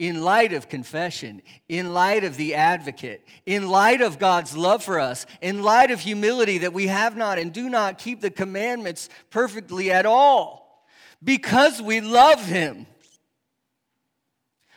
In 0.00 0.22
light 0.22 0.52
of 0.52 0.68
confession, 0.68 1.40
in 1.68 1.94
light 1.94 2.24
of 2.24 2.36
the 2.36 2.56
advocate, 2.56 3.24
in 3.46 3.68
light 3.68 4.00
of 4.00 4.18
God's 4.18 4.56
love 4.56 4.82
for 4.82 4.98
us, 4.98 5.24
in 5.40 5.62
light 5.62 5.92
of 5.92 6.00
humility 6.00 6.58
that 6.58 6.72
we 6.72 6.88
have 6.88 7.16
not 7.16 7.38
and 7.38 7.52
do 7.52 7.68
not 7.68 7.96
keep 7.96 8.22
the 8.22 8.30
commandments 8.30 9.08
perfectly 9.30 9.92
at 9.92 10.04
all, 10.04 10.84
because 11.22 11.80
we 11.80 12.00
love 12.00 12.44
Him, 12.44 12.88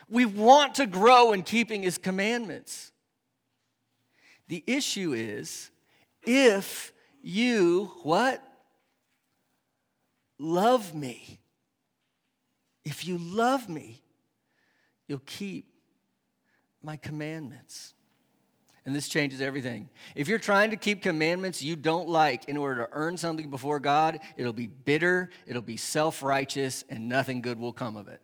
we 0.08 0.24
want 0.24 0.76
to 0.76 0.86
grow 0.86 1.32
in 1.32 1.42
keeping 1.42 1.82
his 1.82 1.98
commandments. 1.98 2.92
The 4.48 4.62
issue 4.66 5.12
is 5.12 5.70
if 6.22 6.92
you 7.22 7.92
what? 8.02 8.42
Love 10.38 10.94
me. 10.94 11.40
If 12.84 13.06
you 13.06 13.16
love 13.18 13.68
me, 13.68 14.02
you'll 15.06 15.22
keep 15.24 15.66
my 16.82 16.96
commandments. 16.96 17.94
And 18.86 18.94
this 18.94 19.08
changes 19.08 19.40
everything. 19.40 19.88
If 20.14 20.28
you're 20.28 20.38
trying 20.38 20.70
to 20.70 20.76
keep 20.76 21.00
commandments 21.00 21.62
you 21.62 21.74
don't 21.74 22.08
like 22.08 22.46
in 22.50 22.58
order 22.58 22.84
to 22.84 22.88
earn 22.92 23.16
something 23.16 23.48
before 23.48 23.80
God, 23.80 24.20
it'll 24.36 24.52
be 24.52 24.66
bitter, 24.66 25.30
it'll 25.46 25.62
be 25.62 25.78
self 25.78 26.22
righteous, 26.22 26.84
and 26.90 27.08
nothing 27.08 27.40
good 27.40 27.58
will 27.58 27.72
come 27.72 27.96
of 27.96 28.08
it. 28.08 28.20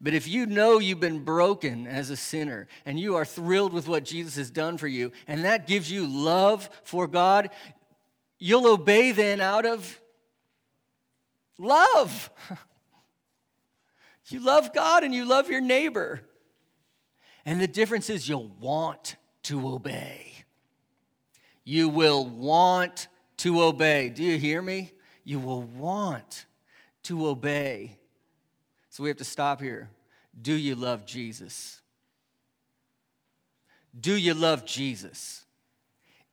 But 0.00 0.14
if 0.14 0.26
you 0.26 0.46
know 0.46 0.78
you've 0.78 1.00
been 1.00 1.24
broken 1.24 1.86
as 1.86 2.08
a 2.08 2.16
sinner 2.16 2.68
and 2.86 2.98
you 2.98 3.16
are 3.16 3.24
thrilled 3.24 3.72
with 3.72 3.86
what 3.86 4.04
Jesus 4.04 4.36
has 4.36 4.50
done 4.50 4.78
for 4.78 4.88
you, 4.88 5.12
and 5.28 5.44
that 5.44 5.66
gives 5.66 5.90
you 5.92 6.06
love 6.06 6.70
for 6.84 7.06
God, 7.06 7.50
you'll 8.38 8.66
obey 8.66 9.12
then 9.12 9.42
out 9.42 9.66
of 9.66 10.00
love. 11.58 12.30
you 14.28 14.40
love 14.40 14.72
God 14.72 15.04
and 15.04 15.14
you 15.14 15.26
love 15.26 15.50
your 15.50 15.60
neighbor. 15.60 16.22
And 17.44 17.60
the 17.60 17.68
difference 17.68 18.08
is 18.08 18.26
you'll 18.26 18.54
want 18.58 19.16
to 19.44 19.68
obey. 19.68 20.32
You 21.64 21.90
will 21.90 22.26
want 22.26 23.08
to 23.38 23.62
obey. 23.62 24.08
Do 24.08 24.22
you 24.22 24.38
hear 24.38 24.62
me? 24.62 24.92
You 25.24 25.40
will 25.40 25.62
want 25.62 26.46
to 27.04 27.26
obey. 27.26 27.99
So 29.00 29.04
we 29.04 29.08
have 29.08 29.16
to 29.16 29.24
stop 29.24 29.62
here. 29.62 29.88
Do 30.42 30.52
you 30.52 30.74
love 30.74 31.06
Jesus? 31.06 31.80
Do 33.98 34.14
you 34.14 34.34
love 34.34 34.66
Jesus? 34.66 35.46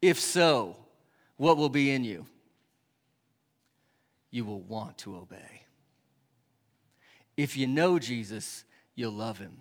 If 0.01 0.20
so, 0.20 0.76
what 1.38 1.55
will 1.55 1.70
be 1.70 1.91
in 1.91 2.03
you? 2.03 2.26
You 4.32 4.43
will 4.43 4.59
want 4.59 4.97
to 4.97 5.15
obey. 5.15 5.61
If 7.38 7.55
you 7.55 7.68
know 7.68 7.99
Jesus, 7.99 8.65
you'll 8.95 9.13
love 9.13 9.38
him. 9.38 9.59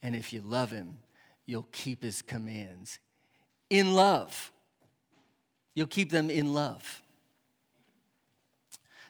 And 0.00 0.14
if 0.14 0.32
you 0.32 0.40
love 0.40 0.70
him, 0.70 0.98
you'll 1.46 1.66
keep 1.72 2.00
his 2.00 2.22
commands 2.22 3.00
in 3.70 3.92
love. 3.94 4.52
You'll 5.74 5.88
keep 5.88 6.12
them 6.12 6.30
in 6.30 6.54
love. 6.54 7.02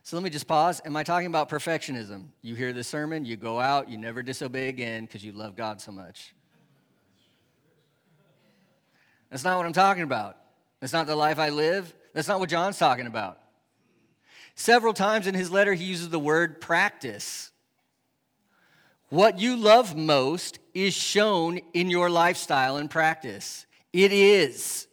So 0.03 0.17
let 0.17 0.23
me 0.23 0.31
just 0.31 0.47
pause. 0.47 0.81
Am 0.85 0.97
I 0.97 1.03
talking 1.03 1.27
about 1.27 1.49
perfectionism? 1.49 2.29
You 2.43 2.55
hear 2.55 2.73
the 2.73 2.83
sermon, 2.83 3.25
you 3.25 3.37
go 3.37 3.61
out, 3.61 3.89
you 3.89 3.99
never 3.99 4.23
disobey 4.23 4.69
again 4.69 5.05
because 5.05 5.25
you 5.25 5.33
love 5.33 5.57
God 5.57 5.81
so 5.81 5.93
much. 5.93 6.35
That's 9.31 9.45
not 9.45 9.57
what 9.57 9.67
I'm 9.67 9.73
talking 9.73 10.03
about. 10.03 10.37
That's 10.81 10.93
not 10.93 11.07
the 11.07 11.15
life 11.15 11.39
I 11.39 11.51
live. 11.51 11.95
That's 12.15 12.27
not 12.27 12.41
what 12.41 12.49
John's 12.49 12.79
talking 12.79 13.07
about. 13.07 13.39
Several 14.55 14.93
times 14.93 15.27
in 15.27 15.35
his 15.35 15.51
letter, 15.51 15.75
he 15.75 15.85
uses 15.85 16.09
the 16.09 16.19
word 16.19 16.61
practice. 16.61 17.51
What 19.09 19.39
you 19.39 19.57
love 19.57 19.97
most 19.97 20.59
is 20.75 20.95
shown 20.95 21.61
in 21.73 21.91
your 21.91 22.11
lifestyle 22.11 22.77
and 22.77 22.91
practice. 22.91 23.67
It 23.93 24.13
is. 24.13 24.87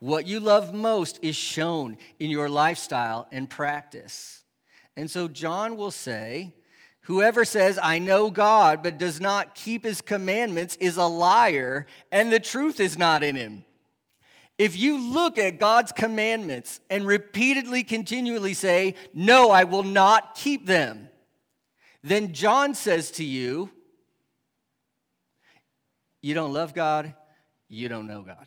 What 0.00 0.26
you 0.26 0.40
love 0.40 0.74
most 0.74 1.18
is 1.22 1.36
shown 1.36 1.98
in 2.18 2.30
your 2.30 2.48
lifestyle 2.48 3.28
and 3.30 3.48
practice. 3.48 4.42
And 4.96 5.10
so 5.10 5.28
John 5.28 5.76
will 5.76 5.90
say, 5.90 6.54
Whoever 7.04 7.44
says, 7.44 7.78
I 7.82 7.98
know 7.98 8.30
God, 8.30 8.82
but 8.82 8.98
does 8.98 9.20
not 9.20 9.54
keep 9.54 9.84
his 9.84 10.00
commandments 10.00 10.76
is 10.76 10.96
a 10.96 11.06
liar, 11.06 11.86
and 12.12 12.32
the 12.32 12.40
truth 12.40 12.78
is 12.78 12.98
not 12.98 13.22
in 13.22 13.36
him. 13.36 13.64
If 14.58 14.76
you 14.76 15.12
look 15.12 15.38
at 15.38 15.58
God's 15.58 15.90
commandments 15.90 16.80
and 16.90 17.06
repeatedly, 17.06 17.82
continually 17.82 18.54
say, 18.54 18.94
No, 19.14 19.50
I 19.50 19.64
will 19.64 19.82
not 19.82 20.34
keep 20.34 20.66
them, 20.66 21.08
then 22.02 22.32
John 22.32 22.74
says 22.74 23.10
to 23.12 23.24
you, 23.24 23.70
You 26.20 26.34
don't 26.34 26.52
love 26.52 26.74
God, 26.74 27.14
you 27.68 27.88
don't 27.88 28.06
know 28.06 28.22
God. 28.22 28.46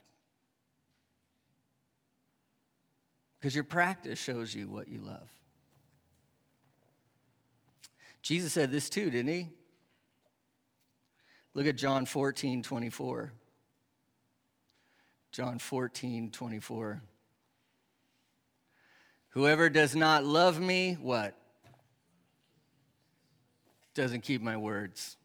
Because 3.44 3.56
your 3.56 3.66
practice 3.66 4.18
shows 4.18 4.56
you 4.56 4.70
what 4.70 4.88
you 4.88 5.02
love. 5.02 5.30
Jesus 8.22 8.54
said 8.54 8.72
this 8.72 8.90
too, 8.90 9.10
didn't 9.10 9.34
he? 9.34 9.50
Look 11.54 11.68
at 11.68 11.76
John 11.76 12.06
14, 12.06 12.64
24. 12.64 13.34
John 15.34 15.60
14, 15.60 16.32
24. 16.32 17.02
Whoever 19.32 19.70
does 19.70 19.94
not 19.94 20.24
love 20.24 20.62
me, 20.62 20.98
what? 21.02 21.38
doesn't 23.94 24.22
keep 24.22 24.42
my 24.42 24.56
words. 24.56 25.18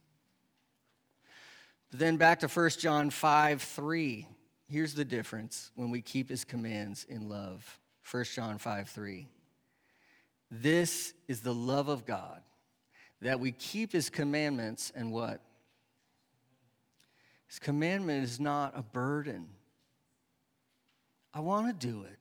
But 1.93 2.01
then 2.01 2.17
back 2.17 2.41
to 2.41 2.49
1 2.49 2.71
John 2.81 3.11
5 3.11 3.63
3. 3.63 4.27
Here's 4.67 4.95
the 4.95 5.05
difference 5.05 5.71
when 5.77 5.93
we 5.93 6.03
keep 6.03 6.29
his 6.29 6.45
commands 6.45 7.07
in 7.09 7.29
love. 7.29 7.78
1 8.11 8.25
John 8.25 8.59
5 8.59 8.89
3. 8.89 9.29
This 10.51 11.13
is 11.27 11.41
the 11.41 11.55
love 11.55 11.89
of 11.89 12.07
God, 12.07 12.41
that 13.21 13.41
we 13.41 13.53
keep 13.53 13.93
his 13.93 14.09
commandments 14.09 14.93
and 14.95 15.13
what? 15.13 15.43
His 17.49 17.59
commandment 17.59 18.25
is 18.25 18.41
not 18.41 18.73
a 18.77 18.83
burden. 18.83 19.49
I 21.35 21.41
want 21.41 21.67
to 21.69 21.87
do 21.87 22.03
it. 22.03 22.19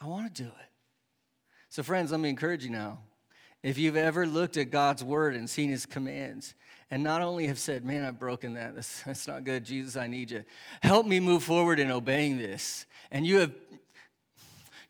I 0.00 0.06
want 0.06 0.34
to 0.34 0.42
do 0.42 0.48
it. 0.48 0.70
So, 1.68 1.82
friends, 1.82 2.10
let 2.10 2.20
me 2.20 2.28
encourage 2.28 2.64
you 2.64 2.70
now. 2.70 2.98
If 3.62 3.78
you've 3.78 3.96
ever 3.96 4.26
looked 4.26 4.56
at 4.56 4.70
God's 4.70 5.04
word 5.04 5.36
and 5.36 5.48
seen 5.48 5.70
his 5.70 5.86
commands, 5.86 6.54
and 6.92 7.02
not 7.02 7.22
only 7.22 7.46
have 7.46 7.58
said, 7.58 7.86
Man, 7.86 8.04
I've 8.04 8.18
broken 8.18 8.52
that, 8.52 8.74
that's, 8.74 9.02
that's 9.02 9.26
not 9.26 9.44
good, 9.44 9.64
Jesus, 9.64 9.96
I 9.96 10.08
need 10.08 10.30
you. 10.30 10.44
Help 10.82 11.06
me 11.06 11.20
move 11.20 11.42
forward 11.42 11.80
in 11.80 11.90
obeying 11.90 12.36
this. 12.36 12.84
And 13.10 13.26
you 13.26 13.38
have 13.38 13.52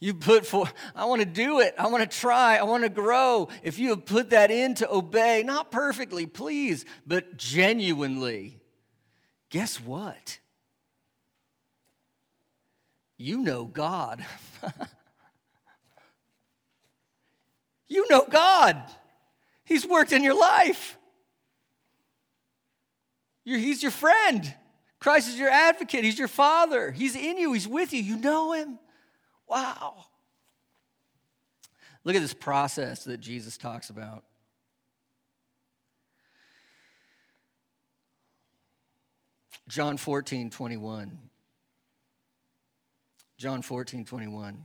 you 0.00 0.14
put 0.14 0.44
for 0.44 0.68
i 0.96 1.04
want 1.04 1.20
to 1.20 1.26
do 1.26 1.60
it. 1.60 1.76
I 1.78 1.86
want 1.86 2.02
to 2.02 2.18
try. 2.18 2.56
I 2.56 2.64
want 2.64 2.82
to 2.82 2.88
grow. 2.88 3.48
If 3.62 3.78
you 3.78 3.90
have 3.90 4.04
put 4.04 4.30
that 4.30 4.50
in 4.50 4.74
to 4.74 4.92
obey 4.92 5.44
not 5.46 5.70
perfectly 5.70 6.26
please 6.26 6.84
but 7.06 7.36
genuinely 7.36 8.58
guess 9.48 9.76
what? 9.76 10.40
You 13.16 13.38
know 13.38 13.64
god. 13.64 14.26
You 17.88 18.06
know 18.08 18.24
god. 18.26 18.82
He's 19.64 19.86
worked 19.86 20.12
in 20.12 20.24
your 20.24 20.38
life 20.38 20.96
You're, 23.44 23.58
he's 23.58 23.82
your 23.82 23.92
friend 23.92 24.54
christ 25.00 25.28
is 25.28 25.36
your 25.36 25.50
advocate 25.50 26.04
he's 26.04 26.18
your 26.18 26.28
father 26.28 26.92
he's 26.92 27.16
in 27.16 27.36
you 27.36 27.52
he's 27.52 27.66
with 27.66 27.92
you 27.92 28.02
you 28.02 28.16
know 28.16 28.52
him 28.52 28.78
Wow. 29.52 30.06
Look 32.04 32.16
at 32.16 32.22
this 32.22 32.32
process 32.32 33.04
that 33.04 33.20
Jesus 33.20 33.58
talks 33.58 33.90
about. 33.90 34.24
John 39.68 39.98
14, 39.98 40.48
21. 40.48 41.18
John 43.36 43.60
14, 43.60 44.06
21. 44.06 44.62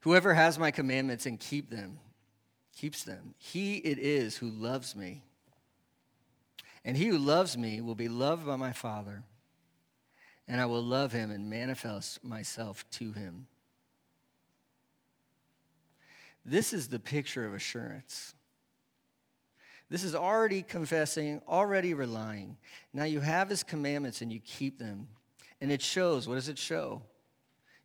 Whoever 0.00 0.32
has 0.32 0.60
my 0.60 0.70
commandments 0.70 1.26
and 1.26 1.40
keep 1.40 1.70
them, 1.70 1.98
keeps 2.84 3.02
them, 3.02 3.34
he 3.38 3.76
it 3.76 3.98
is 3.98 4.36
who 4.36 4.50
loves 4.50 4.94
me. 4.94 5.22
And 6.84 6.98
he 6.98 7.06
who 7.06 7.16
loves 7.16 7.56
me 7.56 7.80
will 7.80 7.94
be 7.94 8.08
loved 8.08 8.44
by 8.44 8.56
my 8.56 8.72
Father 8.72 9.22
and 10.46 10.60
I 10.60 10.66
will 10.66 10.82
love 10.82 11.10
him 11.10 11.30
and 11.30 11.48
manifest 11.48 12.22
myself 12.22 12.84
to 12.90 13.12
him. 13.12 13.46
This 16.44 16.74
is 16.74 16.88
the 16.88 16.98
picture 16.98 17.46
of 17.46 17.54
assurance. 17.54 18.34
This 19.88 20.04
is 20.04 20.14
already 20.14 20.60
confessing, 20.60 21.40
already 21.48 21.94
relying. 21.94 22.58
Now 22.92 23.04
you 23.04 23.20
have 23.20 23.48
his 23.48 23.62
commandments 23.62 24.20
and 24.20 24.30
you 24.30 24.40
keep 24.40 24.78
them. 24.78 25.08
And 25.62 25.72
it 25.72 25.80
shows. 25.80 26.28
What 26.28 26.34
does 26.34 26.50
it 26.50 26.58
show? 26.58 27.00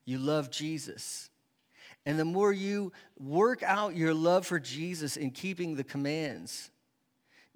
You 0.03 0.17
love 0.17 0.51
Jesus. 0.51 1.29
And 2.05 2.17
the 2.17 2.25
more 2.25 2.51
you 2.51 2.91
work 3.17 3.61
out 3.61 3.95
your 3.95 4.13
love 4.13 4.47
for 4.47 4.59
Jesus 4.59 5.17
in 5.17 5.31
keeping 5.31 5.75
the 5.75 5.83
commands, 5.83 6.71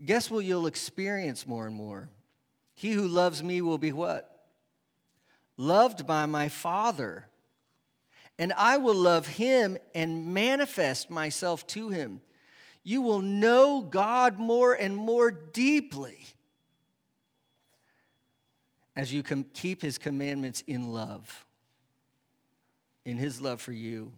guess 0.04 0.30
what 0.30 0.46
you'll 0.46 0.68
experience 0.68 1.48
more 1.48 1.66
and 1.66 1.76
more? 1.76 2.10
He 2.76 2.92
who 2.92 3.08
loves 3.08 3.42
me 3.42 3.62
will 3.62 3.78
be 3.78 3.92
what? 3.92 4.34
loved 5.58 6.08
by 6.08 6.26
my 6.26 6.50
Father, 6.50 7.28
and 8.40 8.54
I 8.54 8.78
will 8.78 8.96
love 8.96 9.28
him 9.28 9.78
and 9.94 10.34
manifest 10.34 11.10
myself 11.10 11.66
to 11.68 11.90
him. 11.90 12.22
You 12.84 13.02
will 13.02 13.22
know 13.22 13.82
God 13.82 14.40
more 14.40 14.74
and 14.74 14.96
more 14.96 15.32
deeply 15.32 16.26
as 18.96 19.14
you 19.14 19.24
keep 19.24 19.82
his 19.82 19.98
commandments 19.98 20.64
in 20.68 20.92
love, 20.92 21.46
in 23.06 23.18
his 23.18 23.40
love 23.40 23.62
for 23.62 23.72
you 23.72 24.12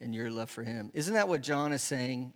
and 0.00 0.14
your 0.14 0.30
love 0.30 0.50
for 0.50 0.62
him. 0.62 0.90
Isn't 0.94 1.14
that 1.14 1.28
what 1.28 1.42
John 1.42 1.72
is 1.72 1.82
saying? 1.82 2.32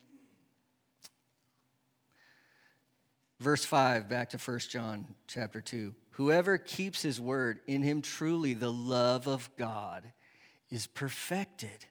Verse 3.41 3.65
5, 3.65 4.09
back 4.09 4.31
to 4.31 4.39
1 4.39 4.59
John 4.71 5.15
chapter 5.27 5.61
2. 5.61 5.95
Whoever 6.13 6.59
keeps 6.59 7.03
his 7.03 7.21
word, 7.21 7.61
in 7.67 7.83
him 7.83 8.03
truly 8.03 8.55
the 8.55 8.73
love 8.73 9.27
of 9.27 9.51
God 9.57 10.05
is 10.71 10.87
perfected. 10.87 11.87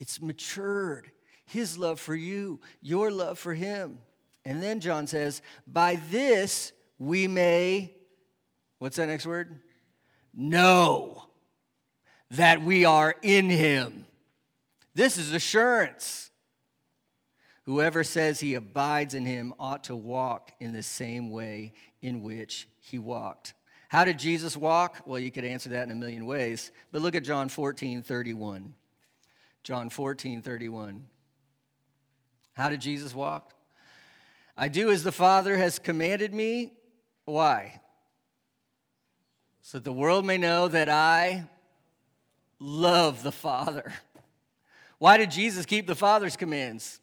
It's 0.00 0.20
matured. 0.20 1.10
His 1.44 1.78
love 1.78 2.00
for 2.00 2.14
you, 2.14 2.60
your 2.80 3.10
love 3.10 3.38
for 3.38 3.54
him. 3.54 3.98
And 4.44 4.62
then 4.62 4.80
John 4.80 5.06
says, 5.06 5.42
by 5.66 6.00
this 6.10 6.72
we 6.98 7.28
may, 7.28 7.94
what's 8.78 8.96
that 8.96 9.06
next 9.06 9.26
word? 9.26 9.60
Know 10.34 11.24
that 12.32 12.62
we 12.62 12.84
are 12.84 13.14
in 13.22 13.50
him. 13.50 14.06
This 14.94 15.16
is 15.18 15.32
assurance. 15.32 16.30
Whoever 17.64 18.02
says 18.02 18.40
he 18.40 18.54
abides 18.54 19.14
in 19.14 19.24
him 19.24 19.54
ought 19.58 19.84
to 19.84 19.96
walk 19.96 20.52
in 20.60 20.72
the 20.72 20.82
same 20.82 21.30
way 21.30 21.72
in 22.00 22.22
which 22.22 22.68
he 22.80 22.98
walked. 22.98 23.54
How 23.88 24.04
did 24.04 24.18
Jesus 24.18 24.56
walk? 24.56 25.02
Well, 25.06 25.20
you 25.20 25.30
could 25.30 25.44
answer 25.44 25.68
that 25.70 25.84
in 25.84 25.90
a 25.90 25.94
million 25.94 26.26
ways, 26.26 26.72
but 26.90 27.02
look 27.02 27.14
at 27.14 27.24
John 27.24 27.48
14 27.48 28.02
31. 28.02 28.74
John 29.62 29.90
14 29.90 30.42
31. 30.42 31.04
How 32.54 32.68
did 32.68 32.80
Jesus 32.80 33.14
walk? 33.14 33.54
I 34.56 34.68
do 34.68 34.90
as 34.90 35.04
the 35.04 35.12
Father 35.12 35.56
has 35.56 35.78
commanded 35.78 36.34
me. 36.34 36.72
Why? 37.24 37.80
So 39.62 39.78
that 39.78 39.84
the 39.84 39.92
world 39.92 40.26
may 40.26 40.38
know 40.38 40.68
that 40.68 40.88
I 40.88 41.48
love 42.58 43.22
the 43.22 43.32
Father. 43.32 43.92
Why 45.02 45.16
did 45.16 45.32
Jesus 45.32 45.66
keep 45.66 45.88
the 45.88 45.96
Father's 45.96 46.36
commands? 46.36 47.00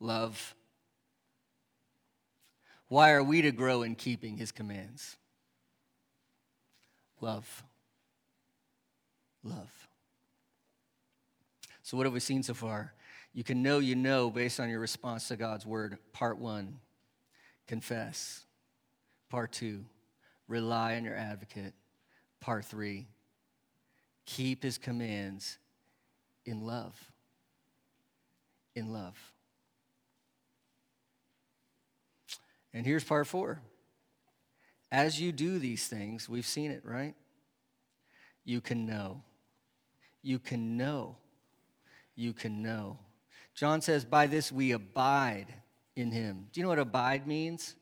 Love. 0.00 0.54
Why 2.88 3.10
are 3.10 3.22
we 3.22 3.42
to 3.42 3.52
grow 3.52 3.82
in 3.82 3.94
keeping 3.94 4.38
his 4.38 4.52
commands? 4.52 5.18
Love. 7.20 7.62
Love. 9.44 9.70
So, 11.82 11.98
what 11.98 12.06
have 12.06 12.14
we 12.14 12.20
seen 12.20 12.42
so 12.42 12.54
far? 12.54 12.94
You 13.34 13.44
can 13.44 13.62
know 13.62 13.78
you 13.78 13.94
know 13.94 14.30
based 14.30 14.60
on 14.60 14.70
your 14.70 14.80
response 14.80 15.28
to 15.28 15.36
God's 15.36 15.66
word. 15.66 15.98
Part 16.14 16.38
one, 16.38 16.80
confess. 17.66 18.46
Part 19.28 19.52
two, 19.52 19.84
rely 20.48 20.96
on 20.96 21.04
your 21.04 21.16
advocate. 21.16 21.74
Part 22.40 22.64
three, 22.64 23.08
keep 24.24 24.62
his 24.62 24.78
commands 24.78 25.58
in 26.44 26.60
love. 26.66 26.98
In 28.74 28.92
love. 28.92 29.16
And 32.74 32.86
here's 32.86 33.04
part 33.04 33.26
four. 33.26 33.60
As 34.90 35.20
you 35.20 35.32
do 35.32 35.58
these 35.58 35.86
things, 35.88 36.28
we've 36.28 36.46
seen 36.46 36.70
it, 36.70 36.82
right? 36.84 37.14
You 38.44 38.60
can 38.60 38.86
know. 38.86 39.22
You 40.22 40.38
can 40.38 40.76
know. 40.76 41.16
You 42.14 42.32
can 42.32 42.62
know. 42.62 42.98
John 43.54 43.80
says, 43.80 44.04
By 44.04 44.26
this 44.26 44.50
we 44.50 44.72
abide 44.72 45.46
in 45.96 46.10
him. 46.10 46.46
Do 46.52 46.60
you 46.60 46.62
know 46.62 46.70
what 46.70 46.78
abide 46.78 47.26
means? 47.26 47.74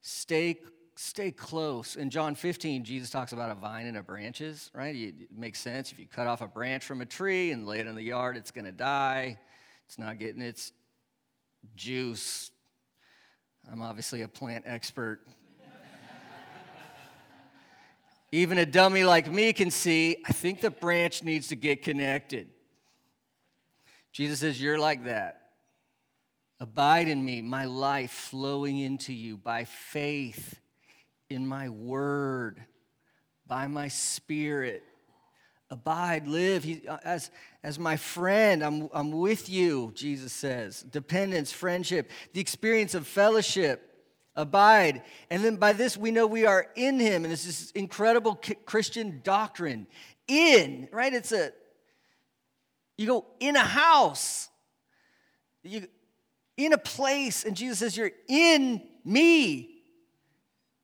Stay, 0.00 0.58
stay 0.96 1.30
close. 1.30 1.96
In 1.96 2.10
John 2.10 2.34
15, 2.34 2.84
Jesus 2.84 3.10
talks 3.10 3.32
about 3.32 3.50
a 3.50 3.54
vine 3.54 3.86
and 3.86 3.96
a 3.96 4.02
branches, 4.02 4.70
right? 4.74 4.94
It 4.94 5.14
makes 5.36 5.60
sense. 5.60 5.92
If 5.92 5.98
you 5.98 6.06
cut 6.06 6.26
off 6.26 6.40
a 6.40 6.48
branch 6.48 6.84
from 6.84 7.00
a 7.00 7.06
tree 7.06 7.52
and 7.52 7.66
lay 7.66 7.80
it 7.80 7.86
in 7.86 7.94
the 7.94 8.02
yard, 8.02 8.36
it's 8.36 8.50
going 8.50 8.64
to 8.64 8.72
die. 8.72 9.38
It's 9.86 9.98
not 9.98 10.18
getting 10.18 10.42
its 10.42 10.72
juice 11.76 12.50
I'm 13.70 13.82
obviously 13.82 14.22
a 14.22 14.28
plant 14.28 14.64
expert. 14.66 15.20
Even 18.32 18.58
a 18.58 18.66
dummy 18.66 19.02
like 19.02 19.30
me 19.30 19.52
can 19.52 19.70
see, 19.70 20.18
I 20.26 20.32
think 20.32 20.60
the 20.60 20.70
branch 20.70 21.24
needs 21.24 21.48
to 21.48 21.56
get 21.56 21.82
connected. 21.82 22.48
Jesus 24.12 24.40
says, 24.40 24.60
You're 24.60 24.78
like 24.78 25.04
that. 25.04 25.42
Abide 26.60 27.08
in 27.08 27.24
me, 27.24 27.42
my 27.42 27.66
life 27.66 28.12
flowing 28.12 28.78
into 28.78 29.12
you 29.12 29.36
by 29.36 29.64
faith 29.64 30.58
in 31.30 31.46
my 31.46 31.68
word, 31.68 32.62
by 33.46 33.66
my 33.66 33.88
spirit. 33.88 34.84
Abide, 35.70 36.28
live. 36.28 36.62
He, 36.62 36.86
uh, 36.86 36.98
as, 37.04 37.30
as 37.62 37.78
my 37.78 37.96
friend, 37.96 38.62
I'm, 38.62 38.88
I'm 38.92 39.10
with 39.10 39.50
you, 39.50 39.92
Jesus 39.94 40.32
says. 40.32 40.82
Dependence, 40.82 41.50
friendship, 41.50 42.10
the 42.32 42.40
experience 42.40 42.94
of 42.94 43.06
fellowship 43.06 43.82
abide. 44.36 45.02
And 45.28 45.42
then 45.42 45.56
by 45.56 45.72
this, 45.72 45.96
we 45.96 46.12
know 46.12 46.26
we 46.26 46.46
are 46.46 46.68
in 46.76 47.00
him. 47.00 47.24
And 47.24 47.32
this 47.32 47.46
is 47.46 47.72
incredible 47.72 48.40
Christian 48.64 49.20
doctrine. 49.24 49.88
In, 50.28 50.88
right? 50.92 51.12
It's 51.12 51.32
a, 51.32 51.50
you 52.96 53.06
go 53.06 53.26
in 53.40 53.56
a 53.56 53.60
house, 53.60 54.48
you 55.62 55.86
in 56.56 56.72
a 56.72 56.78
place, 56.78 57.44
and 57.44 57.54
Jesus 57.54 57.78
says, 57.78 57.96
You're 57.96 58.12
in 58.28 58.82
me. 59.04 59.75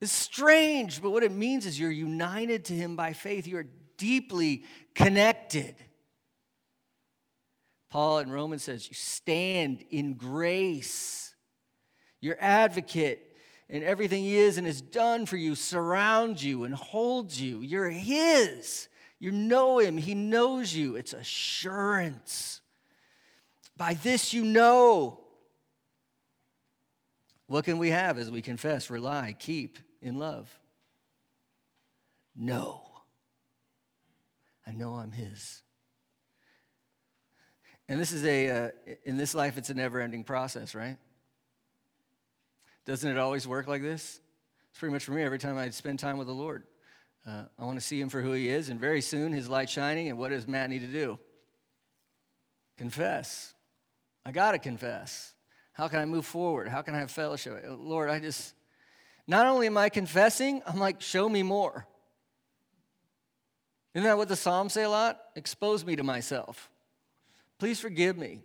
It's 0.02 0.10
strange, 0.10 1.00
but 1.00 1.12
what 1.12 1.22
it 1.22 1.30
means 1.30 1.64
is 1.64 1.78
you're 1.78 1.88
united 1.88 2.64
to 2.64 2.72
him 2.72 2.96
by 2.96 3.12
faith. 3.12 3.46
You 3.46 3.58
are 3.58 3.66
deeply 3.96 4.64
connected. 4.96 5.76
Paul 7.88 8.18
in 8.18 8.28
Romans 8.28 8.64
says, 8.64 8.88
You 8.88 8.94
stand 8.94 9.84
in 9.90 10.14
grace. 10.14 11.36
Your 12.20 12.36
advocate 12.40 13.36
and 13.70 13.84
everything 13.84 14.24
he 14.24 14.38
is 14.38 14.58
and 14.58 14.66
has 14.66 14.82
done 14.82 15.24
for 15.24 15.36
you 15.36 15.54
surrounds 15.54 16.44
you 16.44 16.64
and 16.64 16.74
holds 16.74 17.40
you. 17.40 17.60
You're 17.60 17.88
his. 17.88 18.88
You 19.20 19.30
know 19.30 19.78
him, 19.78 19.96
he 19.96 20.16
knows 20.16 20.74
you. 20.74 20.96
It's 20.96 21.12
assurance. 21.12 22.60
By 23.76 23.94
this 23.94 24.34
you 24.34 24.44
know. 24.44 25.20
What 27.46 27.64
can 27.64 27.78
we 27.78 27.90
have 27.90 28.18
as 28.18 28.32
we 28.32 28.42
confess, 28.42 28.90
rely, 28.90 29.36
keep 29.38 29.78
in 30.02 30.18
love? 30.18 30.50
Know. 32.36 32.82
I 34.66 34.72
know 34.72 34.94
I'm 34.94 35.12
his. 35.12 35.62
And 37.88 38.00
this 38.00 38.12
is 38.12 38.24
a, 38.24 38.48
uh, 38.48 38.68
in 39.04 39.16
this 39.16 39.34
life, 39.34 39.58
it's 39.58 39.70
a 39.70 39.74
never 39.74 40.00
ending 40.00 40.24
process, 40.24 40.74
right? 40.74 40.96
Doesn't 42.84 43.10
it 43.10 43.18
always 43.18 43.46
work 43.46 43.66
like 43.66 43.82
this? 43.82 44.20
It's 44.70 44.78
pretty 44.78 44.92
much 44.92 45.04
for 45.04 45.12
me 45.12 45.22
every 45.22 45.38
time 45.38 45.58
I 45.58 45.70
spend 45.70 45.98
time 45.98 46.18
with 46.18 46.26
the 46.26 46.32
Lord. 46.32 46.64
Uh, 47.26 47.44
I 47.58 47.64
want 47.64 47.78
to 47.78 47.84
see 47.84 48.00
him 48.00 48.08
for 48.08 48.20
who 48.20 48.32
he 48.32 48.48
is, 48.48 48.68
and 48.68 48.80
very 48.80 49.00
soon 49.00 49.32
his 49.32 49.48
light 49.48 49.70
shining. 49.70 50.08
And 50.08 50.18
what 50.18 50.30
does 50.30 50.48
Matt 50.48 50.70
need 50.70 50.80
to 50.80 50.88
do? 50.88 51.18
Confess. 52.78 53.54
I 54.24 54.32
got 54.32 54.52
to 54.52 54.58
confess. 54.58 55.34
How 55.72 55.88
can 55.88 56.00
I 56.00 56.04
move 56.04 56.26
forward? 56.26 56.68
How 56.68 56.82
can 56.82 56.94
I 56.94 56.98
have 56.98 57.10
fellowship? 57.10 57.64
Lord, 57.68 58.10
I 58.10 58.18
just, 58.18 58.54
not 59.26 59.46
only 59.46 59.66
am 59.66 59.78
I 59.78 59.88
confessing, 59.88 60.62
I'm 60.66 60.78
like, 60.78 61.00
show 61.00 61.28
me 61.28 61.42
more. 61.42 61.86
Isn't 63.94 64.04
that 64.04 64.16
what 64.16 64.28
the 64.28 64.36
Psalms 64.36 64.72
say 64.72 64.84
a 64.84 64.90
lot? 64.90 65.20
Expose 65.36 65.84
me 65.84 65.96
to 65.96 66.02
myself. 66.02 66.70
Please 67.58 67.78
forgive 67.78 68.16
me. 68.16 68.40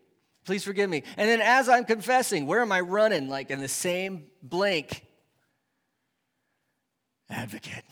Please 0.45 0.63
forgive 0.63 0.89
me. 0.89 1.03
And 1.17 1.29
then 1.29 1.41
as 1.41 1.67
I'm 1.67 1.85
confessing, 1.85 2.45
where 2.45 2.61
am 2.61 2.71
I 2.71 2.81
running? 2.81 3.29
Like 3.29 3.49
in 3.49 3.59
the 3.59 3.67
same 3.67 4.27
blank. 4.41 5.03
Advocate. 7.29 7.83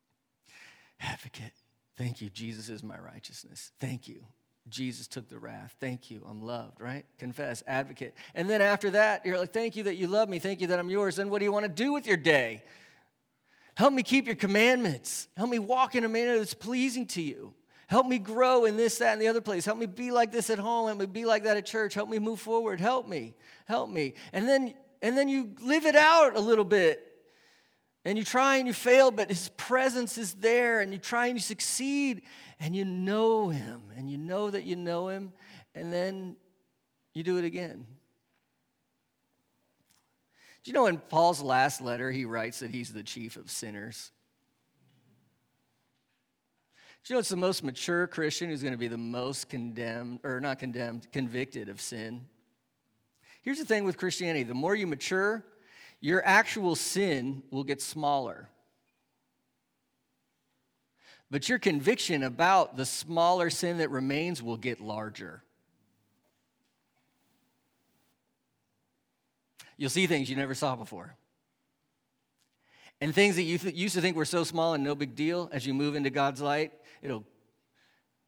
Advocate. 1.00 1.52
Thank 1.96 2.20
you. 2.20 2.30
Jesus 2.30 2.68
is 2.68 2.82
my 2.82 2.98
righteousness. 2.98 3.72
Thank 3.80 4.08
you. 4.08 4.24
Jesus 4.70 5.06
took 5.06 5.28
the 5.28 5.38
wrath. 5.38 5.74
Thank 5.80 6.10
you. 6.10 6.24
I'm 6.28 6.42
loved, 6.42 6.80
right? 6.80 7.04
Confess, 7.18 7.62
advocate. 7.66 8.14
And 8.34 8.48
then 8.48 8.60
after 8.60 8.90
that, 8.90 9.24
you're 9.24 9.38
like, 9.38 9.52
thank 9.52 9.76
you 9.76 9.84
that 9.84 9.96
you 9.96 10.06
love 10.06 10.28
me. 10.28 10.38
Thank 10.38 10.60
you 10.60 10.66
that 10.68 10.78
I'm 10.78 10.90
yours. 10.90 11.16
Then 11.16 11.30
what 11.30 11.38
do 11.38 11.44
you 11.44 11.52
want 11.52 11.64
to 11.64 11.68
do 11.72 11.92
with 11.92 12.06
your 12.06 12.16
day? 12.16 12.62
Help 13.74 13.92
me 13.92 14.02
keep 14.02 14.26
your 14.26 14.36
commandments. 14.36 15.28
Help 15.36 15.50
me 15.50 15.58
walk 15.58 15.94
in 15.94 16.04
a 16.04 16.08
manner 16.08 16.36
that's 16.38 16.54
pleasing 16.54 17.06
to 17.06 17.22
you. 17.22 17.54
Help 17.86 18.06
me 18.06 18.18
grow 18.18 18.66
in 18.66 18.76
this, 18.76 18.98
that, 18.98 19.12
and 19.14 19.22
the 19.22 19.28
other 19.28 19.40
place. 19.40 19.64
Help 19.64 19.78
me 19.78 19.86
be 19.86 20.10
like 20.10 20.30
this 20.30 20.50
at 20.50 20.58
home. 20.58 20.88
Help 20.88 20.98
me 20.98 21.06
be 21.06 21.24
like 21.24 21.44
that 21.44 21.56
at 21.56 21.64
church. 21.64 21.94
Help 21.94 22.08
me 22.08 22.18
move 22.18 22.40
forward. 22.40 22.80
Help 22.80 23.08
me. 23.08 23.34
Help 23.66 23.88
me. 23.88 24.14
And 24.32 24.46
then, 24.46 24.74
and 25.00 25.16
then 25.16 25.28
you 25.28 25.54
live 25.62 25.86
it 25.86 25.96
out 25.96 26.36
a 26.36 26.40
little 26.40 26.64
bit. 26.64 27.07
And 28.08 28.16
you 28.16 28.24
try 28.24 28.56
and 28.56 28.66
you 28.66 28.72
fail, 28.72 29.10
but 29.10 29.28
his 29.28 29.50
presence 29.58 30.16
is 30.16 30.32
there, 30.32 30.80
and 30.80 30.94
you 30.94 30.98
try 30.98 31.26
and 31.26 31.36
you 31.36 31.42
succeed, 31.42 32.22
and 32.58 32.74
you 32.74 32.86
know 32.86 33.50
him, 33.50 33.82
and 33.98 34.10
you 34.10 34.16
know 34.16 34.48
that 34.48 34.64
you 34.64 34.76
know 34.76 35.08
him, 35.08 35.30
and 35.74 35.92
then 35.92 36.34
you 37.12 37.22
do 37.22 37.36
it 37.36 37.44
again. 37.44 37.84
Do 40.64 40.70
you 40.70 40.72
know 40.72 40.86
in 40.86 40.96
Paul's 40.96 41.42
last 41.42 41.82
letter, 41.82 42.10
he 42.10 42.24
writes 42.24 42.60
that 42.60 42.70
he's 42.70 42.94
the 42.94 43.02
chief 43.02 43.36
of 43.36 43.50
sinners? 43.50 44.10
Do 47.04 47.12
you 47.12 47.16
know 47.16 47.20
it's 47.20 47.28
the 47.28 47.36
most 47.36 47.62
mature 47.62 48.06
Christian 48.06 48.48
who's 48.48 48.62
going 48.62 48.72
to 48.72 48.78
be 48.78 48.88
the 48.88 48.96
most 48.96 49.50
condemned, 49.50 50.20
or 50.24 50.40
not 50.40 50.58
condemned, 50.58 51.12
convicted 51.12 51.68
of 51.68 51.78
sin? 51.78 52.22
Here's 53.42 53.58
the 53.58 53.66
thing 53.66 53.84
with 53.84 53.98
Christianity 53.98 54.44
the 54.44 54.54
more 54.54 54.74
you 54.74 54.86
mature, 54.86 55.44
your 56.00 56.24
actual 56.24 56.74
sin 56.74 57.42
will 57.50 57.64
get 57.64 57.82
smaller. 57.82 58.48
But 61.30 61.48
your 61.48 61.58
conviction 61.58 62.22
about 62.22 62.76
the 62.76 62.86
smaller 62.86 63.50
sin 63.50 63.78
that 63.78 63.90
remains 63.90 64.42
will 64.42 64.56
get 64.56 64.80
larger. 64.80 65.42
You'll 69.76 69.90
see 69.90 70.06
things 70.06 70.30
you 70.30 70.36
never 70.36 70.54
saw 70.54 70.74
before. 70.74 71.16
And 73.00 73.14
things 73.14 73.36
that 73.36 73.42
you 73.42 73.58
th- 73.58 73.74
used 73.74 73.94
to 73.94 74.00
think 74.00 74.16
were 74.16 74.24
so 74.24 74.42
small 74.42 74.74
and 74.74 74.82
no 74.82 74.94
big 74.94 75.14
deal, 75.14 75.48
as 75.52 75.66
you 75.66 75.72
move 75.72 75.94
into 75.94 76.10
God's 76.10 76.40
light, 76.40 76.72
it'll, 77.00 77.24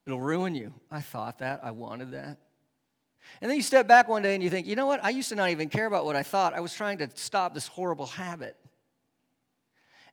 it'll 0.07 0.21
ruin 0.21 0.55
you. 0.55 0.73
I 0.91 1.01
thought 1.01 1.39
that. 1.39 1.61
I 1.65 1.73
wanted 1.73 2.13
that. 2.13 2.39
And 3.41 3.51
then 3.51 3.57
you 3.57 3.63
step 3.63 3.89
back 3.89 4.09
one 4.09 4.23
day 4.23 4.35
and 4.35 4.43
you 4.43 4.51
think, 4.51 4.67
you 4.67 4.77
know 4.77 4.87
what? 4.87 5.03
I 5.03 5.11
used 5.11 5.31
to 5.31 5.35
not 5.35 5.51
even 5.51 5.69
care 5.69 5.87
about 5.87 6.05
what 6.05 6.17
I 6.17 6.23
thought. 6.23 6.55
I 6.55 6.61
was 6.61 6.75
trying 6.75 6.99
to 6.99 7.09
stop 7.15 7.55
this 7.55 7.67
horrible 7.67 8.07
habit. 8.07 8.57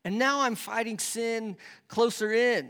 And 0.03 0.17
now 0.17 0.41
I'm 0.41 0.55
fighting 0.55 0.99
sin 0.99 1.57
closer 1.87 2.31
in. 2.31 2.69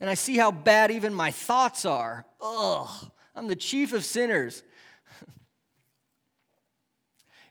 And 0.00 0.08
I 0.08 0.14
see 0.14 0.36
how 0.36 0.50
bad 0.50 0.90
even 0.90 1.14
my 1.14 1.30
thoughts 1.30 1.84
are. 1.84 2.24
Ugh, 2.40 2.88
I'm 3.36 3.46
the 3.46 3.56
chief 3.56 3.92
of 3.92 4.04
sinners. 4.04 4.62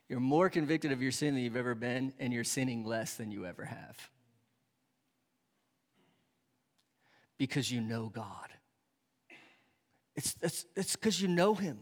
you're 0.10 0.20
more 0.20 0.50
convicted 0.50 0.92
of 0.92 1.02
your 1.02 1.12
sin 1.12 1.36
than 1.36 1.44
you've 1.44 1.56
ever 1.56 1.76
been, 1.76 2.14
and 2.20 2.34
you're 2.34 2.44
sinning 2.44 2.84
less 2.84 3.14
than 3.14 3.32
you 3.32 3.46
ever 3.46 3.66
have. 3.66 4.10
Because 7.38 7.72
you 7.72 7.80
know 7.80 8.10
God. 8.10 8.50
It's 10.42 10.96
because 10.96 11.22
you 11.22 11.28
know 11.28 11.56
Him. 11.56 11.80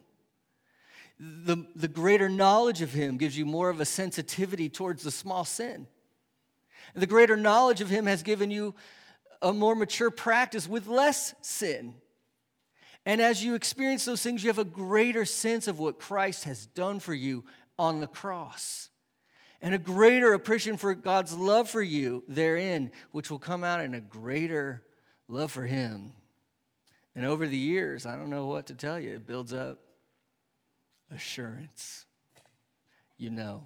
The, 1.20 1.66
the 1.76 1.88
greater 1.88 2.30
knowledge 2.30 2.82
of 2.82 2.94
Him 2.94 3.18
gives 3.18 3.38
you 3.38 3.46
more 3.46 3.70
of 3.70 3.80
a 3.80 3.86
sensitivity 3.86 4.70
towards 4.70 5.04
the 5.04 5.12
small 5.12 5.46
sin. 5.46 5.88
The 6.94 7.08
greater 7.08 7.36
knowledge 7.36 7.82
of 7.82 7.90
Him 7.90 8.06
has 8.06 8.24
given 8.24 8.52
you 8.52 8.76
a 9.42 9.52
more 9.52 9.76
mature 9.76 10.12
practice 10.12 10.68
with 10.68 10.88
less 10.88 11.34
sin. 11.42 11.96
And 13.06 13.22
as 13.22 13.44
you 13.44 13.56
experience 13.56 14.06
those 14.06 14.22
things, 14.22 14.44
you 14.44 14.50
have 14.50 14.60
a 14.60 14.66
greater 14.66 15.26
sense 15.26 15.68
of 15.68 15.80
what 15.80 16.00
Christ 16.00 16.44
has 16.44 16.66
done 16.66 17.00
for 17.00 17.14
you 17.14 17.46
on 17.80 18.00
the 18.00 18.08
cross. 18.08 18.90
And 19.62 19.74
a 19.74 19.80
greater 19.80 20.34
appreciation 20.34 20.78
for 20.78 20.94
God's 20.94 21.34
love 21.36 21.70
for 21.70 21.82
you 21.82 22.24
therein, 22.28 22.92
which 23.12 23.32
will 23.32 23.40
come 23.40 23.64
out 23.64 23.82
in 23.82 23.96
a 23.96 24.02
greater 24.02 24.84
love 25.28 25.52
for 25.52 25.66
Him 25.66 26.14
and 27.18 27.26
over 27.26 27.48
the 27.48 27.58
years, 27.58 28.06
I 28.06 28.16
don't 28.16 28.30
know 28.30 28.46
what 28.46 28.68
to 28.68 28.76
tell 28.76 29.00
you, 29.00 29.16
it 29.16 29.26
builds 29.26 29.52
up 29.52 29.80
assurance. 31.12 32.06
You 33.18 33.32
know. 33.32 33.64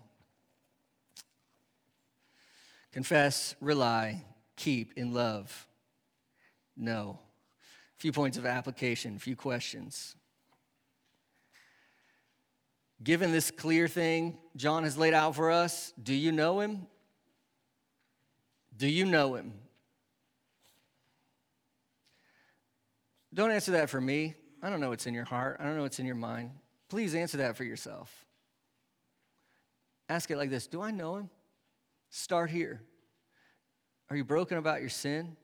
Confess, 2.94 3.56
rely, 3.60 4.24
keep 4.56 4.94
in 4.96 5.14
love. 5.14 5.68
Know. 6.78 7.20
A 7.98 8.00
few 8.00 8.14
points 8.14 8.38
of 8.38 8.46
application, 8.46 9.18
a 9.18 9.20
few 9.20 9.36
questions. 9.36 10.16
Given 13.04 13.34
this 13.34 13.52
clear 13.52 13.90
thing 13.90 14.38
John 14.56 14.86
has 14.86 14.98
laid 14.98 15.14
out 15.14 15.36
for 15.36 15.52
us, 15.52 15.92
do 16.02 16.14
you 16.14 16.32
know 16.32 16.62
him? 16.62 16.88
Do 18.78 18.88
you 18.88 19.04
know 19.06 19.36
him? 19.36 19.52
Don't 23.34 23.52
answer 23.52 23.72
that 23.72 23.90
for 23.90 24.02
me. 24.02 24.36
I 24.62 24.70
don't 24.70 24.80
know 24.80 24.90
what's 24.90 25.08
in 25.08 25.14
your 25.14 25.26
heart. 25.26 25.58
I 25.60 25.64
don't 25.64 25.76
know 25.76 25.84
what's 25.84 26.00
in 26.00 26.06
your 26.06 26.16
mind. 26.16 26.52
Please 26.90 27.16
answer 27.16 27.38
that 27.38 27.56
for 27.56 27.64
yourself. 27.64 28.26
Ask 30.10 30.30
it 30.30 30.38
like 30.38 30.50
this 30.50 30.68
Do 30.68 30.82
I 30.82 30.92
know 30.92 31.16
him? 31.16 31.30
Start 32.10 32.50
here. 32.50 32.82
Are 34.10 34.16
you 34.16 34.26
broken 34.26 34.58
about 34.58 34.82
your 34.82 34.90
sin? 34.90 35.38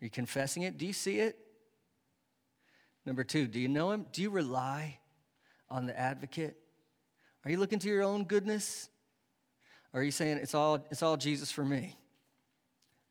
Are 0.00 0.04
you 0.04 0.10
confessing 0.10 0.62
it? 0.62 0.76
Do 0.76 0.86
you 0.86 0.92
see 0.92 1.20
it? 1.20 1.38
Number 3.06 3.24
two, 3.24 3.46
do 3.46 3.58
you 3.58 3.68
know 3.68 3.92
him? 3.92 4.04
Do 4.12 4.20
you 4.20 4.28
rely 4.28 4.98
on 5.70 5.86
the 5.86 5.98
advocate? 5.98 6.58
Are 7.44 7.50
you 7.50 7.58
looking 7.58 7.78
to 7.78 7.88
your 7.88 8.02
own 8.02 8.24
goodness? 8.24 8.90
Or 9.94 10.00
are 10.00 10.02
you 10.02 10.10
saying 10.10 10.38
it's 10.38 10.54
all, 10.54 10.84
it's 10.90 11.02
all 11.02 11.16
Jesus 11.16 11.50
for 11.50 11.64
me? 11.64 11.96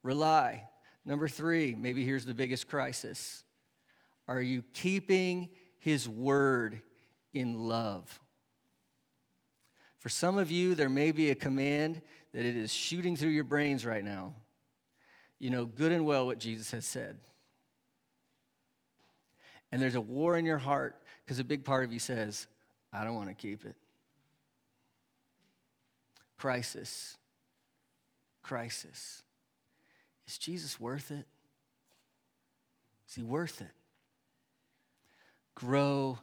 Rely. 0.04 0.68
Number 1.06 1.28
three, 1.28 1.76
maybe 1.76 2.04
here's 2.04 2.26
the 2.26 2.34
biggest 2.34 2.68
crisis. 2.68 3.44
Are 4.28 4.42
you 4.42 4.64
keeping 4.74 5.50
his 5.78 6.10
word 6.10 6.82
in 7.34 7.68
love? 7.68 8.20
For 10.00 10.10
some 10.10 10.38
of 10.38 10.52
you, 10.52 10.76
there 10.76 10.90
may 10.90 11.12
be 11.12 11.30
a 11.30 11.36
command 11.36 12.02
that 12.34 12.46
it 12.46 12.56
is 12.56 12.74
shooting 12.74 13.16
through 13.16 13.30
your 13.30 13.44
brains 13.44 13.86
right 13.86 14.04
now. 14.04 14.34
You 15.40 15.50
know 15.50 15.66
good 15.66 15.92
and 15.92 16.06
well 16.06 16.26
what 16.26 16.40
Jesus 16.40 16.72
has 16.72 16.86
said. 16.86 17.18
And 19.72 19.82
there's 19.82 19.96
a 19.96 20.02
war 20.02 20.38
in 20.38 20.46
your 20.46 20.58
heart 20.58 20.96
because 21.24 21.40
a 21.40 21.44
big 21.44 21.66
part 21.66 21.84
of 21.84 21.92
you 21.92 22.00
says, 22.00 22.48
I 22.94 23.04
don't 23.04 23.16
want 23.16 23.30
to 23.30 23.36
keep 23.36 23.66
it. 23.66 23.76
Crisis. 26.38 27.18
Crisis. 28.42 29.24
Is 30.28 30.38
Jesus 30.38 30.80
worth 30.80 31.12
it? 31.12 31.26
Is 33.08 33.16
he 33.16 33.24
worth 33.24 33.62
it? 33.62 33.72
Grow 35.54 36.18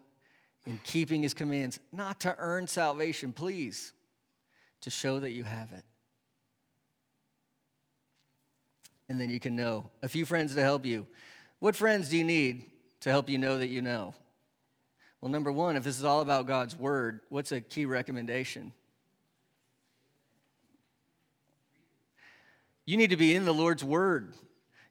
in 0.66 0.78
keeping 0.84 1.22
his 1.22 1.34
commands, 1.34 1.80
not 1.92 2.20
to 2.20 2.34
earn 2.38 2.66
salvation, 2.66 3.32
please, 3.32 3.92
to 4.80 4.90
show 4.90 5.20
that 5.20 5.30
you 5.30 5.44
have 5.44 5.72
it. 5.72 5.84
And 9.08 9.20
then 9.20 9.30
you 9.30 9.40
can 9.40 9.56
know 9.56 9.90
a 10.02 10.08
few 10.08 10.24
friends 10.24 10.54
to 10.54 10.62
help 10.62 10.86
you. 10.86 11.06
What 11.58 11.76
friends 11.76 12.08
do 12.08 12.16
you 12.16 12.24
need 12.24 12.64
to 13.00 13.10
help 13.10 13.28
you 13.28 13.38
know 13.38 13.58
that 13.58 13.68
you 13.68 13.82
know? 13.82 14.14
Well, 15.20 15.30
number 15.30 15.52
one, 15.52 15.76
if 15.76 15.84
this 15.84 15.98
is 15.98 16.04
all 16.04 16.20
about 16.20 16.46
God's 16.46 16.76
word, 16.76 17.20
what's 17.28 17.52
a 17.52 17.60
key 17.60 17.84
recommendation? 17.84 18.72
You 22.84 22.96
need 22.96 23.10
to 23.10 23.16
be 23.16 23.34
in 23.34 23.44
the 23.44 23.54
Lord's 23.54 23.84
word. 23.84 24.34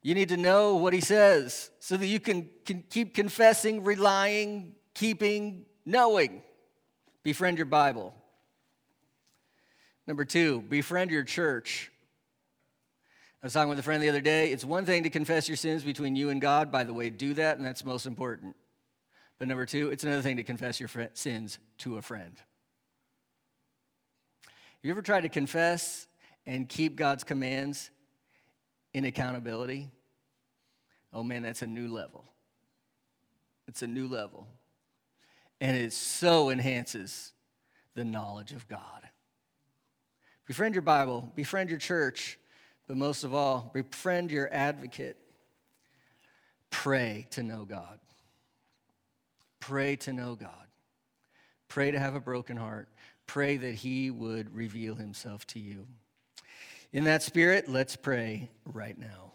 You 0.02 0.16
need 0.16 0.30
to 0.30 0.38
know 0.38 0.76
what 0.76 0.94
he 0.94 1.02
says 1.02 1.70
so 1.80 1.98
that 1.98 2.08
you 2.08 2.20
can, 2.20 2.50
can 2.66 2.84
keep 2.90 3.14
confessing, 3.14 3.84
relying, 3.84 4.74
keeping, 4.94 5.66
knowing. 5.86 6.42
Befriend 7.24 7.58
your 7.58 7.68
Bible. 7.68 8.16
Number 10.08 10.26
two, 10.26 10.62
befriend 10.62 11.12
your 11.12 11.24
church. 11.24 11.92
I 13.44 13.46
was 13.46 13.54
talking 13.54 13.70
with 13.70 13.80
a 13.80 13.84
friend 13.84 14.02
the 14.02 14.10
other 14.10 14.22
day. 14.22 14.52
It's 14.52 14.66
one 14.66 14.86
thing 14.86 15.04
to 15.04 15.10
confess 15.10 15.48
your 15.48 15.58
sins 15.58 15.84
between 15.84 16.16
you 16.16 16.30
and 16.30 16.42
God. 16.42 16.72
By 16.72 16.84
the 16.84 16.94
way, 16.94 17.10
do 17.10 17.34
that, 17.36 17.58
and 17.58 17.66
that's 17.66 17.86
most 17.86 18.06
important. 18.06 18.56
But 19.40 19.48
number 19.48 19.66
two, 19.66 19.90
it's 19.90 20.04
another 20.04 20.22
thing 20.22 20.38
to 20.38 20.44
confess 20.44 20.80
your 20.80 20.90
fr- 20.90 21.04
sins 21.14 21.58
to 21.80 21.98
a 21.98 22.02
friend. 22.02 22.36
You 24.84 24.92
ever 24.92 25.02
tried 25.02 25.22
to 25.22 25.30
confess 25.30 26.08
and 26.46 26.68
keep 26.68 26.96
God's 26.96 27.24
commands 27.24 27.90
in 28.94 29.06
accountability? 29.06 29.90
Oh 31.14 31.24
man, 31.24 31.44
that's 31.44 31.62
a 31.62 31.68
new 31.68 31.88
level. 31.88 32.26
It's 33.68 33.82
a 33.82 33.88
new 33.88 34.08
level. 34.08 34.48
And 35.60 35.78
it 35.78 35.94
so 35.94 36.50
enhances 36.50 37.34
the 37.94 38.04
knowledge 38.04 38.52
of 38.52 38.68
God. 38.68 39.02
Befriend 40.48 40.76
your 40.76 40.82
Bible, 40.82 41.32
befriend 41.36 41.70
your 41.70 41.80
church, 41.80 42.38
but 42.88 42.98
most 42.98 43.24
of 43.24 43.34
all, 43.34 43.70
befriend 43.74 44.32
your 44.32 44.50
advocate. 44.52 45.18
Pray 46.72 47.28
to 47.32 47.44
know 47.44 47.64
God. 47.64 48.00
Pray 49.60 49.96
to 49.98 50.12
know 50.12 50.36
God. 50.36 50.50
Pray 51.68 51.92
to 51.92 52.00
have 52.00 52.16
a 52.16 52.20
broken 52.20 52.58
heart. 52.58 52.90
Pray 53.28 53.56
that 53.58 53.76
He 53.76 54.10
would 54.10 54.54
reveal 54.54 54.96
Himself 54.96 55.46
to 55.48 55.60
you. 55.60 55.88
In 56.94 57.06
that 57.06 57.24
spirit, 57.24 57.70
let's 57.70 57.96
pray 57.96 58.50
right 58.66 58.98
now. 58.98 59.32